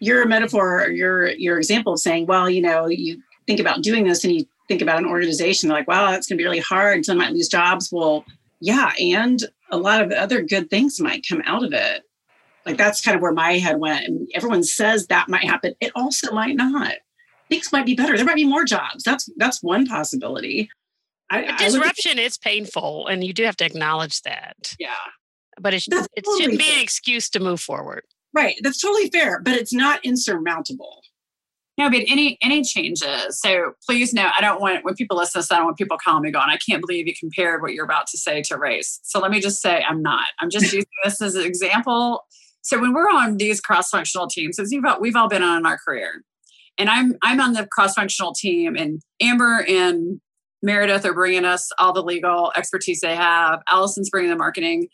your 0.00 0.26
metaphor 0.26 0.82
or 0.84 0.90
your 0.90 1.28
your 1.30 1.58
example 1.58 1.94
of 1.94 2.00
saying 2.00 2.26
well 2.26 2.48
you 2.48 2.62
know 2.62 2.86
you 2.86 3.20
think 3.46 3.60
about 3.60 3.82
doing 3.82 4.04
this 4.04 4.24
and 4.24 4.34
you 4.34 4.44
think 4.68 4.82
about 4.82 4.98
an 4.98 5.06
organization 5.06 5.68
like 5.68 5.88
wow 5.88 6.10
that's 6.10 6.26
going 6.26 6.36
to 6.36 6.42
be 6.42 6.46
really 6.46 6.60
hard 6.60 7.04
some 7.04 7.18
might 7.18 7.32
lose 7.32 7.48
jobs 7.48 7.90
well 7.92 8.24
yeah 8.60 8.92
and 8.98 9.44
a 9.70 9.76
lot 9.76 10.02
of 10.02 10.12
other 10.12 10.42
good 10.42 10.68
things 10.70 11.00
might 11.00 11.26
come 11.28 11.42
out 11.46 11.64
of 11.64 11.72
it. 11.72 12.02
Like 12.70 12.78
that's 12.78 13.00
kind 13.00 13.14
of 13.14 13.22
where 13.22 13.32
my 13.32 13.58
head 13.58 13.78
went. 13.78 14.06
And 14.06 14.28
everyone 14.34 14.62
says 14.62 15.06
that 15.06 15.28
might 15.28 15.44
happen. 15.44 15.74
It 15.80 15.92
also 15.94 16.32
might 16.32 16.56
not. 16.56 16.94
Things 17.48 17.72
might 17.72 17.86
be 17.86 17.94
better. 17.94 18.16
There 18.16 18.26
might 18.26 18.36
be 18.36 18.46
more 18.46 18.64
jobs. 18.64 19.02
That's 19.04 19.28
that's 19.36 19.62
one 19.62 19.86
possibility. 19.86 20.70
I, 21.32 21.56
disruption 21.58 22.18
I 22.18 22.22
is 22.22 22.38
painful, 22.38 23.06
and 23.06 23.22
you 23.22 23.32
do 23.32 23.44
have 23.44 23.56
to 23.58 23.64
acknowledge 23.64 24.22
that. 24.22 24.74
Yeah, 24.80 24.90
but 25.60 25.74
it, 25.74 25.84
it 25.88 26.24
totally 26.24 26.42
shouldn't 26.42 26.58
be 26.58 26.72
an 26.74 26.80
excuse 26.80 27.28
to 27.30 27.40
move 27.40 27.60
forward. 27.60 28.02
Right. 28.32 28.56
That's 28.62 28.80
totally 28.80 29.10
fair, 29.10 29.40
but 29.40 29.54
it's 29.54 29.72
not 29.72 30.04
insurmountable. 30.04 31.02
No, 31.78 31.88
but 31.88 32.00
any 32.08 32.36
any 32.42 32.62
changes. 32.62 33.40
So 33.40 33.72
please 33.86 34.12
know, 34.12 34.28
I 34.36 34.40
don't 34.42 34.60
want 34.60 34.84
when 34.84 34.94
people 34.94 35.16
listen 35.16 35.32
to 35.32 35.38
this, 35.38 35.52
I 35.52 35.56
don't 35.56 35.64
want 35.64 35.78
people 35.78 35.96
calling 36.02 36.22
me 36.22 36.30
going, 36.30 36.50
I 36.50 36.58
can't 36.58 36.82
believe 36.86 37.06
you 37.06 37.14
compared 37.18 37.62
what 37.62 37.72
you're 37.72 37.86
about 37.86 38.06
to 38.08 38.18
say 38.18 38.42
to 38.42 38.58
race. 38.58 39.00
So 39.02 39.18
let 39.18 39.30
me 39.30 39.40
just 39.40 39.62
say 39.62 39.82
I'm 39.88 40.02
not. 40.02 40.26
I'm 40.40 40.50
just 40.50 40.64
using 40.72 40.84
this 41.04 41.22
as 41.22 41.36
an 41.36 41.46
example. 41.46 42.26
So 42.62 42.80
when 42.80 42.92
we're 42.92 43.08
on 43.08 43.36
these 43.36 43.60
cross-functional 43.60 44.28
teams, 44.28 44.58
as 44.58 44.70
we've 44.70 44.84
all, 44.84 45.00
we've 45.00 45.16
all 45.16 45.28
been 45.28 45.42
on 45.42 45.58
in 45.58 45.66
our 45.66 45.78
career, 45.78 46.22
and 46.78 46.88
I'm 46.88 47.16
I'm 47.22 47.40
on 47.40 47.52
the 47.54 47.66
cross-functional 47.66 48.34
team, 48.34 48.76
and 48.76 49.00
Amber 49.20 49.64
and 49.68 50.20
Meredith 50.62 51.04
are 51.06 51.14
bringing 51.14 51.44
us 51.44 51.70
all 51.78 51.92
the 51.92 52.02
legal 52.02 52.52
expertise 52.56 53.00
they 53.00 53.16
have. 53.16 53.60
Allison's 53.70 54.10
bringing 54.10 54.30
the 54.30 54.36
marketing. 54.36 54.88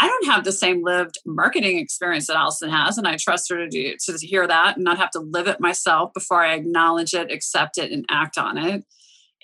I 0.00 0.08
don't 0.08 0.26
have 0.26 0.44
the 0.44 0.52
same 0.52 0.82
lived 0.82 1.18
marketing 1.24 1.78
experience 1.78 2.26
that 2.26 2.36
Allison 2.36 2.70
has, 2.70 2.98
and 2.98 3.06
I 3.06 3.16
trust 3.16 3.50
her 3.50 3.56
to 3.56 3.68
do 3.68 3.94
to 3.98 4.26
hear 4.26 4.46
that 4.46 4.76
and 4.76 4.84
not 4.84 4.98
have 4.98 5.10
to 5.10 5.20
live 5.20 5.46
it 5.46 5.60
myself 5.60 6.12
before 6.14 6.44
I 6.44 6.54
acknowledge 6.54 7.14
it, 7.14 7.30
accept 7.30 7.78
it, 7.78 7.92
and 7.92 8.04
act 8.10 8.36
on 8.36 8.58
it. 8.58 8.84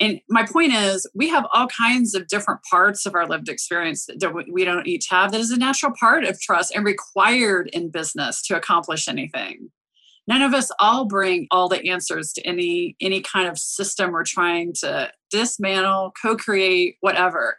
And 0.01 0.19
my 0.29 0.45
point 0.45 0.73
is, 0.73 1.09
we 1.15 1.29
have 1.29 1.45
all 1.53 1.67
kinds 1.67 2.13
of 2.13 2.27
different 2.27 2.59
parts 2.69 3.05
of 3.05 3.15
our 3.15 3.25
lived 3.25 3.47
experience 3.47 4.07
that 4.07 4.45
we 4.51 4.65
don't 4.65 4.87
each 4.87 5.07
have. 5.09 5.31
That 5.31 5.39
is 5.39 5.51
a 5.51 5.57
natural 5.57 5.93
part 5.97 6.25
of 6.25 6.41
trust 6.41 6.73
and 6.75 6.83
required 6.83 7.69
in 7.71 7.89
business 7.89 8.41
to 8.47 8.57
accomplish 8.57 9.07
anything. 9.07 9.69
None 10.27 10.41
of 10.41 10.53
us 10.53 10.71
all 10.79 11.05
bring 11.05 11.47
all 11.51 11.69
the 11.69 11.89
answers 11.89 12.33
to 12.33 12.41
any 12.45 12.97
any 12.99 13.21
kind 13.21 13.47
of 13.47 13.57
system 13.57 14.11
we're 14.11 14.25
trying 14.25 14.73
to 14.81 15.11
dismantle, 15.31 16.13
co-create, 16.21 16.97
whatever 17.01 17.57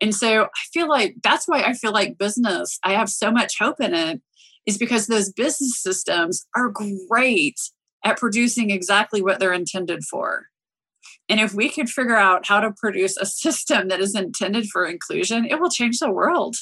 and 0.00 0.14
so 0.14 0.44
I 0.44 0.60
feel 0.72 0.88
like 0.88 1.16
that's 1.22 1.46
why 1.46 1.62
I 1.62 1.74
feel 1.74 1.92
like 1.92 2.18
business, 2.18 2.78
I 2.82 2.92
have 2.92 3.08
so 3.08 3.30
much 3.30 3.58
hope 3.58 3.80
in 3.80 3.94
it, 3.94 4.20
is 4.66 4.78
because 4.78 5.06
those 5.06 5.32
business 5.32 5.80
systems 5.80 6.46
are 6.56 6.72
great 7.08 7.60
at 8.04 8.18
producing 8.18 8.70
exactly 8.70 9.20
what 9.20 9.38
they're 9.38 9.52
intended 9.52 10.02
for. 10.04 10.46
And 11.30 11.38
if 11.38 11.54
we 11.54 11.70
could 11.70 11.88
figure 11.88 12.16
out 12.16 12.46
how 12.46 12.58
to 12.58 12.72
produce 12.72 13.16
a 13.16 13.24
system 13.24 13.86
that 13.86 14.00
is 14.00 14.16
intended 14.16 14.66
for 14.66 14.84
inclusion, 14.84 15.46
it 15.46 15.60
will 15.60 15.70
change 15.70 16.00
the 16.00 16.10
world. 16.10 16.56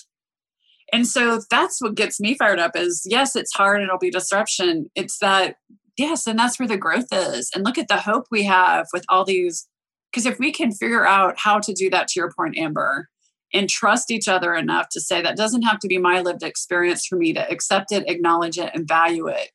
And 0.93 1.07
so 1.07 1.41
that's 1.51 1.81
what 1.81 1.95
gets 1.95 2.21
me 2.21 2.35
fired 2.35 2.59
up 2.59 2.77
is 2.77 3.03
yes, 3.07 3.35
it's 3.35 3.55
hard 3.55 3.81
and 3.81 3.89
it'll 3.89 3.99
be 3.99 4.11
disruption. 4.11 4.91
It's 4.95 5.19
that, 5.21 5.57
yes, 5.97 6.27
and 6.27 6.39
that's 6.39 6.61
where 6.61 6.69
the 6.69 6.77
growth 6.77 7.09
is. 7.11 7.51
And 7.55 7.65
look 7.65 7.79
at 7.79 7.89
the 7.89 7.97
hope 7.97 8.27
we 8.31 8.45
have 8.45 8.87
with 8.93 9.05
all 9.09 9.25
these. 9.25 9.67
Because 10.13 10.27
if 10.27 10.39
we 10.39 10.53
can 10.53 10.71
figure 10.71 11.07
out 11.07 11.39
how 11.39 11.61
to 11.61 11.73
do 11.73 11.89
that, 11.91 12.09
to 12.09 12.21
your 12.21 12.33
point, 12.33 12.59
Amber, 12.59 13.09
and 13.55 13.69
trust 13.69 14.11
each 14.11 14.29
other 14.29 14.55
enough 14.55 14.89
to 14.91 15.01
say 15.01 15.23
that 15.23 15.37
doesn't 15.37 15.63
have 15.63 15.79
to 15.81 15.89
be 15.89 15.99
my 15.99 16.21
lived 16.21 16.43
experience 16.43 17.07
for 17.07 17.17
me 17.17 17.33
to 17.33 17.51
accept 17.51 17.93
it 17.93 18.09
acknowledge 18.09 18.59
it 18.59 18.71
and 18.75 18.87
value 18.87 19.27
it 19.27 19.51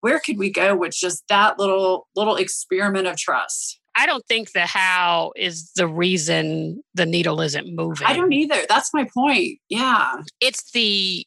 where 0.00 0.20
could 0.20 0.38
we 0.38 0.50
go 0.50 0.74
with 0.74 0.92
just 0.92 1.24
that 1.28 1.58
little 1.58 2.08
little 2.16 2.36
experiment 2.36 3.06
of 3.06 3.16
trust 3.16 3.77
i 3.94 4.06
don't 4.06 4.24
think 4.26 4.52
the 4.52 4.66
how 4.66 5.32
is 5.36 5.72
the 5.76 5.86
reason 5.86 6.82
the 6.94 7.06
needle 7.06 7.40
isn't 7.40 7.74
moving. 7.74 8.06
I 8.06 8.14
don't 8.14 8.32
either. 8.32 8.62
That's 8.68 8.92
my 8.92 9.08
point. 9.14 9.58
Yeah. 9.68 10.22
It's 10.40 10.70
the 10.72 11.24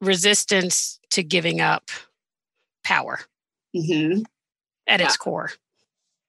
resistance 0.00 0.98
to 1.10 1.22
giving 1.22 1.60
up 1.60 1.90
power 2.84 3.20
mm-hmm. 3.76 4.22
at 4.86 5.00
yeah. 5.00 5.06
its 5.06 5.16
core. 5.16 5.50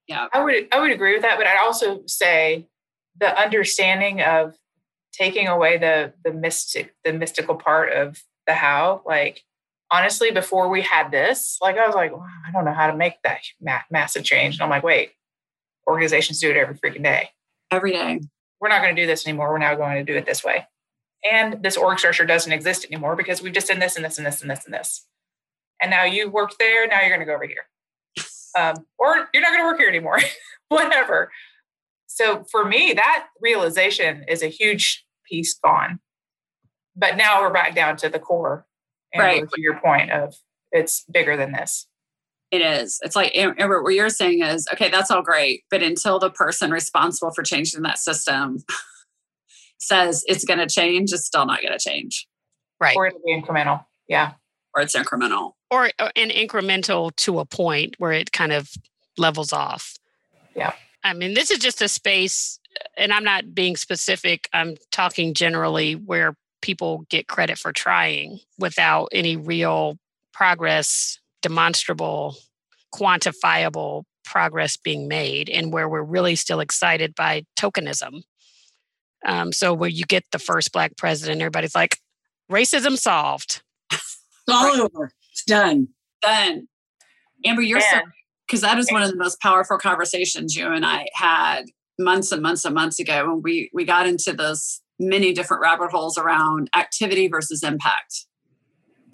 Yeah. 0.07 0.27
I 0.33 0.43
would 0.43 0.67
i 0.71 0.79
would 0.79 0.91
agree 0.91 1.13
with 1.13 1.21
that 1.23 1.37
but 1.37 1.47
i'd 1.47 1.63
also 1.63 2.03
say 2.05 2.67
the 3.17 3.39
understanding 3.39 4.21
of 4.21 4.55
taking 5.13 5.47
away 5.47 5.77
the 5.77 6.13
the 6.23 6.33
mystic 6.33 6.93
the 7.03 7.13
mystical 7.13 7.55
part 7.55 7.93
of 7.93 8.21
the 8.45 8.53
how 8.53 9.01
like 9.05 9.43
honestly 9.91 10.29
before 10.31 10.69
we 10.69 10.81
had 10.81 11.09
this 11.11 11.57
like 11.61 11.77
i 11.77 11.85
was 11.85 11.95
like 11.95 12.11
well, 12.11 12.27
i 12.47 12.51
don't 12.51 12.65
know 12.65 12.73
how 12.73 12.87
to 12.87 12.97
make 12.97 13.15
that 13.23 13.39
ma- 13.61 13.79
massive 13.89 14.23
change. 14.23 14.55
And 14.55 14.63
i'm 14.63 14.69
like 14.69 14.83
wait 14.83 15.11
organizations 15.87 16.39
do 16.39 16.49
it 16.49 16.57
every 16.57 16.75
freaking 16.75 17.03
day 17.03 17.29
every 17.71 17.91
day 17.91 18.19
we're 18.59 18.69
not 18.69 18.81
going 18.81 18.95
to 18.95 19.01
do 19.01 19.07
this 19.07 19.27
anymore 19.27 19.51
we're 19.51 19.57
now 19.57 19.75
going 19.75 20.03
to 20.03 20.11
do 20.11 20.17
it 20.17 20.25
this 20.25 20.43
way 20.43 20.65
and 21.29 21.63
this 21.63 21.77
org 21.77 21.99
structure 21.99 22.25
doesn't 22.25 22.51
exist 22.51 22.85
anymore 22.85 23.15
because 23.15 23.41
we've 23.41 23.53
just 23.53 23.67
done 23.67 23.79
this 23.79 23.95
and 23.95 24.03
this 24.03 24.17
and 24.17 24.25
this 24.25 24.41
and 24.41 24.49
this 24.49 24.65
and 24.65 24.73
this 24.73 25.05
and 25.81 25.91
now 25.91 26.03
you 26.03 26.29
worked 26.29 26.55
there 26.59 26.87
now 26.87 26.99
you're 26.99 27.09
going 27.09 27.19
to 27.19 27.25
go 27.25 27.33
over 27.33 27.47
here 27.47 27.65
um, 28.57 28.85
or 28.97 29.29
you're 29.33 29.41
not 29.41 29.51
going 29.51 29.61
to 29.61 29.65
work 29.65 29.77
here 29.77 29.89
anymore 29.89 30.19
whatever 30.69 31.29
so 32.13 32.45
for 32.51 32.63
me, 32.63 32.93
that 32.93 33.27
realization 33.41 34.23
is 34.27 34.43
a 34.43 34.47
huge 34.47 35.03
piece 35.27 35.55
gone. 35.55 35.99
But 36.95 37.17
now 37.17 37.41
we're 37.41 37.51
back 37.51 37.73
down 37.73 37.97
to 37.97 38.09
the 38.09 38.19
core. 38.19 38.67
And 39.13 39.23
right. 39.23 39.49
to 39.49 39.61
your 39.61 39.79
point 39.79 40.11
of 40.11 40.35
it's 40.71 41.05
bigger 41.11 41.35
than 41.35 41.51
this. 41.51 41.87
It 42.53 42.61
is. 42.61 42.99
It's 43.01 43.15
like 43.15 43.35
Amber, 43.35 43.81
what 43.81 43.95
you're 43.95 44.09
saying 44.09 44.43
is, 44.43 44.67
okay, 44.71 44.91
that's 44.91 45.09
all 45.09 45.23
great. 45.23 45.63
But 45.71 45.81
until 45.81 46.19
the 46.19 46.29
person 46.29 46.69
responsible 46.69 47.31
for 47.31 47.41
changing 47.41 47.81
that 47.81 47.97
system 47.97 48.59
says 49.79 50.23
it's 50.27 50.45
going 50.45 50.59
to 50.59 50.67
change, 50.67 51.11
it's 51.13 51.25
still 51.25 51.47
not 51.47 51.63
going 51.63 51.73
to 51.73 51.79
change. 51.79 52.27
Right. 52.79 52.95
Or 52.95 53.07
it'll 53.07 53.21
be 53.25 53.35
incremental. 53.35 53.83
Yeah. 54.07 54.33
Or 54.75 54.83
it's 54.83 54.95
incremental. 54.95 55.53
Or, 55.71 55.85
uh, 55.85 55.89
or 55.99 56.11
an 56.15 56.29
incremental 56.29 57.15
to 57.15 57.39
a 57.39 57.45
point 57.45 57.95
where 57.97 58.11
it 58.11 58.31
kind 58.31 58.51
of 58.51 58.69
levels 59.17 59.51
off. 59.51 59.95
Yeah. 60.55 60.73
I 61.03 61.15
mean, 61.15 61.33
this 61.33 61.49
is 61.49 61.57
just 61.57 61.81
a 61.81 61.87
space, 61.87 62.59
and 62.95 63.11
I'm 63.11 63.23
not 63.23 63.55
being 63.55 63.77
specific, 63.77 64.47
I'm 64.53 64.75
talking 64.91 65.33
generally 65.33 65.95
where 65.95 66.35
people 66.61 67.07
get 67.09 67.27
credit 67.27 67.57
for 67.57 67.73
trying 67.73 68.41
without 68.59 69.09
any 69.11 69.37
real 69.37 69.97
progress, 70.33 71.19
demonstrable, 71.43 72.35
quantifiable 72.93 74.03
progress 74.25 74.77
being 74.77 75.07
made, 75.07 75.49
and 75.49 75.71
where 75.71 75.87
we're 75.87 76.01
really 76.01 76.35
still 76.35 76.59
excited 76.59 77.13
by 77.13 77.43
tokenism. 77.59 78.23
Um, 79.25 79.51
so, 79.53 79.73
where 79.73 79.89
you 79.89 80.05
get 80.05 80.23
the 80.31 80.39
first 80.39 80.71
Black 80.71 80.97
president, 80.97 81.41
everybody's 81.41 81.75
like, 81.75 81.97
racism 82.51 82.97
solved. 82.97 83.61
It's 83.91 84.19
all 84.49 84.81
over. 84.81 85.11
It's 85.31 85.45
done. 85.45 85.89
Done. 86.21 86.67
Amber, 87.45 87.61
you're 87.61 87.79
so 87.79 88.01
because 88.47 88.61
that 88.61 88.77
is 88.77 88.91
one 88.91 89.01
of 89.01 89.09
the 89.09 89.15
most 89.15 89.39
powerful 89.39 89.77
conversations 89.77 90.55
you 90.55 90.67
and 90.67 90.85
I 90.85 91.07
had 91.13 91.63
months 91.97 92.31
and 92.31 92.41
months 92.41 92.65
and 92.65 92.75
months 92.75 92.99
ago 92.99 93.27
when 93.27 93.41
we 93.41 93.69
we 93.73 93.85
got 93.85 94.07
into 94.07 94.33
those 94.33 94.81
many 94.99 95.33
different 95.33 95.61
rabbit 95.61 95.91
holes 95.91 96.17
around 96.17 96.69
activity 96.75 97.27
versus 97.27 97.63
impact. 97.63 98.25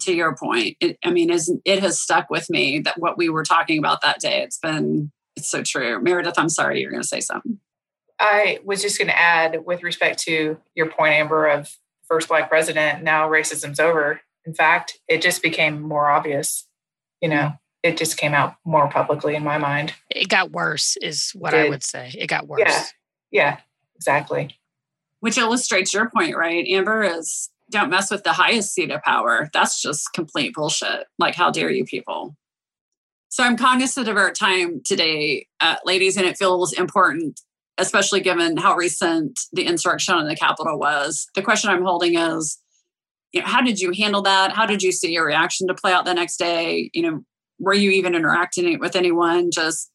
To 0.00 0.14
your 0.14 0.34
point, 0.34 0.76
it, 0.80 0.98
I 1.04 1.10
mean, 1.10 1.30
is 1.30 1.52
it 1.64 1.80
has 1.80 2.00
stuck 2.00 2.30
with 2.30 2.48
me 2.48 2.78
that 2.80 2.98
what 2.98 3.18
we 3.18 3.28
were 3.28 3.44
talking 3.44 3.78
about 3.78 4.00
that 4.02 4.20
day. 4.20 4.42
It's 4.42 4.58
been 4.58 5.12
it's 5.36 5.50
so 5.50 5.62
true. 5.62 6.00
Meredith, 6.00 6.38
I'm 6.38 6.48
sorry, 6.48 6.80
you're 6.80 6.90
going 6.90 7.02
to 7.02 7.08
say 7.08 7.20
something. 7.20 7.58
I 8.18 8.58
was 8.64 8.82
just 8.82 8.98
going 8.98 9.08
to 9.08 9.18
add, 9.18 9.64
with 9.64 9.82
respect 9.82 10.18
to 10.24 10.58
your 10.74 10.90
point, 10.90 11.14
Amber, 11.14 11.46
of 11.46 11.76
first 12.06 12.28
black 12.28 12.48
president. 12.48 13.02
Now 13.02 13.28
racism's 13.28 13.80
over. 13.80 14.20
In 14.44 14.54
fact, 14.54 14.98
it 15.08 15.22
just 15.22 15.42
became 15.42 15.80
more 15.80 16.10
obvious. 16.10 16.66
You 17.20 17.28
know, 17.28 17.52
it 17.82 17.96
just 17.96 18.16
came 18.16 18.34
out 18.34 18.56
more 18.64 18.88
publicly 18.90 19.34
in 19.34 19.44
my 19.44 19.58
mind. 19.58 19.94
It 20.10 20.28
got 20.28 20.50
worse, 20.50 20.96
is 21.00 21.30
what 21.34 21.54
I 21.54 21.68
would 21.68 21.82
say. 21.82 22.12
It 22.16 22.26
got 22.26 22.46
worse. 22.46 22.60
Yeah, 22.60 22.84
yeah, 23.30 23.56
exactly. 23.96 24.56
Which 25.20 25.38
illustrates 25.38 25.94
your 25.94 26.10
point, 26.10 26.36
right? 26.36 26.66
Amber 26.66 27.02
is 27.02 27.50
don't 27.70 27.90
mess 27.90 28.10
with 28.10 28.24
the 28.24 28.32
highest 28.32 28.74
seat 28.74 28.90
of 28.90 29.02
power. 29.02 29.48
That's 29.52 29.80
just 29.80 30.12
complete 30.12 30.54
bullshit. 30.54 31.06
Like, 31.18 31.34
how 31.34 31.50
dare 31.50 31.70
you 31.70 31.84
people? 31.84 32.36
So 33.28 33.44
I'm 33.44 33.56
cognizant 33.56 34.08
of 34.08 34.16
our 34.16 34.32
time 34.32 34.82
today, 34.84 35.46
uh, 35.60 35.76
ladies, 35.84 36.16
and 36.16 36.26
it 36.26 36.36
feels 36.36 36.72
important, 36.72 37.40
especially 37.78 38.20
given 38.20 38.56
how 38.56 38.74
recent 38.74 39.38
the 39.52 39.62
insurrection 39.62 40.14
on 40.14 40.26
the 40.26 40.34
Capitol 40.34 40.78
was. 40.78 41.28
The 41.36 41.42
question 41.42 41.70
I'm 41.70 41.84
holding 41.84 42.18
is, 42.18 42.58
you 43.32 43.40
know, 43.40 43.46
how 43.46 43.62
did 43.62 43.78
you 43.78 43.92
handle 43.96 44.22
that? 44.22 44.50
How 44.50 44.66
did 44.66 44.82
you 44.82 44.90
see 44.90 45.12
your 45.12 45.26
reaction 45.26 45.68
to 45.68 45.74
play 45.74 45.92
out 45.92 46.04
the 46.04 46.14
next 46.14 46.38
day? 46.38 46.90
You 46.92 47.02
know, 47.02 47.20
were 47.60 47.74
you 47.74 47.90
even 47.92 48.16
interacting 48.16 48.80
with 48.80 48.96
anyone? 48.96 49.50
Just 49.52 49.89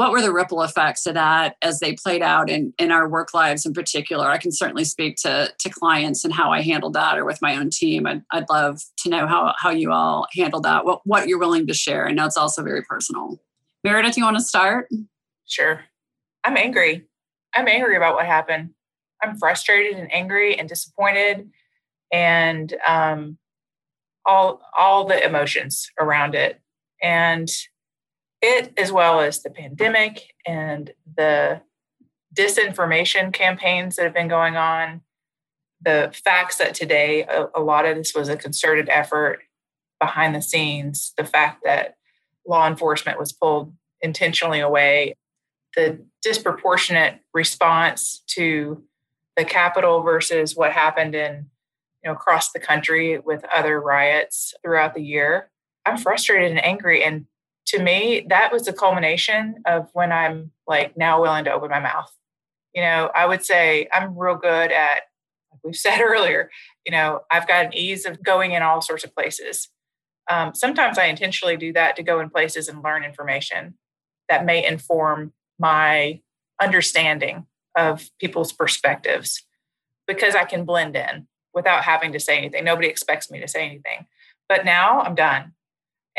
what 0.00 0.12
were 0.12 0.22
the 0.22 0.32
ripple 0.32 0.62
effects 0.62 1.04
of 1.04 1.12
that 1.12 1.56
as 1.60 1.78
they 1.78 1.92
played 1.92 2.22
out 2.22 2.48
in, 2.48 2.72
in 2.78 2.90
our 2.90 3.06
work 3.06 3.34
lives 3.34 3.66
in 3.66 3.74
particular? 3.74 4.30
I 4.30 4.38
can 4.38 4.50
certainly 4.50 4.84
speak 4.84 5.16
to, 5.16 5.52
to 5.58 5.68
clients 5.68 6.24
and 6.24 6.32
how 6.32 6.50
I 6.50 6.62
handled 6.62 6.94
that 6.94 7.18
or 7.18 7.26
with 7.26 7.42
my 7.42 7.54
own 7.54 7.68
team. 7.68 8.06
I'd, 8.06 8.22
I'd 8.32 8.48
love 8.48 8.80
to 9.00 9.10
know 9.10 9.26
how, 9.26 9.52
how 9.58 9.68
you 9.68 9.92
all 9.92 10.26
handled 10.34 10.62
that, 10.62 10.86
what, 10.86 11.02
what 11.04 11.28
you're 11.28 11.38
willing 11.38 11.66
to 11.66 11.74
share. 11.74 12.08
I 12.08 12.12
know 12.12 12.24
it's 12.24 12.38
also 12.38 12.62
very 12.62 12.80
personal. 12.80 13.42
Meredith, 13.84 14.16
you 14.16 14.24
want 14.24 14.38
to 14.38 14.42
start? 14.42 14.88
Sure. 15.44 15.84
I'm 16.44 16.56
angry. 16.56 17.04
I'm 17.54 17.68
angry 17.68 17.94
about 17.94 18.14
what 18.14 18.24
happened. 18.24 18.70
I'm 19.22 19.36
frustrated 19.36 19.98
and 19.98 20.10
angry 20.14 20.58
and 20.58 20.66
disappointed 20.66 21.50
and 22.10 22.74
um, 22.88 23.36
all 24.24 24.62
all 24.78 25.04
the 25.04 25.22
emotions 25.22 25.90
around 26.00 26.34
it 26.34 26.58
and 27.02 27.50
it 28.42 28.72
as 28.78 28.90
well 28.90 29.20
as 29.20 29.42
the 29.42 29.50
pandemic 29.50 30.34
and 30.46 30.92
the 31.16 31.60
disinformation 32.34 33.32
campaigns 33.32 33.96
that 33.96 34.04
have 34.04 34.14
been 34.14 34.28
going 34.28 34.56
on. 34.56 35.02
The 35.82 36.12
facts 36.24 36.56
that 36.58 36.74
today 36.74 37.22
a, 37.22 37.46
a, 37.54 37.60
lot 37.60 37.86
of 37.86 37.96
this 37.96 38.14
was 38.14 38.28
a 38.28 38.36
concerted 38.36 38.88
effort 38.88 39.40
behind 39.98 40.34
the 40.34 40.42
scenes 40.42 41.12
the 41.16 41.24
fact 41.24 41.62
that 41.64 41.96
law 42.46 42.66
enforcement 42.66 43.18
was 43.18 43.32
pulled 43.32 43.74
intentionally 44.00 44.60
away 44.60 45.14
the 45.76 46.04
disproportionate 46.22 47.20
response 47.32 48.22
to 48.26 48.82
the 49.36 49.44
Capitol 49.44 50.02
versus 50.02 50.56
what 50.56 50.72
happened 50.72 51.14
in 51.14 51.46
you 52.02 52.10
know 52.10 52.12
across 52.12 52.52
the 52.52 52.60
country 52.60 53.18
with 53.18 53.44
other 53.54 53.80
riots 53.80 54.54
throughout 54.62 54.94
the 54.94 55.02
year. 55.02 55.50
I'm 55.86 55.96
frustrated 55.96 56.50
and 56.50 56.64
angry 56.64 57.02
and 57.02 57.26
to 57.70 57.82
me 57.82 58.26
that 58.28 58.52
was 58.52 58.64
the 58.64 58.72
culmination 58.72 59.56
of 59.66 59.88
when 59.92 60.12
i'm 60.12 60.50
like 60.66 60.96
now 60.96 61.20
willing 61.20 61.44
to 61.44 61.52
open 61.52 61.70
my 61.70 61.80
mouth 61.80 62.10
you 62.74 62.82
know 62.82 63.10
i 63.14 63.26
would 63.26 63.44
say 63.44 63.88
i'm 63.92 64.16
real 64.16 64.36
good 64.36 64.72
at 64.72 65.02
like 65.50 65.60
we've 65.64 65.76
said 65.86 66.00
earlier 66.00 66.50
you 66.84 66.92
know 66.92 67.20
i've 67.30 67.48
got 67.48 67.66
an 67.66 67.74
ease 67.74 68.04
of 68.04 68.22
going 68.22 68.52
in 68.52 68.62
all 68.62 68.80
sorts 68.80 69.04
of 69.04 69.14
places 69.14 69.68
um, 70.30 70.54
sometimes 70.54 70.98
i 70.98 71.06
intentionally 71.06 71.56
do 71.56 71.72
that 71.72 71.96
to 71.96 72.02
go 72.02 72.20
in 72.20 72.30
places 72.30 72.68
and 72.68 72.82
learn 72.82 73.04
information 73.04 73.74
that 74.28 74.44
may 74.44 74.64
inform 74.64 75.32
my 75.58 76.20
understanding 76.60 77.46
of 77.76 78.10
people's 78.18 78.52
perspectives 78.52 79.44
because 80.06 80.34
i 80.34 80.44
can 80.44 80.64
blend 80.64 80.96
in 80.96 81.26
without 81.54 81.84
having 81.84 82.12
to 82.12 82.20
say 82.20 82.36
anything. 82.36 82.64
Nobody 82.64 82.88
expects 82.88 83.30
me 83.30 83.40
to 83.40 83.48
say 83.48 83.64
anything. 83.64 84.06
But 84.48 84.64
now 84.64 85.00
I'm 85.00 85.14
done. 85.14 85.52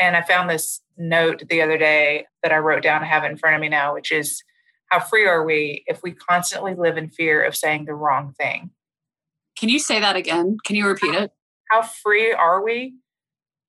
And 0.02 0.16
I 0.16 0.22
found 0.22 0.50
this 0.50 0.80
note 0.98 1.44
the 1.48 1.62
other 1.62 1.78
day 1.78 2.26
that 2.42 2.50
I 2.50 2.58
wrote 2.58 2.82
down. 2.82 3.04
I 3.04 3.06
have 3.06 3.22
it 3.22 3.30
in 3.30 3.36
front 3.36 3.54
of 3.54 3.60
me 3.60 3.68
now, 3.68 3.94
which 3.94 4.10
is 4.10 4.42
how 4.90 4.98
free 4.98 5.28
are 5.28 5.44
we 5.44 5.84
if 5.86 6.02
we 6.02 6.10
constantly 6.10 6.74
live 6.74 6.96
in 6.96 7.08
fear 7.08 7.40
of 7.40 7.54
saying 7.54 7.84
the 7.84 7.94
wrong 7.94 8.34
thing? 8.36 8.70
Can 9.56 9.68
you 9.68 9.78
say 9.78 10.00
that 10.00 10.16
again? 10.16 10.56
Can 10.64 10.74
you 10.74 10.88
repeat 10.88 11.14
it? 11.14 11.30
How 11.70 11.82
free 11.82 12.32
are 12.32 12.64
we 12.64 12.96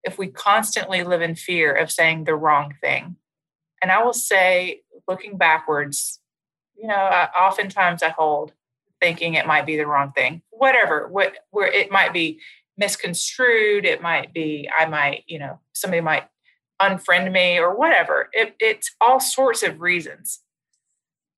if 0.03 0.17
we 0.17 0.27
constantly 0.27 1.03
live 1.03 1.21
in 1.21 1.35
fear 1.35 1.71
of 1.71 1.91
saying 1.91 2.23
the 2.23 2.33
wrong 2.33 2.73
thing? 2.81 3.17
And 3.83 3.91
I 3.91 4.03
will 4.03 4.13
say, 4.13 4.81
looking 5.07 5.37
backwards, 5.37 6.19
you 6.75 6.87
know, 6.87 6.95
I, 6.95 7.29
oftentimes 7.39 8.01
I 8.01 8.09
hold 8.09 8.53
thinking 8.99 9.35
it 9.35 9.45
might 9.45 9.67
be 9.67 9.77
the 9.77 9.85
wrong 9.85 10.13
thing 10.13 10.41
whatever 10.63 11.09
what 11.09 11.33
where 11.51 11.67
it 11.67 11.91
might 11.91 12.13
be 12.13 12.39
misconstrued. 12.77 13.85
It 13.85 14.01
might 14.01 14.33
be 14.33 14.69
i 14.77 14.85
might 14.85 15.23
you 15.27 15.39
know 15.39 15.59
somebody 15.73 16.01
might 16.01 16.27
unfriend 16.81 17.31
me 17.31 17.59
or 17.59 17.75
whatever. 17.75 18.29
It, 18.33 18.55
it's 18.59 18.95
all 18.99 19.19
sorts 19.19 19.63
of 19.63 19.79
reasons. 19.79 20.41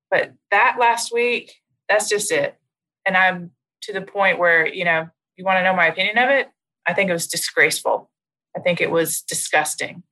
But 0.09 0.33
that 0.51 0.77
last 0.79 1.13
week 1.13 1.53
that's 1.89 2.09
just 2.09 2.31
it. 2.31 2.57
And 3.05 3.15
i'm 3.17 3.51
to 3.83 3.93
the 3.93 4.01
point 4.01 4.39
where 4.39 4.67
you 4.67 4.85
know 4.85 5.07
you 5.37 5.43
want 5.43 5.57
to 5.59 5.63
know 5.63 5.75
my 5.75 5.87
opinion 5.87 6.17
of 6.17 6.29
it? 6.29 6.49
I 6.87 6.93
think 6.93 7.09
it 7.09 7.13
was 7.13 7.27
disgraceful. 7.27 8.09
I 8.55 8.61
think 8.61 8.79
it 8.79 8.91
was 8.91 9.21
disgusting. 9.21 10.03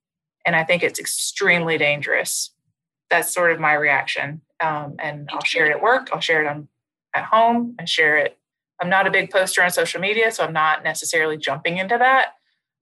And 0.46 0.56
i 0.56 0.64
think 0.64 0.84
it's 0.84 1.00
extremely 1.00 1.78
dangerous. 1.78 2.54
That's 3.10 3.34
sort 3.34 3.52
of 3.52 3.60
my 3.60 3.74
reaction. 3.74 4.42
Um, 4.60 4.96
and 5.00 5.30
i'll 5.32 5.44
share 5.44 5.66
it 5.66 5.72
at 5.72 5.82
work. 5.82 6.10
I'll 6.14 6.20
share 6.20 6.44
it 6.44 6.48
on 6.48 6.68
at 7.16 7.26
home. 7.26 7.76
I 7.80 7.86
share 7.86 8.18
it. 8.18 8.38
I'm 8.82 8.90
not 8.90 9.08
a 9.08 9.12
big 9.12 9.30
poster 9.30 9.64
on 9.64 9.72
social 9.72 10.02
media, 10.02 10.32
so 10.32 10.44
I'm 10.44 10.54
not 10.54 10.84
necessarily 10.84 11.38
jumping 11.38 11.78
into 11.78 11.98
that. 11.98 12.34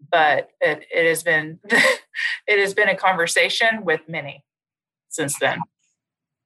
But 0.10 0.50
it, 0.62 0.86
it 0.94 1.08
has 1.08 1.22
been 1.24 1.60
it 1.66 2.60
has 2.60 2.74
been 2.74 2.90
a 2.90 2.96
conversation 2.98 3.84
with 3.84 4.02
many 4.08 4.44
since 5.10 5.38
then. 5.40 5.60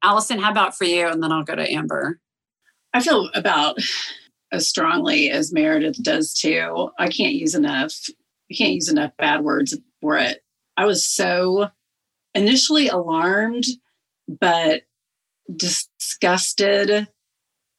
Allison, 0.03 0.39
how 0.39 0.51
about 0.51 0.77
for 0.77 0.83
you? 0.83 1.07
And 1.07 1.23
then 1.23 1.31
I'll 1.31 1.43
go 1.43 1.55
to 1.55 1.71
Amber. 1.71 2.19
I 2.93 3.01
feel 3.01 3.29
about 3.33 3.77
as 4.51 4.69
strongly 4.69 5.29
as 5.29 5.53
Meredith 5.53 6.01
does 6.03 6.33
too. 6.33 6.89
I 6.99 7.07
can't 7.07 7.33
use 7.33 7.55
enough. 7.55 7.93
I 8.51 8.55
can't 8.55 8.73
use 8.73 8.89
enough 8.89 9.11
bad 9.17 9.43
words 9.43 9.77
for 10.01 10.17
it. 10.17 10.43
I 10.77 10.85
was 10.85 11.05
so 11.05 11.69
initially 12.33 12.87
alarmed, 12.87 13.65
but 14.27 14.83
disgusted 15.55 17.07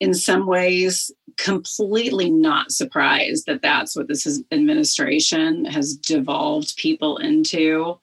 in 0.00 0.14
some 0.14 0.46
ways 0.46 1.10
completely 1.36 2.30
not 2.30 2.72
surprised 2.72 3.46
that 3.46 3.62
that's 3.62 3.94
what 3.94 4.08
this 4.08 4.42
administration 4.52 5.64
has 5.64 5.96
devolved 5.96 6.76
people 6.76 7.18
into. 7.18 7.98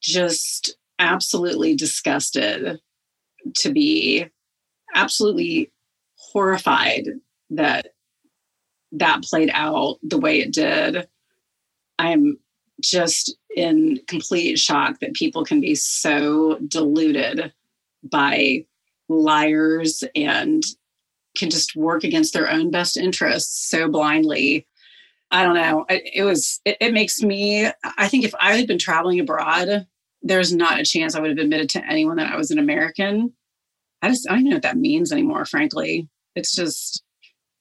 Just 0.00 0.76
absolutely 0.98 1.76
disgusted 1.76 2.80
to 3.54 3.72
be 3.72 4.26
absolutely 4.94 5.70
horrified 6.16 7.08
that 7.50 7.88
that 8.92 9.22
played 9.22 9.50
out 9.54 9.98
the 10.02 10.18
way 10.18 10.40
it 10.40 10.52
did. 10.52 11.08
I'm 11.98 12.38
just 12.80 13.36
in 13.56 14.00
complete 14.06 14.58
shock 14.58 15.00
that 15.00 15.14
people 15.14 15.44
can 15.44 15.60
be 15.60 15.74
so 15.74 16.58
deluded 16.68 17.52
by 18.02 18.66
liars 19.08 20.04
and 20.14 20.62
can 21.36 21.50
just 21.50 21.76
work 21.76 22.04
against 22.04 22.32
their 22.32 22.50
own 22.50 22.70
best 22.70 22.96
interests 22.96 23.68
so 23.68 23.88
blindly. 23.88 24.66
I 25.30 25.44
don't 25.44 25.54
know. 25.54 25.86
It, 25.88 26.02
it 26.14 26.22
was, 26.24 26.60
it, 26.64 26.76
it 26.80 26.92
makes 26.92 27.22
me, 27.22 27.66
I 27.96 28.08
think 28.08 28.24
if 28.24 28.34
I 28.38 28.54
had 28.54 28.66
been 28.66 28.78
traveling 28.78 29.18
abroad, 29.18 29.86
there's 30.20 30.54
not 30.54 30.78
a 30.78 30.84
chance 30.84 31.14
I 31.14 31.20
would 31.20 31.30
have 31.30 31.38
admitted 31.38 31.68
to 31.70 31.86
anyone 31.86 32.16
that 32.16 32.32
I 32.32 32.36
was 32.36 32.50
an 32.50 32.58
American. 32.58 33.32
I 34.02 34.08
just, 34.08 34.30
I 34.30 34.34
don't 34.34 34.44
know 34.44 34.56
what 34.56 34.62
that 34.62 34.76
means 34.76 35.10
anymore, 35.10 35.44
frankly. 35.46 36.08
It's 36.34 36.54
just, 36.54 37.02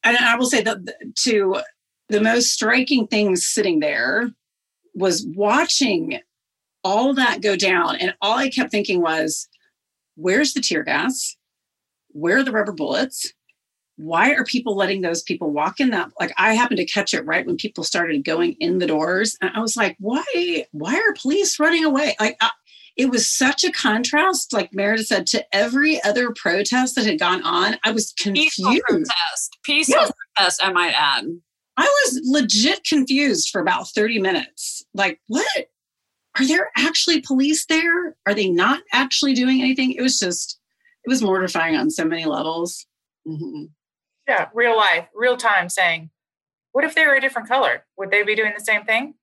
and 0.04 0.18
I 0.18 0.36
will 0.36 0.46
say 0.46 0.62
that 0.62 0.80
to 1.20 1.62
the 2.10 2.22
most 2.22 2.52
striking 2.52 3.08
thing 3.08 3.36
sitting 3.36 3.80
there 3.80 4.32
was 4.94 5.26
watching 5.36 6.20
all 6.84 7.14
that 7.14 7.42
go 7.42 7.56
down. 7.56 7.96
And 7.98 8.14
all 8.22 8.38
I 8.38 8.50
kept 8.50 8.72
thinking 8.72 9.02
was, 9.02 9.48
where's 10.16 10.54
the 10.54 10.62
tear 10.62 10.84
gas? 10.84 11.38
Where 12.10 12.40
are 12.40 12.44
the 12.44 12.52
rubber 12.52 12.74
bullets? 12.74 13.32
Why 14.02 14.32
are 14.32 14.44
people 14.44 14.76
letting 14.76 15.02
those 15.02 15.22
people 15.22 15.52
walk 15.52 15.80
in 15.80 15.92
that? 15.92 16.10
Like 16.20 16.34
I 16.38 16.56
happened 16.56 16.80
to 16.80 16.86
catch 16.86 17.14
it 17.14 17.26
right 17.26 17.46
when 17.46 17.56
people 17.56 17.84
started 17.84 18.26
going 18.26 18.54
in 18.60 18.80
the 18.80 18.88
doors. 18.88 19.38
And 19.42 19.52
I 19.56 19.60
was 19.60 19.78
like, 19.78 19.96
why, 20.00 20.66
why 20.72 20.96
are 20.96 21.14
police 21.22 21.60
running 21.60 21.86
away? 21.86 22.16
Like 22.20 22.36
I, 22.42 22.50
it 22.98 23.12
was 23.12 23.32
such 23.32 23.64
a 23.64 23.72
contrast, 23.72 24.54
like 24.54 24.74
Meredith 24.74 25.08
said, 25.08 25.28
to 25.28 25.46
every 25.54 26.04
other 26.04 26.34
protest 26.36 26.96
that 26.96 27.06
had 27.06 27.20
gone 27.20 27.44
on. 27.44 27.78
I 27.84 27.92
was 27.92 28.14
confused. 28.18 28.56
Peaceful 28.58 28.82
protest. 28.88 29.58
Peaceful 29.64 30.02
yeah. 30.02 30.10
protest, 30.36 30.64
I 30.64 30.72
might 30.72 30.94
add. 30.94 31.26
I 31.78 31.84
was 31.84 32.22
legit 32.26 32.84
confused 32.84 33.50
for 33.52 33.62
about 33.62 33.88
30 33.90 34.20
minutes. 34.20 34.84
Like, 34.94 35.20
what? 35.28 35.68
Are 36.40 36.48
there 36.48 36.70
actually 36.78 37.22
police 37.22 37.66
there? 37.66 38.16
Are 38.26 38.34
they 38.34 38.50
not 38.50 38.82
actually 38.94 39.34
doing 39.34 39.62
anything? 39.62 39.94
It 39.94 40.02
was 40.02 40.18
just, 40.18 40.60
it 41.06 41.10
was 41.10 41.22
mortifying 41.22 41.76
on 41.76 41.90
so 41.90 42.06
many 42.06 42.26
levels. 42.26 42.86
Mm-hmm. 43.28 43.66
Yeah, 44.32 44.48
real 44.54 44.78
life, 44.78 45.10
real 45.14 45.36
time 45.36 45.68
saying, 45.68 46.10
what 46.72 46.86
if 46.86 46.96
they 46.96 47.06
were 47.06 47.16
a 47.16 47.20
different 47.20 47.50
color? 47.50 47.86
Would 47.98 48.12
they 48.12 48.24
be 48.24 48.34
doing 48.34 48.54
the 48.58 48.64
same 48.64 48.86
thing? 48.86 49.16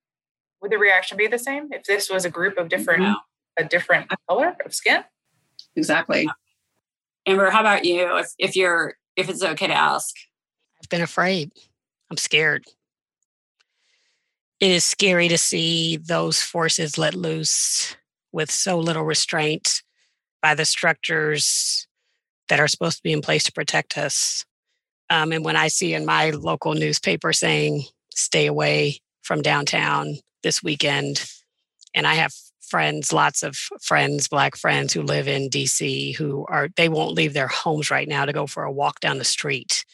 Would 0.61 0.71
the 0.71 0.77
reaction 0.77 1.17
be 1.17 1.27
the 1.27 1.39
same 1.39 1.73
if 1.73 1.85
this 1.85 2.11
was 2.11 2.27
a 2.27 2.31
group 2.31 2.59
of 2.59 2.69
different, 2.69 3.05
no. 3.05 3.17
a 3.59 3.65
different 3.65 4.13
color 4.29 4.55
of 4.67 4.75
skin? 4.75 5.05
Exactly. 5.75 6.29
Amber, 7.25 7.49
how 7.49 7.61
about 7.61 7.87
you? 7.87 8.19
If, 8.19 8.35
if 8.39 8.55
you're, 8.55 8.99
if 9.17 9.31
it's 9.31 9.43
okay 9.43 9.67
to 9.69 9.73
ask, 9.73 10.15
I've 10.79 10.91
been 10.91 11.01
afraid. 11.01 11.53
I'm 12.11 12.19
scared. 12.19 12.67
It 14.61 14.71
is 14.71 14.85
scary 14.85 15.29
to 15.29 15.39
see 15.39 15.97
those 15.97 16.43
forces 16.43 16.99
let 16.99 17.15
loose 17.15 17.97
with 18.31 18.51
so 18.51 18.79
little 18.79 19.05
restraint 19.05 19.83
by 20.43 20.55
the 20.55 20.67
structures 20.67 21.89
that 22.51 22.61
are 22.61 22.69
supposed 22.69 22.99
to 22.99 23.03
be 23.03 23.13
in 23.13 23.23
place 23.23 23.45
to 23.45 23.53
protect 23.53 23.97
us. 23.97 24.45
Um, 25.11 25.33
and 25.33 25.45
when 25.45 25.57
I 25.57 25.69
see 25.69 25.95
in 25.95 26.05
my 26.05 26.31
local 26.31 26.75
newspaper 26.75 27.33
saying, 27.33 27.85
stay 28.15 28.47
away 28.47 29.01
from 29.23 29.43
downtown 29.43 30.17
this 30.43 30.63
weekend, 30.63 31.25
and 31.95 32.07
I 32.07 32.15
have 32.15 32.33
friends, 32.69 33.13
lots 33.13 33.43
of 33.43 33.57
friends, 33.81 34.29
Black 34.29 34.57
friends 34.57 34.93
who 34.93 35.03
live 35.03 35.27
in 35.27 35.49
DC 35.49 36.15
who 36.17 36.45
are, 36.49 36.69
they 36.77 36.89
won't 36.89 37.15
leave 37.15 37.33
their 37.33 37.49
homes 37.49 37.91
right 37.91 38.09
now 38.09 38.25
to 38.25 38.33
go 38.33 38.47
for 38.47 38.65
a 38.65 38.73
walk 38.73 39.01
down 39.01 39.19
the 39.19 39.25
street 39.25 39.85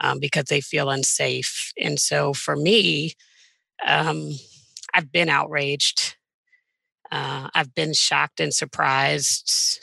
um, 0.00 0.18
because 0.20 0.44
they 0.44 0.60
feel 0.60 0.90
unsafe. 0.90 1.72
And 1.80 1.98
so 1.98 2.32
for 2.32 2.56
me, 2.56 3.14
um, 3.84 4.30
I've 4.94 5.10
been 5.10 5.28
outraged. 5.28 6.16
Uh, 7.10 7.48
I've 7.54 7.74
been 7.74 7.92
shocked 7.92 8.40
and 8.40 8.54
surprised, 8.54 9.80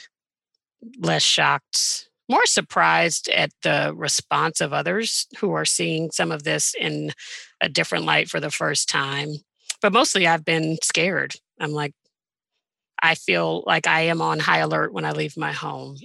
less 1.00 1.22
shocked, 1.22 2.09
more 2.30 2.46
surprised 2.46 3.28
at 3.30 3.52
the 3.64 3.92
response 3.96 4.62
of 4.62 4.72
others 4.72 5.28
who 5.40 5.52
are 5.52 5.66
seeing 5.66 6.12
some 6.12 6.32
of 6.32 6.44
this 6.44 6.76
in 6.80 7.12
a 7.60 7.68
different 7.68 8.06
light 8.06 8.30
for 8.30 8.40
the 8.40 8.52
first 8.52 8.88
time. 8.88 9.30
But 9.82 9.94
mostly 9.94 10.28
I've 10.28 10.46
been 10.46 10.78
scared. 10.84 11.34
I'm 11.60 11.72
like, 11.72 11.94
I 13.02 13.16
feel 13.16 13.64
like 13.66 13.88
I 13.88 14.02
am 14.02 14.22
on 14.22 14.40
high 14.40 14.60
alert 14.60 14.94
when 14.94 15.06
I 15.06 15.12
leave 15.12 15.38
my 15.38 15.52
home. 15.52 15.98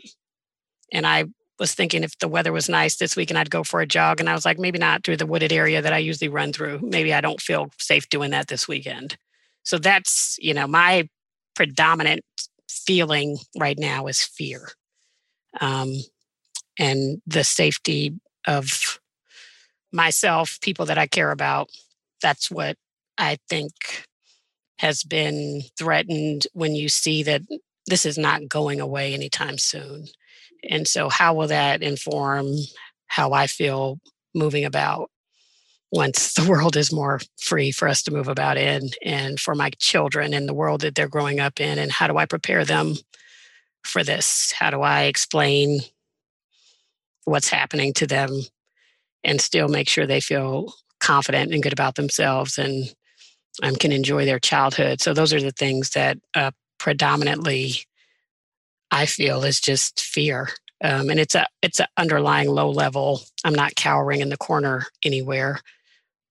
And 0.92 1.06
I 1.06 1.24
was 1.58 1.74
thinking 1.74 2.02
if 2.02 2.18
the 2.18 2.28
weather 2.28 2.52
was 2.52 2.68
nice 2.68 2.96
this 2.96 3.16
weekend, 3.16 3.38
I'd 3.38 3.50
go 3.50 3.64
for 3.64 3.80
a 3.80 3.86
jog. 3.86 4.20
And 4.20 4.28
I 4.28 4.34
was 4.34 4.44
like, 4.44 4.58
maybe 4.58 4.78
not 4.78 5.04
through 5.04 5.18
the 5.18 5.26
wooded 5.26 5.52
area 5.52 5.82
that 5.82 5.92
I 5.92 5.98
usually 5.98 6.28
run 6.28 6.52
through. 6.52 6.80
Maybe 6.82 7.12
I 7.12 7.20
don't 7.20 7.40
feel 7.40 7.70
safe 7.78 8.08
doing 8.08 8.30
that 8.30 8.48
this 8.48 8.66
weekend. 8.66 9.16
So 9.64 9.78
that's, 9.78 10.36
you 10.40 10.54
know, 10.54 10.66
my 10.66 11.08
predominant 11.54 12.22
feeling 12.68 13.38
right 13.58 13.78
now 13.78 14.06
is 14.06 14.22
fear. 14.22 14.68
Um, 15.60 15.92
and 16.78 17.20
the 17.26 17.44
safety 17.44 18.18
of 18.46 18.98
myself, 19.92 20.58
people 20.60 20.86
that 20.86 20.98
I 20.98 21.06
care 21.06 21.30
about. 21.30 21.68
That's 22.22 22.50
what 22.50 22.76
I 23.16 23.38
think 23.48 23.72
has 24.78 25.04
been 25.04 25.62
threatened 25.78 26.46
when 26.52 26.74
you 26.74 26.88
see 26.88 27.22
that 27.22 27.42
this 27.86 28.04
is 28.04 28.18
not 28.18 28.48
going 28.48 28.80
away 28.80 29.14
anytime 29.14 29.58
soon. 29.58 30.06
And 30.68 30.88
so, 30.88 31.08
how 31.08 31.34
will 31.34 31.48
that 31.48 31.82
inform 31.82 32.54
how 33.06 33.32
I 33.32 33.46
feel 33.46 34.00
moving 34.34 34.64
about 34.64 35.10
once 35.92 36.34
the 36.34 36.44
world 36.48 36.76
is 36.76 36.92
more 36.92 37.20
free 37.40 37.70
for 37.70 37.86
us 37.86 38.02
to 38.02 38.10
move 38.10 38.28
about 38.28 38.56
in 38.56 38.90
and 39.04 39.38
for 39.38 39.54
my 39.54 39.70
children 39.78 40.34
and 40.34 40.48
the 40.48 40.54
world 40.54 40.80
that 40.80 40.94
they're 40.94 41.08
growing 41.08 41.40
up 41.40 41.60
in? 41.60 41.78
And 41.78 41.92
how 41.92 42.06
do 42.06 42.16
I 42.16 42.26
prepare 42.26 42.64
them 42.64 42.94
for 43.84 44.02
this? 44.02 44.52
How 44.52 44.70
do 44.70 44.80
I 44.80 45.04
explain 45.04 45.80
what's 47.24 47.48
happening 47.48 47.92
to 47.94 48.06
them 48.06 48.30
and 49.22 49.40
still 49.40 49.68
make 49.68 49.88
sure 49.88 50.06
they 50.06 50.20
feel 50.20 50.72
confident 51.00 51.52
and 51.52 51.62
good 51.62 51.72
about 51.72 51.94
themselves 51.94 52.58
and 52.58 52.94
um, 53.62 53.76
can 53.76 53.92
enjoy 53.92 54.24
their 54.24 54.40
childhood? 54.40 55.00
So, 55.00 55.14
those 55.14 55.32
are 55.32 55.40
the 55.40 55.52
things 55.52 55.90
that 55.90 56.18
uh, 56.34 56.50
predominantly 56.78 57.76
I 58.90 59.06
feel 59.06 59.44
is 59.44 59.60
just 59.60 60.00
fear. 60.00 60.50
Um, 60.82 61.08
and 61.08 61.18
it's 61.18 61.34
a 61.34 61.46
it's 61.62 61.80
an 61.80 61.86
underlying 61.96 62.48
low 62.48 62.70
level. 62.70 63.22
I'm 63.44 63.54
not 63.54 63.74
cowering 63.74 64.20
in 64.20 64.28
the 64.28 64.36
corner 64.36 64.86
anywhere. 65.04 65.60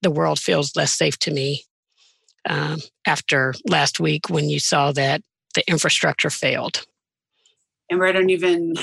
The 0.01 0.11
world 0.11 0.39
feels 0.39 0.75
less 0.75 0.91
safe 0.91 1.17
to 1.19 1.31
me 1.31 1.63
um, 2.47 2.79
after 3.05 3.53
last 3.67 3.99
week 3.99 4.29
when 4.29 4.49
you 4.49 4.59
saw 4.59 4.91
that 4.91 5.21
the 5.55 5.67
infrastructure 5.69 6.29
failed. 6.29 6.85
And 7.89 8.03
I 8.03 8.11
don't 8.11 8.29
even 8.29 8.75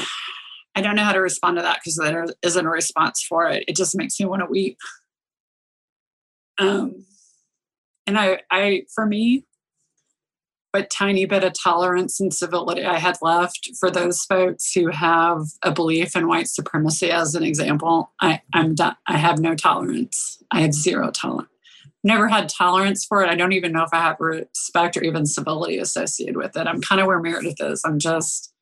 I 0.75 0.83
don't 0.83 0.95
know 0.95 1.05
how 1.05 1.13
to 1.13 1.21
respond 1.21 1.57
to 1.57 1.63
that 1.63 1.79
because 1.83 1.97
there 1.97 2.27
isn't 2.43 2.67
a 2.67 2.71
response 2.71 3.25
for 3.29 3.49
it. 3.49 3.65
It 3.67 3.77
just 3.77 3.97
makes 3.97 4.19
me 4.21 4.27
want 4.27 4.41
to 4.43 4.47
weep. 4.47 4.79
Um, 6.59 7.07
and 8.07 8.19
I, 8.19 8.41
I, 8.51 8.83
for 8.95 9.07
me, 9.07 9.47
what 10.73 10.91
tiny 10.91 11.25
bit 11.25 11.43
of 11.43 11.53
tolerance 11.53 12.21
and 12.21 12.33
civility 12.33 12.85
I 12.85 12.99
had 12.99 13.19
left 13.23 13.71
for 13.79 13.91
those 13.91 14.23
folks 14.25 14.73
who 14.73 14.89
have 14.91 15.43
a 15.63 15.73
belief 15.73 16.15
in 16.15 16.29
white 16.29 16.47
supremacy, 16.47 17.11
as 17.11 17.35
an 17.35 17.43
example, 17.43 18.13
I, 18.21 18.43
I'm 18.53 18.75
done. 18.75 18.97
I 19.07 19.17
have 19.17 19.41
no 19.41 19.57
tolerance. 19.57 20.43
I 20.51 20.61
have 20.61 20.73
zero 20.73 21.11
tolerance. 21.11 21.49
Never 22.03 22.29
had 22.29 22.49
tolerance 22.49 23.05
for 23.05 23.23
it. 23.23 23.29
I 23.29 23.35
don't 23.35 23.53
even 23.53 23.73
know 23.73 23.83
if 23.83 23.93
I 23.93 23.99
have 23.99 24.21
respect 24.21 24.97
or 24.97 25.03
even 25.03 25.27
civility 25.27 25.79
associated 25.79 26.37
with 26.37 26.57
it. 26.57 26.67
I'm 26.67 26.81
kind 26.81 27.01
of 27.01 27.07
where 27.07 27.21
Meredith 27.21 27.61
is. 27.61 27.83
I'm 27.85 27.99
just, 27.99 28.53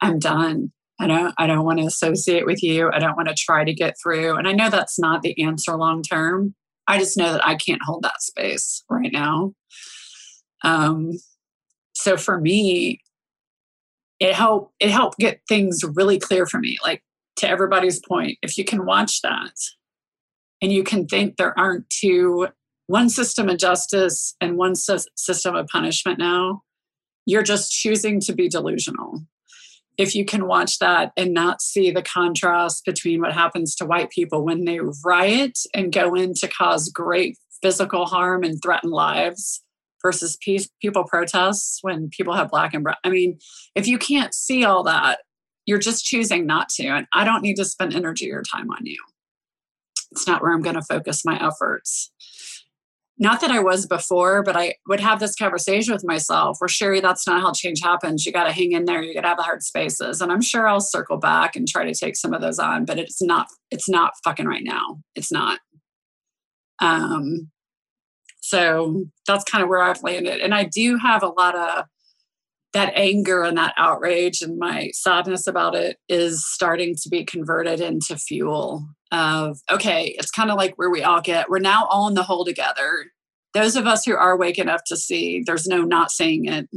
I'm 0.00 0.18
done. 0.18 0.72
I 1.00 1.06
don't, 1.06 1.34
I 1.38 1.46
don't 1.46 1.64
want 1.64 1.78
to 1.78 1.86
associate 1.86 2.44
with 2.44 2.62
you. 2.62 2.90
I 2.92 2.98
don't 2.98 3.16
want 3.16 3.28
to 3.28 3.34
try 3.34 3.64
to 3.64 3.72
get 3.72 3.96
through. 4.02 4.36
And 4.36 4.48
I 4.48 4.52
know 4.52 4.68
that's 4.68 4.98
not 4.98 5.22
the 5.22 5.40
answer 5.42 5.76
long 5.76 6.02
term. 6.02 6.54
I 6.86 6.98
just 6.98 7.16
know 7.16 7.32
that 7.32 7.46
I 7.46 7.54
can't 7.54 7.82
hold 7.84 8.02
that 8.02 8.22
space 8.22 8.82
right 8.90 9.12
now. 9.12 9.52
Um, 10.64 11.12
so 11.98 12.16
for 12.16 12.40
me 12.40 13.00
it 14.20 14.34
helped 14.34 14.72
it 14.80 14.90
helped 14.90 15.18
get 15.18 15.40
things 15.48 15.80
really 15.94 16.18
clear 16.18 16.46
for 16.46 16.58
me 16.58 16.76
like 16.82 17.02
to 17.36 17.48
everybody's 17.48 18.00
point 18.00 18.38
if 18.42 18.56
you 18.56 18.64
can 18.64 18.86
watch 18.86 19.20
that 19.22 19.54
and 20.60 20.72
you 20.72 20.82
can 20.82 21.06
think 21.06 21.36
there 21.36 21.58
aren't 21.58 21.88
two 21.90 22.48
one 22.86 23.08
system 23.08 23.48
of 23.48 23.58
justice 23.58 24.34
and 24.40 24.56
one 24.56 24.74
system 24.74 25.54
of 25.54 25.66
punishment 25.66 26.18
now 26.18 26.62
you're 27.26 27.42
just 27.42 27.70
choosing 27.70 28.20
to 28.20 28.32
be 28.32 28.48
delusional 28.48 29.22
if 29.98 30.14
you 30.14 30.24
can 30.24 30.46
watch 30.46 30.78
that 30.78 31.12
and 31.16 31.34
not 31.34 31.60
see 31.60 31.90
the 31.90 32.02
contrast 32.02 32.84
between 32.84 33.20
what 33.20 33.32
happens 33.32 33.74
to 33.74 33.84
white 33.84 34.10
people 34.10 34.44
when 34.44 34.64
they 34.64 34.78
riot 35.04 35.58
and 35.74 35.92
go 35.92 36.14
in 36.14 36.34
to 36.34 36.46
cause 36.46 36.88
great 36.88 37.36
physical 37.60 38.06
harm 38.06 38.44
and 38.44 38.62
threaten 38.62 38.90
lives 38.90 39.62
versus 40.00 40.38
peace, 40.40 40.68
people 40.80 41.02
protests 41.02 41.80
when 41.82 42.08
people 42.10 42.34
have 42.34 42.50
black 42.50 42.72
and 42.72 42.84
brown. 42.84 42.96
I 43.02 43.10
mean, 43.10 43.38
if 43.74 43.88
you 43.88 43.98
can't 43.98 44.32
see 44.32 44.64
all 44.64 44.84
that, 44.84 45.18
you're 45.66 45.78
just 45.78 46.04
choosing 46.04 46.46
not 46.46 46.68
to. 46.70 46.86
And 46.86 47.06
I 47.12 47.24
don't 47.24 47.42
need 47.42 47.56
to 47.56 47.64
spend 47.64 47.94
energy 47.94 48.32
or 48.32 48.42
time 48.42 48.70
on 48.70 48.86
you. 48.86 48.98
It's 50.12 50.26
not 50.26 50.40
where 50.40 50.52
I'm 50.52 50.62
going 50.62 50.76
to 50.76 50.82
focus 50.82 51.24
my 51.24 51.44
efforts. 51.44 52.12
Not 53.18 53.40
that 53.40 53.50
I 53.50 53.58
was 53.58 53.86
before, 53.86 54.42
but 54.42 54.56
I 54.56 54.74
would 54.86 55.00
have 55.00 55.18
this 55.18 55.34
conversation 55.34 55.92
with 55.92 56.04
myself 56.04 56.58
where 56.60 56.68
Sherry, 56.68 57.00
that's 57.00 57.26
not 57.26 57.42
how 57.42 57.52
change 57.52 57.80
happens. 57.82 58.24
You 58.24 58.32
got 58.32 58.44
to 58.44 58.52
hang 58.52 58.72
in 58.72 58.84
there. 58.84 59.02
You 59.02 59.12
got 59.12 59.22
to 59.22 59.28
have 59.28 59.36
the 59.36 59.42
hard 59.42 59.62
spaces. 59.62 60.20
And 60.20 60.30
I'm 60.30 60.40
sure 60.40 60.68
I'll 60.68 60.80
circle 60.80 61.16
back 61.16 61.56
and 61.56 61.66
try 61.66 61.84
to 61.84 61.94
take 61.94 62.16
some 62.16 62.32
of 62.32 62.40
those 62.40 62.60
on, 62.60 62.84
but 62.84 62.98
it's 62.98 63.20
not, 63.20 63.48
it's 63.70 63.88
not 63.88 64.12
fucking 64.22 64.46
right 64.46 64.62
now. 64.62 65.00
It's 65.16 65.32
not. 65.32 65.58
Um, 66.80 67.50
so 68.40 69.06
that's 69.26 69.44
kind 69.44 69.64
of 69.64 69.68
where 69.68 69.82
I've 69.82 70.02
landed. 70.02 70.40
And 70.40 70.54
I 70.54 70.64
do 70.64 70.96
have 70.96 71.22
a 71.24 71.28
lot 71.28 71.56
of 71.56 71.84
that 72.72 72.92
anger 72.94 73.42
and 73.42 73.58
that 73.58 73.74
outrage 73.76 74.42
and 74.42 74.58
my 74.58 74.90
sadness 74.92 75.46
about 75.46 75.74
it 75.74 75.96
is 76.08 76.46
starting 76.46 76.94
to 77.02 77.08
be 77.08 77.24
converted 77.24 77.80
into 77.80 78.16
fuel 78.16 78.86
of 79.10 79.58
okay 79.70 80.14
it's 80.18 80.30
kind 80.30 80.50
of 80.50 80.56
like 80.56 80.74
where 80.76 80.90
we 80.90 81.02
all 81.02 81.20
get 81.22 81.48
we're 81.48 81.58
now 81.58 81.86
all 81.86 82.08
in 82.08 82.14
the 82.14 82.22
hole 82.22 82.44
together. 82.44 83.06
Those 83.54 83.76
of 83.76 83.86
us 83.86 84.04
who 84.04 84.14
are 84.14 84.32
awake 84.32 84.58
enough 84.58 84.82
to 84.86 84.96
see 84.96 85.42
there's 85.44 85.66
no 85.66 85.82
not 85.82 86.10
seeing 86.10 86.46
it. 86.46 86.68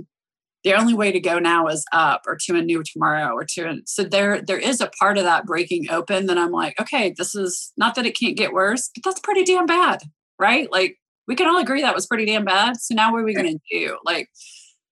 The 0.64 0.76
only 0.76 0.94
way 0.94 1.12
to 1.12 1.20
go 1.20 1.40
now 1.40 1.68
is 1.68 1.84
up 1.92 2.22
or 2.28 2.38
to 2.46 2.56
a 2.56 2.62
new 2.62 2.84
tomorrow 2.84 3.34
or 3.34 3.46
to 3.56 3.70
a, 3.70 3.76
so 3.86 4.04
there 4.04 4.42
there 4.42 4.60
is 4.60 4.80
a 4.80 4.92
part 5.00 5.18
of 5.18 5.24
that 5.24 5.46
breaking 5.46 5.90
open 5.90 6.28
that 6.28 6.38
i'm 6.38 6.52
like 6.52 6.80
okay 6.80 7.14
this 7.18 7.34
is 7.34 7.74
not 7.78 7.96
that 7.96 8.06
it 8.06 8.18
can't 8.18 8.38
get 8.38 8.54
worse 8.54 8.90
but 8.94 9.04
that's 9.04 9.20
pretty 9.22 9.44
damn 9.44 9.66
bad 9.66 10.04
right? 10.42 10.70
Like 10.72 10.98
we 11.28 11.36
can 11.36 11.48
all 11.48 11.62
agree 11.62 11.82
that 11.82 11.96
was 11.96 12.08
pretty 12.08 12.26
damn 12.26 12.44
bad 12.44 12.76
so 12.78 12.96
now 12.96 13.14
what 13.14 13.22
are 13.22 13.26
we 13.26 13.36
going 13.36 13.58
to 13.58 13.60
do? 13.72 13.98
Like 14.04 14.28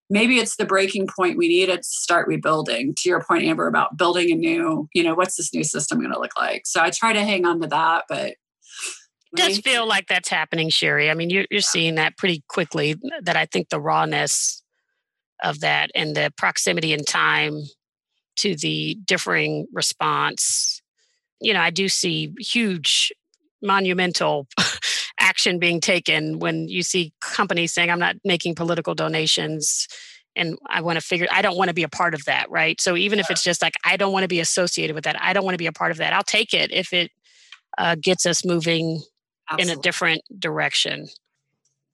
maybe 0.10 0.39
it's 0.39 0.55
the 0.55 0.66
breaking 0.66 1.07
point 1.07 1.38
we 1.38 1.47
need 1.47 1.68
to 1.68 1.80
start 1.84 2.28
rebuilding. 2.28 2.93
To 2.97 3.10
your 3.10 3.24
point 3.24 3.43
amber 3.43 3.68
about 3.68 3.97
building 3.97 4.32
a 4.32 4.36
new 4.36 4.88
you 4.93 5.03
know 5.03 5.16
what's 5.16 5.38
this 5.38 5.53
new 5.53 5.64
system 5.64 5.99
going 5.99 6.12
to 6.12 6.20
look 6.20 6.38
like? 6.38 6.66
So 6.66 6.82
i 6.82 6.89
try 6.89 7.14
to 7.14 7.24
hang 7.24 7.45
on 7.45 7.62
to 7.62 7.68
that 7.68 8.05
but 8.10 8.36
it 9.32 9.36
does 9.36 9.60
feel 9.60 9.88
like 9.88 10.07
that's 10.07 10.30
happening 10.30 10.70
sherry. 10.70 11.10
I 11.10 11.14
mean 11.14 11.30
you're, 11.30 11.45
you're 11.51 11.62
seeing 11.62 11.95
that 11.95 12.18
pretty 12.18 12.43
quickly 12.49 12.95
that 13.22 13.36
i 13.36 13.45
think 13.45 13.70
the 13.70 13.80
rawness 13.80 14.64
of 15.43 15.62
that 15.62 15.89
and 15.95 16.16
the 16.16 16.34
proximity 16.38 16.93
in 16.93 17.03
time 17.03 17.62
to 18.38 18.55
the 18.55 18.97
differing 19.05 19.68
response 19.74 20.82
you 21.41 21.53
know 21.53 21.62
i 21.62 21.70
do 21.70 21.88
see 21.88 22.34
huge 22.39 23.12
monumental 23.62 24.47
action 25.40 25.58
being 25.58 25.80
taken 25.80 26.38
when 26.40 26.68
you 26.68 26.84
see 26.84 27.14
companies 27.22 27.72
saying, 27.72 27.90
I'm 27.90 28.00
not 28.00 28.18
making 28.26 28.56
political 28.56 28.94
donations 28.94 29.88
and 30.36 30.58
I 30.68 30.82
want 30.82 31.00
to 31.00 31.06
figure, 31.06 31.28
I 31.32 31.42
don't 31.42 31.56
want 31.56 31.70
to 31.70 31.74
be 31.74 31.84
a 31.84 31.90
part 31.90 32.14
of 32.14 32.26
that, 32.26 32.52
right? 32.52 32.80
So 32.82 32.98
even 32.98 33.20
if 33.20 33.30
it's 33.30 33.42
just 33.42 33.62
like, 33.62 33.76
I 33.86 33.96
don't 33.96 34.12
want 34.12 34.24
to 34.24 34.28
be 34.28 34.42
associated 34.42 34.96
with 34.96 35.06
that, 35.06 35.16
I 35.22 35.32
don't 35.32 35.46
want 35.46 35.54
to 35.54 35.58
be 35.58 35.66
a 35.66 35.72
part 35.72 35.92
of 35.92 35.98
that, 35.98 36.12
I'll 36.12 36.24
take 36.24 36.54
it 36.54 36.74
if 36.74 36.92
it 36.92 37.10
uh, 37.78 37.96
gets 37.96 38.26
us 38.26 38.44
moving 38.44 39.02
Absolutely. 39.50 39.72
in 39.72 39.80
a 39.80 39.82
different 39.82 40.22
direction. 40.38 41.08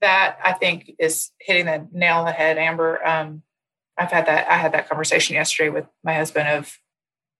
That 0.01 0.37
I 0.43 0.53
think 0.53 0.93
is 0.97 1.31
hitting 1.39 1.67
the 1.67 1.87
nail 1.91 2.17
on 2.17 2.25
the 2.25 2.31
head, 2.31 2.57
Amber. 2.57 3.05
Um, 3.07 3.43
I've 3.95 4.11
had 4.11 4.25
that, 4.25 4.49
I 4.49 4.57
had 4.57 4.73
that 4.73 4.89
conversation 4.89 5.35
yesterday 5.35 5.69
with 5.69 5.85
my 6.03 6.15
husband 6.15 6.49
of, 6.49 6.79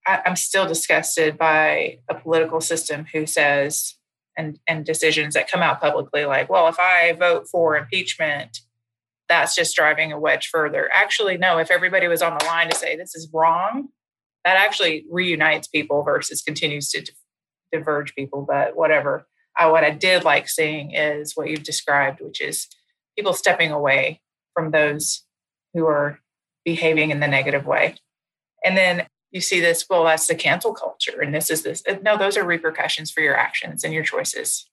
I, 0.06 0.22
I'm 0.24 0.36
still 0.36 0.68
disgusted 0.68 1.36
by 1.36 1.98
a 2.08 2.14
political 2.14 2.62
system 2.62 3.08
who 3.12 3.26
says, 3.26 3.96
and, 4.38 4.60
and 4.68 4.86
decisions 4.86 5.34
that 5.34 5.50
come 5.50 5.62
out 5.62 5.82
publicly 5.82 6.26
like, 6.26 6.50
well, 6.50 6.68
if 6.68 6.80
I 6.80 7.14
vote 7.14 7.48
for 7.48 7.78
impeachment, 7.78 8.60
that's 9.28 9.56
just 9.56 9.76
driving 9.76 10.12
a 10.12 10.20
wedge 10.20 10.48
further. 10.48 10.90
Actually, 10.94 11.38
no, 11.38 11.58
if 11.58 11.72
everybody 11.72 12.08
was 12.08 12.22
on 12.22 12.38
the 12.38 12.46
line 12.46 12.70
to 12.70 12.76
say 12.76 12.96
this 12.96 13.16
is 13.16 13.30
wrong, 13.34 13.90
that 14.44 14.58
actually 14.58 15.06
reunites 15.10 15.68
people 15.68 16.04
versus 16.04 16.42
continues 16.42 16.90
to 16.90 17.04
diverge 17.72 18.14
people. 18.16 18.46
But 18.48 18.76
whatever. 18.76 19.28
I, 19.58 19.68
what 19.68 19.84
I 19.84 19.92
did 19.92 20.24
like 20.24 20.50
seeing 20.50 20.92
is 20.92 21.32
what 21.36 21.50
you've 21.50 21.64
described, 21.64 22.20
which 22.22 22.42
is 22.42 22.68
people 23.18 23.34
stepping 23.34 23.72
away 23.72 24.22
from 24.54 24.72
those 24.72 25.24
who 25.74 25.88
are 25.88 26.20
behaving 26.64 27.12
in 27.12 27.20
the 27.20 27.28
negative 27.28 27.66
way. 27.66 27.96
And 28.64 28.78
then 28.78 29.08
you 29.36 29.42
see 29.42 29.60
this, 29.60 29.88
well, 29.90 30.06
that's 30.06 30.28
the 30.28 30.34
cancel 30.34 30.74
culture. 30.74 31.20
And 31.22 31.36
this 31.36 31.50
is 31.50 31.62
this. 31.62 31.84
No, 32.02 32.18
those 32.18 32.38
are 32.38 32.46
repercussions 32.46 33.12
for 33.12 33.20
your 33.20 33.36
actions 33.36 33.84
and 33.84 33.94
your 33.94 34.02
choices. 34.02 34.66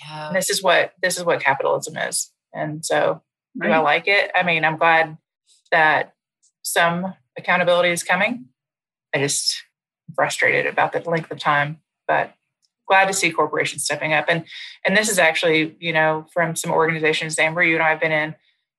Yeah. 0.00 0.28
And 0.28 0.36
this 0.36 0.48
is 0.48 0.62
what 0.62 0.94
this 1.02 1.18
is 1.18 1.24
what 1.24 1.42
capitalism 1.42 1.98
is. 1.98 2.32
And 2.54 2.82
so 2.82 3.20
right. 3.54 3.68
do 3.68 3.72
I 3.74 3.78
like 3.80 4.08
it? 4.08 4.30
I 4.34 4.44
mean, 4.44 4.64
I'm 4.64 4.78
glad 4.78 5.18
that 5.72 6.14
some 6.62 7.12
accountability 7.36 7.90
is 7.90 8.02
coming. 8.02 8.46
I 9.14 9.18
just 9.18 9.62
frustrated 10.14 10.64
about 10.64 10.94
the 10.94 11.00
length 11.00 11.30
of 11.30 11.38
time, 11.38 11.80
but 12.06 12.32
glad 12.88 13.08
to 13.08 13.12
see 13.12 13.30
corporations 13.30 13.84
stepping 13.84 14.14
up. 14.14 14.24
And 14.30 14.46
and 14.86 14.96
this 14.96 15.10
is 15.10 15.18
actually, 15.18 15.76
you 15.80 15.92
know, 15.92 16.24
from 16.32 16.56
some 16.56 16.72
organizations, 16.72 17.38
Amber, 17.38 17.62
you 17.62 17.74
and 17.74 17.82
I 17.82 17.90
have 17.90 18.00
been 18.00 18.12
in 18.12 18.36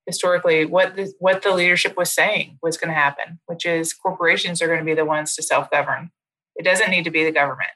historically 0.10 0.66
what 0.66 0.96
the, 0.96 1.14
what 1.20 1.44
the 1.44 1.54
leadership 1.54 1.96
was 1.96 2.10
saying 2.12 2.58
was 2.64 2.78
going 2.78 2.90
to 2.90 3.00
happen, 3.00 3.40
which 3.46 3.64
is 3.64 3.94
corporations 3.94 4.60
are 4.60 4.68
going 4.68 4.80
to 4.80 4.86
be 4.86 4.96
the 4.96 5.06
ones 5.06 5.36
to 5.36 5.44
self-govern. 5.44 6.10
It 6.56 6.66
doesn't 6.66 6.90
need 6.90 7.04
to 7.04 7.12
be 7.12 7.24
the 7.24 7.32
government. 7.32 7.70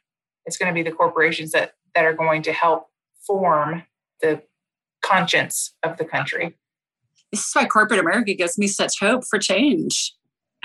It's 0.47 0.57
going 0.57 0.67
to 0.67 0.73
be 0.73 0.81
the 0.81 0.95
corporations 0.95 1.51
that 1.51 1.73
that 1.93 2.05
are 2.05 2.13
going 2.13 2.41
to 2.41 2.51
help 2.51 2.87
form 3.27 3.83
the 4.19 4.41
conscience 5.03 5.75
of 5.83 5.97
the 5.97 6.05
country. 6.05 6.57
This 7.31 7.45
is 7.45 7.53
why 7.53 7.65
corporate 7.65 7.99
America 7.99 8.33
gives 8.33 8.57
me 8.57 8.65
such 8.65 8.99
hope 8.99 9.23
for 9.29 9.37
change. 9.37 10.15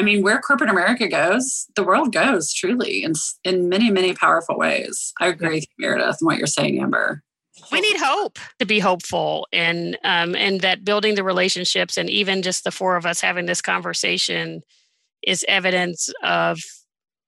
I 0.00 0.04
mean, 0.04 0.22
where 0.22 0.40
corporate 0.40 0.70
America 0.70 1.06
goes, 1.06 1.66
the 1.76 1.84
world 1.84 2.12
goes 2.12 2.54
truly 2.54 3.02
in, 3.04 3.12
in 3.44 3.68
many, 3.68 3.90
many 3.90 4.14
powerful 4.14 4.56
ways. 4.56 5.12
I 5.20 5.26
agree 5.26 5.56
with 5.56 5.66
Meredith 5.78 6.16
and 6.20 6.26
what 6.26 6.38
you're 6.38 6.46
saying, 6.46 6.80
Amber 6.80 7.22
we 7.72 7.80
need 7.80 7.96
hope. 7.98 8.38
to 8.58 8.66
be 8.66 8.78
hopeful 8.78 9.46
and 9.52 9.98
um, 10.04 10.34
and 10.34 10.60
that 10.60 10.84
building 10.84 11.14
the 11.14 11.24
relationships 11.24 11.96
and 11.96 12.08
even 12.10 12.42
just 12.42 12.64
the 12.64 12.70
four 12.70 12.96
of 12.96 13.06
us 13.06 13.20
having 13.20 13.46
this 13.46 13.62
conversation 13.62 14.62
is 15.22 15.44
evidence 15.48 16.10
of 16.22 16.60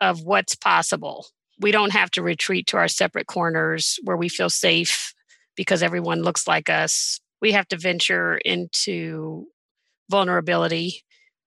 of 0.01 0.23
what's 0.25 0.55
possible. 0.55 1.27
We 1.61 1.73
don't 1.73 1.93
have 1.93 2.11
to 2.13 2.23
retreat 2.23 2.67
to 2.69 2.79
our 2.79 2.89
separate 2.89 3.27
corners 3.27 3.99
where 4.05 4.17
we 4.17 4.29
feel 4.29 4.51
safe 4.51 5.13
because 5.57 5.83
everyone 5.83 6.23
looks 6.23 6.49
like 6.49 6.71
us. 6.71 7.21
We 7.43 7.53
have 7.53 7.69
to 7.69 7.77
venture 7.77 8.39
into 8.39 9.47
vulnerability 10.11 11.03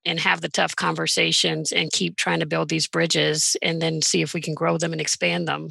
and 0.05 0.19
have 0.19 0.41
the 0.41 0.49
tough 0.49 0.75
conversations 0.75 1.71
and 1.71 1.91
keep 1.91 2.15
trying 2.17 2.41
to 2.41 2.45
build 2.45 2.69
these 2.69 2.87
bridges 2.87 3.55
and 3.61 3.81
then 3.81 4.01
see 4.01 4.21
if 4.21 4.33
we 4.33 4.41
can 4.41 4.53
grow 4.53 4.77
them 4.77 4.91
and 4.91 5.01
expand 5.01 5.47
them 5.47 5.69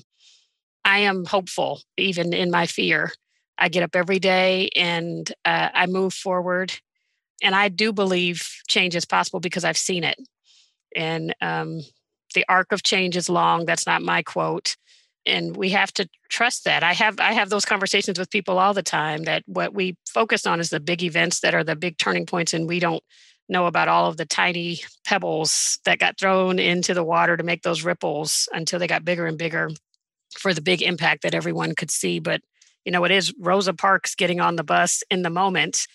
I 0.84 1.00
am 1.00 1.24
hopeful, 1.24 1.80
even 1.96 2.32
in 2.32 2.50
my 2.50 2.66
fear. 2.66 3.12
I 3.58 3.68
get 3.68 3.82
up 3.82 3.94
every 3.94 4.18
day 4.18 4.70
and 4.74 5.30
uh, 5.44 5.68
I 5.72 5.86
move 5.86 6.14
forward. 6.14 6.72
And 7.42 7.54
I 7.54 7.68
do 7.68 7.92
believe 7.92 8.48
change 8.68 8.96
is 8.96 9.04
possible 9.04 9.40
because 9.40 9.64
I've 9.64 9.76
seen 9.76 10.04
it. 10.04 10.18
And 10.96 11.34
um, 11.40 11.80
the 12.34 12.44
arc 12.48 12.72
of 12.72 12.82
change 12.82 13.16
is 13.16 13.28
long. 13.28 13.64
That's 13.64 13.86
not 13.86 14.02
my 14.02 14.22
quote. 14.22 14.76
And 15.24 15.56
we 15.56 15.70
have 15.70 15.92
to 15.94 16.08
trust 16.30 16.64
that. 16.64 16.82
I 16.82 16.94
have 16.94 17.20
I 17.20 17.32
have 17.32 17.48
those 17.48 17.64
conversations 17.64 18.18
with 18.18 18.30
people 18.30 18.58
all 18.58 18.74
the 18.74 18.82
time 18.82 19.22
that 19.24 19.44
what 19.46 19.72
we 19.72 19.96
focus 20.08 20.46
on 20.46 20.58
is 20.58 20.70
the 20.70 20.80
big 20.80 21.02
events 21.02 21.40
that 21.40 21.54
are 21.54 21.62
the 21.62 21.76
big 21.76 21.96
turning 21.98 22.26
points, 22.26 22.52
and 22.52 22.68
we 22.68 22.80
don't 22.80 23.04
know 23.48 23.66
about 23.66 23.86
all 23.86 24.08
of 24.08 24.16
the 24.16 24.26
tiny 24.26 24.80
pebbles 25.04 25.78
that 25.84 26.00
got 26.00 26.18
thrown 26.18 26.58
into 26.58 26.92
the 26.92 27.04
water 27.04 27.36
to 27.36 27.44
make 27.44 27.62
those 27.62 27.84
ripples 27.84 28.48
until 28.52 28.80
they 28.80 28.88
got 28.88 29.04
bigger 29.04 29.26
and 29.26 29.38
bigger 29.38 29.68
for 30.38 30.54
the 30.54 30.62
big 30.62 30.82
impact 30.82 31.22
that 31.22 31.34
everyone 31.34 31.74
could 31.74 31.90
see. 31.90 32.18
But, 32.18 32.40
you 32.84 32.92
know, 32.92 33.04
it 33.04 33.10
is 33.10 33.32
Rosa 33.38 33.74
Parks 33.74 34.14
getting 34.14 34.40
on 34.40 34.56
the 34.56 34.64
bus 34.64 35.02
in 35.10 35.22
the 35.22 35.30
moment 35.30 35.86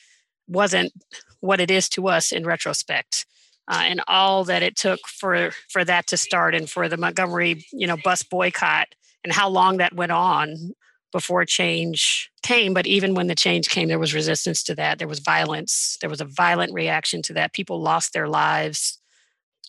wasn't 0.47 0.93
what 1.41 1.59
it 1.59 1.69
is 1.69 1.89
to 1.89 2.07
us 2.07 2.31
in 2.31 2.45
retrospect. 2.45 3.25
Uh, 3.69 3.81
and 3.83 4.01
all 4.07 4.45
that 4.45 4.63
it 4.63 4.77
took 4.77 4.99
for 5.07 5.51
for 5.69 5.83
that 5.83 6.07
to 6.07 6.15
start 6.15 6.55
and 6.55 6.69
for 6.69 6.87
the 6.87 6.95
Montgomery, 6.95 7.65
you 7.73 7.85
know, 7.85 7.97
bus 8.01 8.23
boycott 8.23 8.87
and 9.25 9.33
how 9.33 9.49
long 9.49 9.77
that 9.77 9.93
went 9.93 10.13
on 10.13 10.71
before 11.11 11.43
change 11.45 12.29
came. 12.43 12.73
But 12.73 12.87
even 12.87 13.13
when 13.13 13.27
the 13.27 13.35
change 13.35 13.69
came, 13.69 13.89
there 13.89 13.99
was 13.99 14.13
resistance 14.13 14.63
to 14.63 14.75
that. 14.75 14.99
There 14.99 15.07
was 15.07 15.19
violence. 15.19 15.97
There 15.99 16.09
was 16.09 16.21
a 16.21 16.25
violent 16.25 16.73
reaction 16.73 17.21
to 17.23 17.33
that. 17.33 17.53
People 17.53 17.81
lost 17.81 18.13
their 18.13 18.29
lives. 18.29 18.99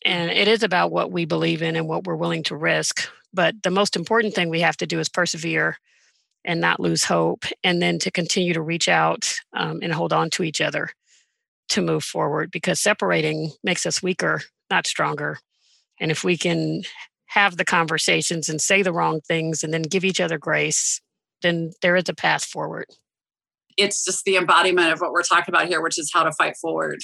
And 0.05 0.31
it 0.31 0.47
is 0.47 0.63
about 0.63 0.93
what 0.93 1.11
we 1.11 1.25
believe 1.25 1.61
in 1.61 1.75
and 1.75 1.89
what 1.89 2.05
we're 2.05 2.15
willing 2.15 2.45
to 2.45 2.57
risk. 2.57 3.09
But 3.33 3.63
the 3.63 3.71
most 3.71 3.97
important 3.97 4.35
thing 4.35 4.49
we 4.49 4.61
have 4.61 4.77
to 4.79 4.87
do 4.87 4.99
is 4.99 5.09
persevere 5.09 5.77
and 6.45 6.61
not 6.61 6.81
lose 6.81 7.05
hope, 7.05 7.45
and 7.63 7.83
then 7.83 7.99
to 7.99 8.11
continue 8.11 8.55
to 8.55 8.63
reach 8.63 8.89
out 8.89 9.35
um, 9.55 9.81
and 9.83 9.93
hold 9.93 10.13
on 10.13 10.31
to 10.31 10.43
each 10.43 10.61
other 10.61 10.91
to 11.71 11.83
move 11.83 12.05
forward 12.05 12.51
because 12.51 12.81
separating 12.81 13.51
makes 13.63 13.85
us 13.85 14.03
weaker, 14.03 14.43
not 14.71 14.87
stronger. 14.87 15.39
And 16.01 16.11
if 16.11 16.25
we 16.25 16.37
can 16.39 16.83
have 17.27 17.57
the 17.57 17.65
conversations 17.65 18.49
and 18.49 18.61
say 18.61 18.83
the 18.83 18.93
wrong 18.93 19.21
things 19.21 19.63
and 19.63 19.75
then 19.75 19.83
give 19.83 20.05
each 20.05 20.21
other 20.21 20.39
grace, 20.39 21.01
then 21.43 21.73
there 21.83 21.97
is 21.97 22.09
a 22.09 22.15
path 22.15 22.45
forward. 22.45 22.87
It's 23.77 24.05
just 24.05 24.25
the 24.25 24.37
embodiment 24.37 24.93
of 24.93 25.01
what 25.01 25.13
we're 25.13 25.23
talking 25.23 25.55
about 25.55 25.69
here, 25.69 25.83
which 25.83 25.99
is 25.99 26.11
how 26.13 26.25
to 26.25 26.33
fight 26.33 26.57
forward 26.57 27.01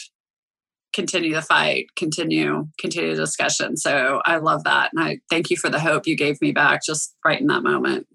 continue 0.94 1.34
the 1.34 1.42
fight, 1.42 1.94
continue, 1.96 2.68
continue 2.78 3.14
the 3.14 3.22
discussion. 3.22 3.76
So 3.76 4.22
I 4.24 4.36
love 4.36 4.64
that. 4.64 4.90
And 4.94 5.04
I 5.04 5.18
thank 5.28 5.50
you 5.50 5.56
for 5.56 5.68
the 5.68 5.80
hope 5.80 6.06
you 6.06 6.16
gave 6.16 6.40
me 6.40 6.52
back 6.52 6.80
just 6.84 7.14
right 7.24 7.40
in 7.40 7.48
that 7.48 7.62
moment. 7.62 8.06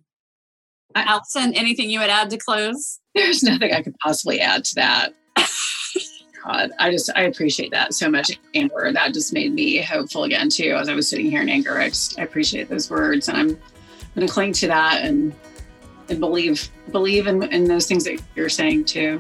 Allison, 0.95 1.53
anything 1.53 1.89
you 1.89 1.99
would 1.99 2.09
add 2.09 2.29
to 2.31 2.37
close? 2.37 2.99
There's 3.13 3.43
nothing 3.43 3.73
I 3.73 3.83
could 3.83 3.95
possibly 3.99 4.39
add 4.39 4.65
to 4.65 4.75
that. 4.75 5.13
God, 6.45 6.71
I 6.79 6.89
just 6.89 7.11
I 7.15 7.23
appreciate 7.23 7.71
that 7.71 7.93
so 7.93 8.09
much, 8.09 8.39
Amber. 8.55 8.91
That 8.91 9.13
just 9.13 9.33
made 9.33 9.53
me 9.53 9.77
hopeful 9.81 10.23
again 10.23 10.49
too. 10.49 10.75
As 10.79 10.89
I 10.89 10.95
was 10.95 11.07
sitting 11.07 11.29
here 11.29 11.41
in 11.41 11.49
anger, 11.49 11.77
I 11.79 11.89
just 11.89 12.17
I 12.17 12.23
appreciate 12.23 12.69
those 12.69 12.89
words, 12.89 13.27
and 13.27 13.37
I'm 13.37 13.47
going 14.15 14.25
to 14.25 14.33
cling 14.33 14.53
to 14.53 14.67
that 14.67 15.03
and 15.03 15.35
and 16.07 16.19
believe 16.19 16.69
believe 16.91 17.27
in, 17.27 17.43
in 17.43 17.65
those 17.65 17.85
things 17.87 18.05
that 18.05 18.21
you're 18.35 18.49
saying 18.49 18.85
too. 18.85 19.19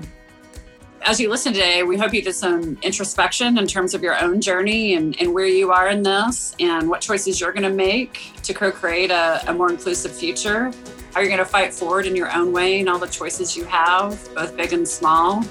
As 1.01 1.19
you 1.19 1.29
listen 1.29 1.53
today, 1.53 1.83
we 1.83 1.97
hope 1.97 2.13
you 2.13 2.21
did 2.21 2.33
some 2.33 2.77
introspection 2.81 3.57
in 3.57 3.67
terms 3.67 3.93
of 3.93 4.03
your 4.03 4.21
own 4.21 4.41
journey 4.41 4.95
and, 4.95 5.19
and 5.19 5.33
where 5.33 5.47
you 5.47 5.71
are 5.71 5.89
in 5.89 6.03
this 6.03 6.55
and 6.59 6.89
what 6.89 7.01
choices 7.01 7.39
you're 7.39 7.53
going 7.53 7.63
to 7.63 7.69
make 7.69 8.31
to 8.43 8.53
co-create 8.53 9.09
a, 9.09 9.41
a 9.49 9.53
more 9.53 9.71
inclusive 9.71 10.11
future. 10.11 10.71
How 11.13 11.21
you're 11.21 11.29
going 11.29 11.39
to 11.39 11.45
fight 11.45 11.73
forward 11.73 12.05
in 12.05 12.15
your 12.15 12.31
own 12.35 12.51
way 12.51 12.79
and 12.79 12.89
all 12.89 12.99
the 12.99 13.07
choices 13.07 13.57
you 13.57 13.63
have, 13.65 14.29
both 14.35 14.55
big 14.55 14.73
and 14.73 14.87
small 14.87 15.43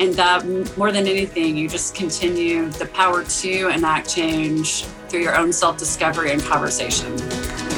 and 0.00 0.14
that 0.14 0.44
more 0.76 0.90
than 0.90 1.06
anything, 1.06 1.56
you 1.56 1.68
just 1.68 1.94
continue 1.94 2.68
the 2.70 2.86
power 2.86 3.24
to 3.24 3.68
enact 3.68 4.14
change 4.14 4.84
through 5.08 5.20
your 5.20 5.36
own 5.36 5.52
self 5.52 5.78
discovery 5.78 6.32
and 6.32 6.42
conversation. 6.42 7.71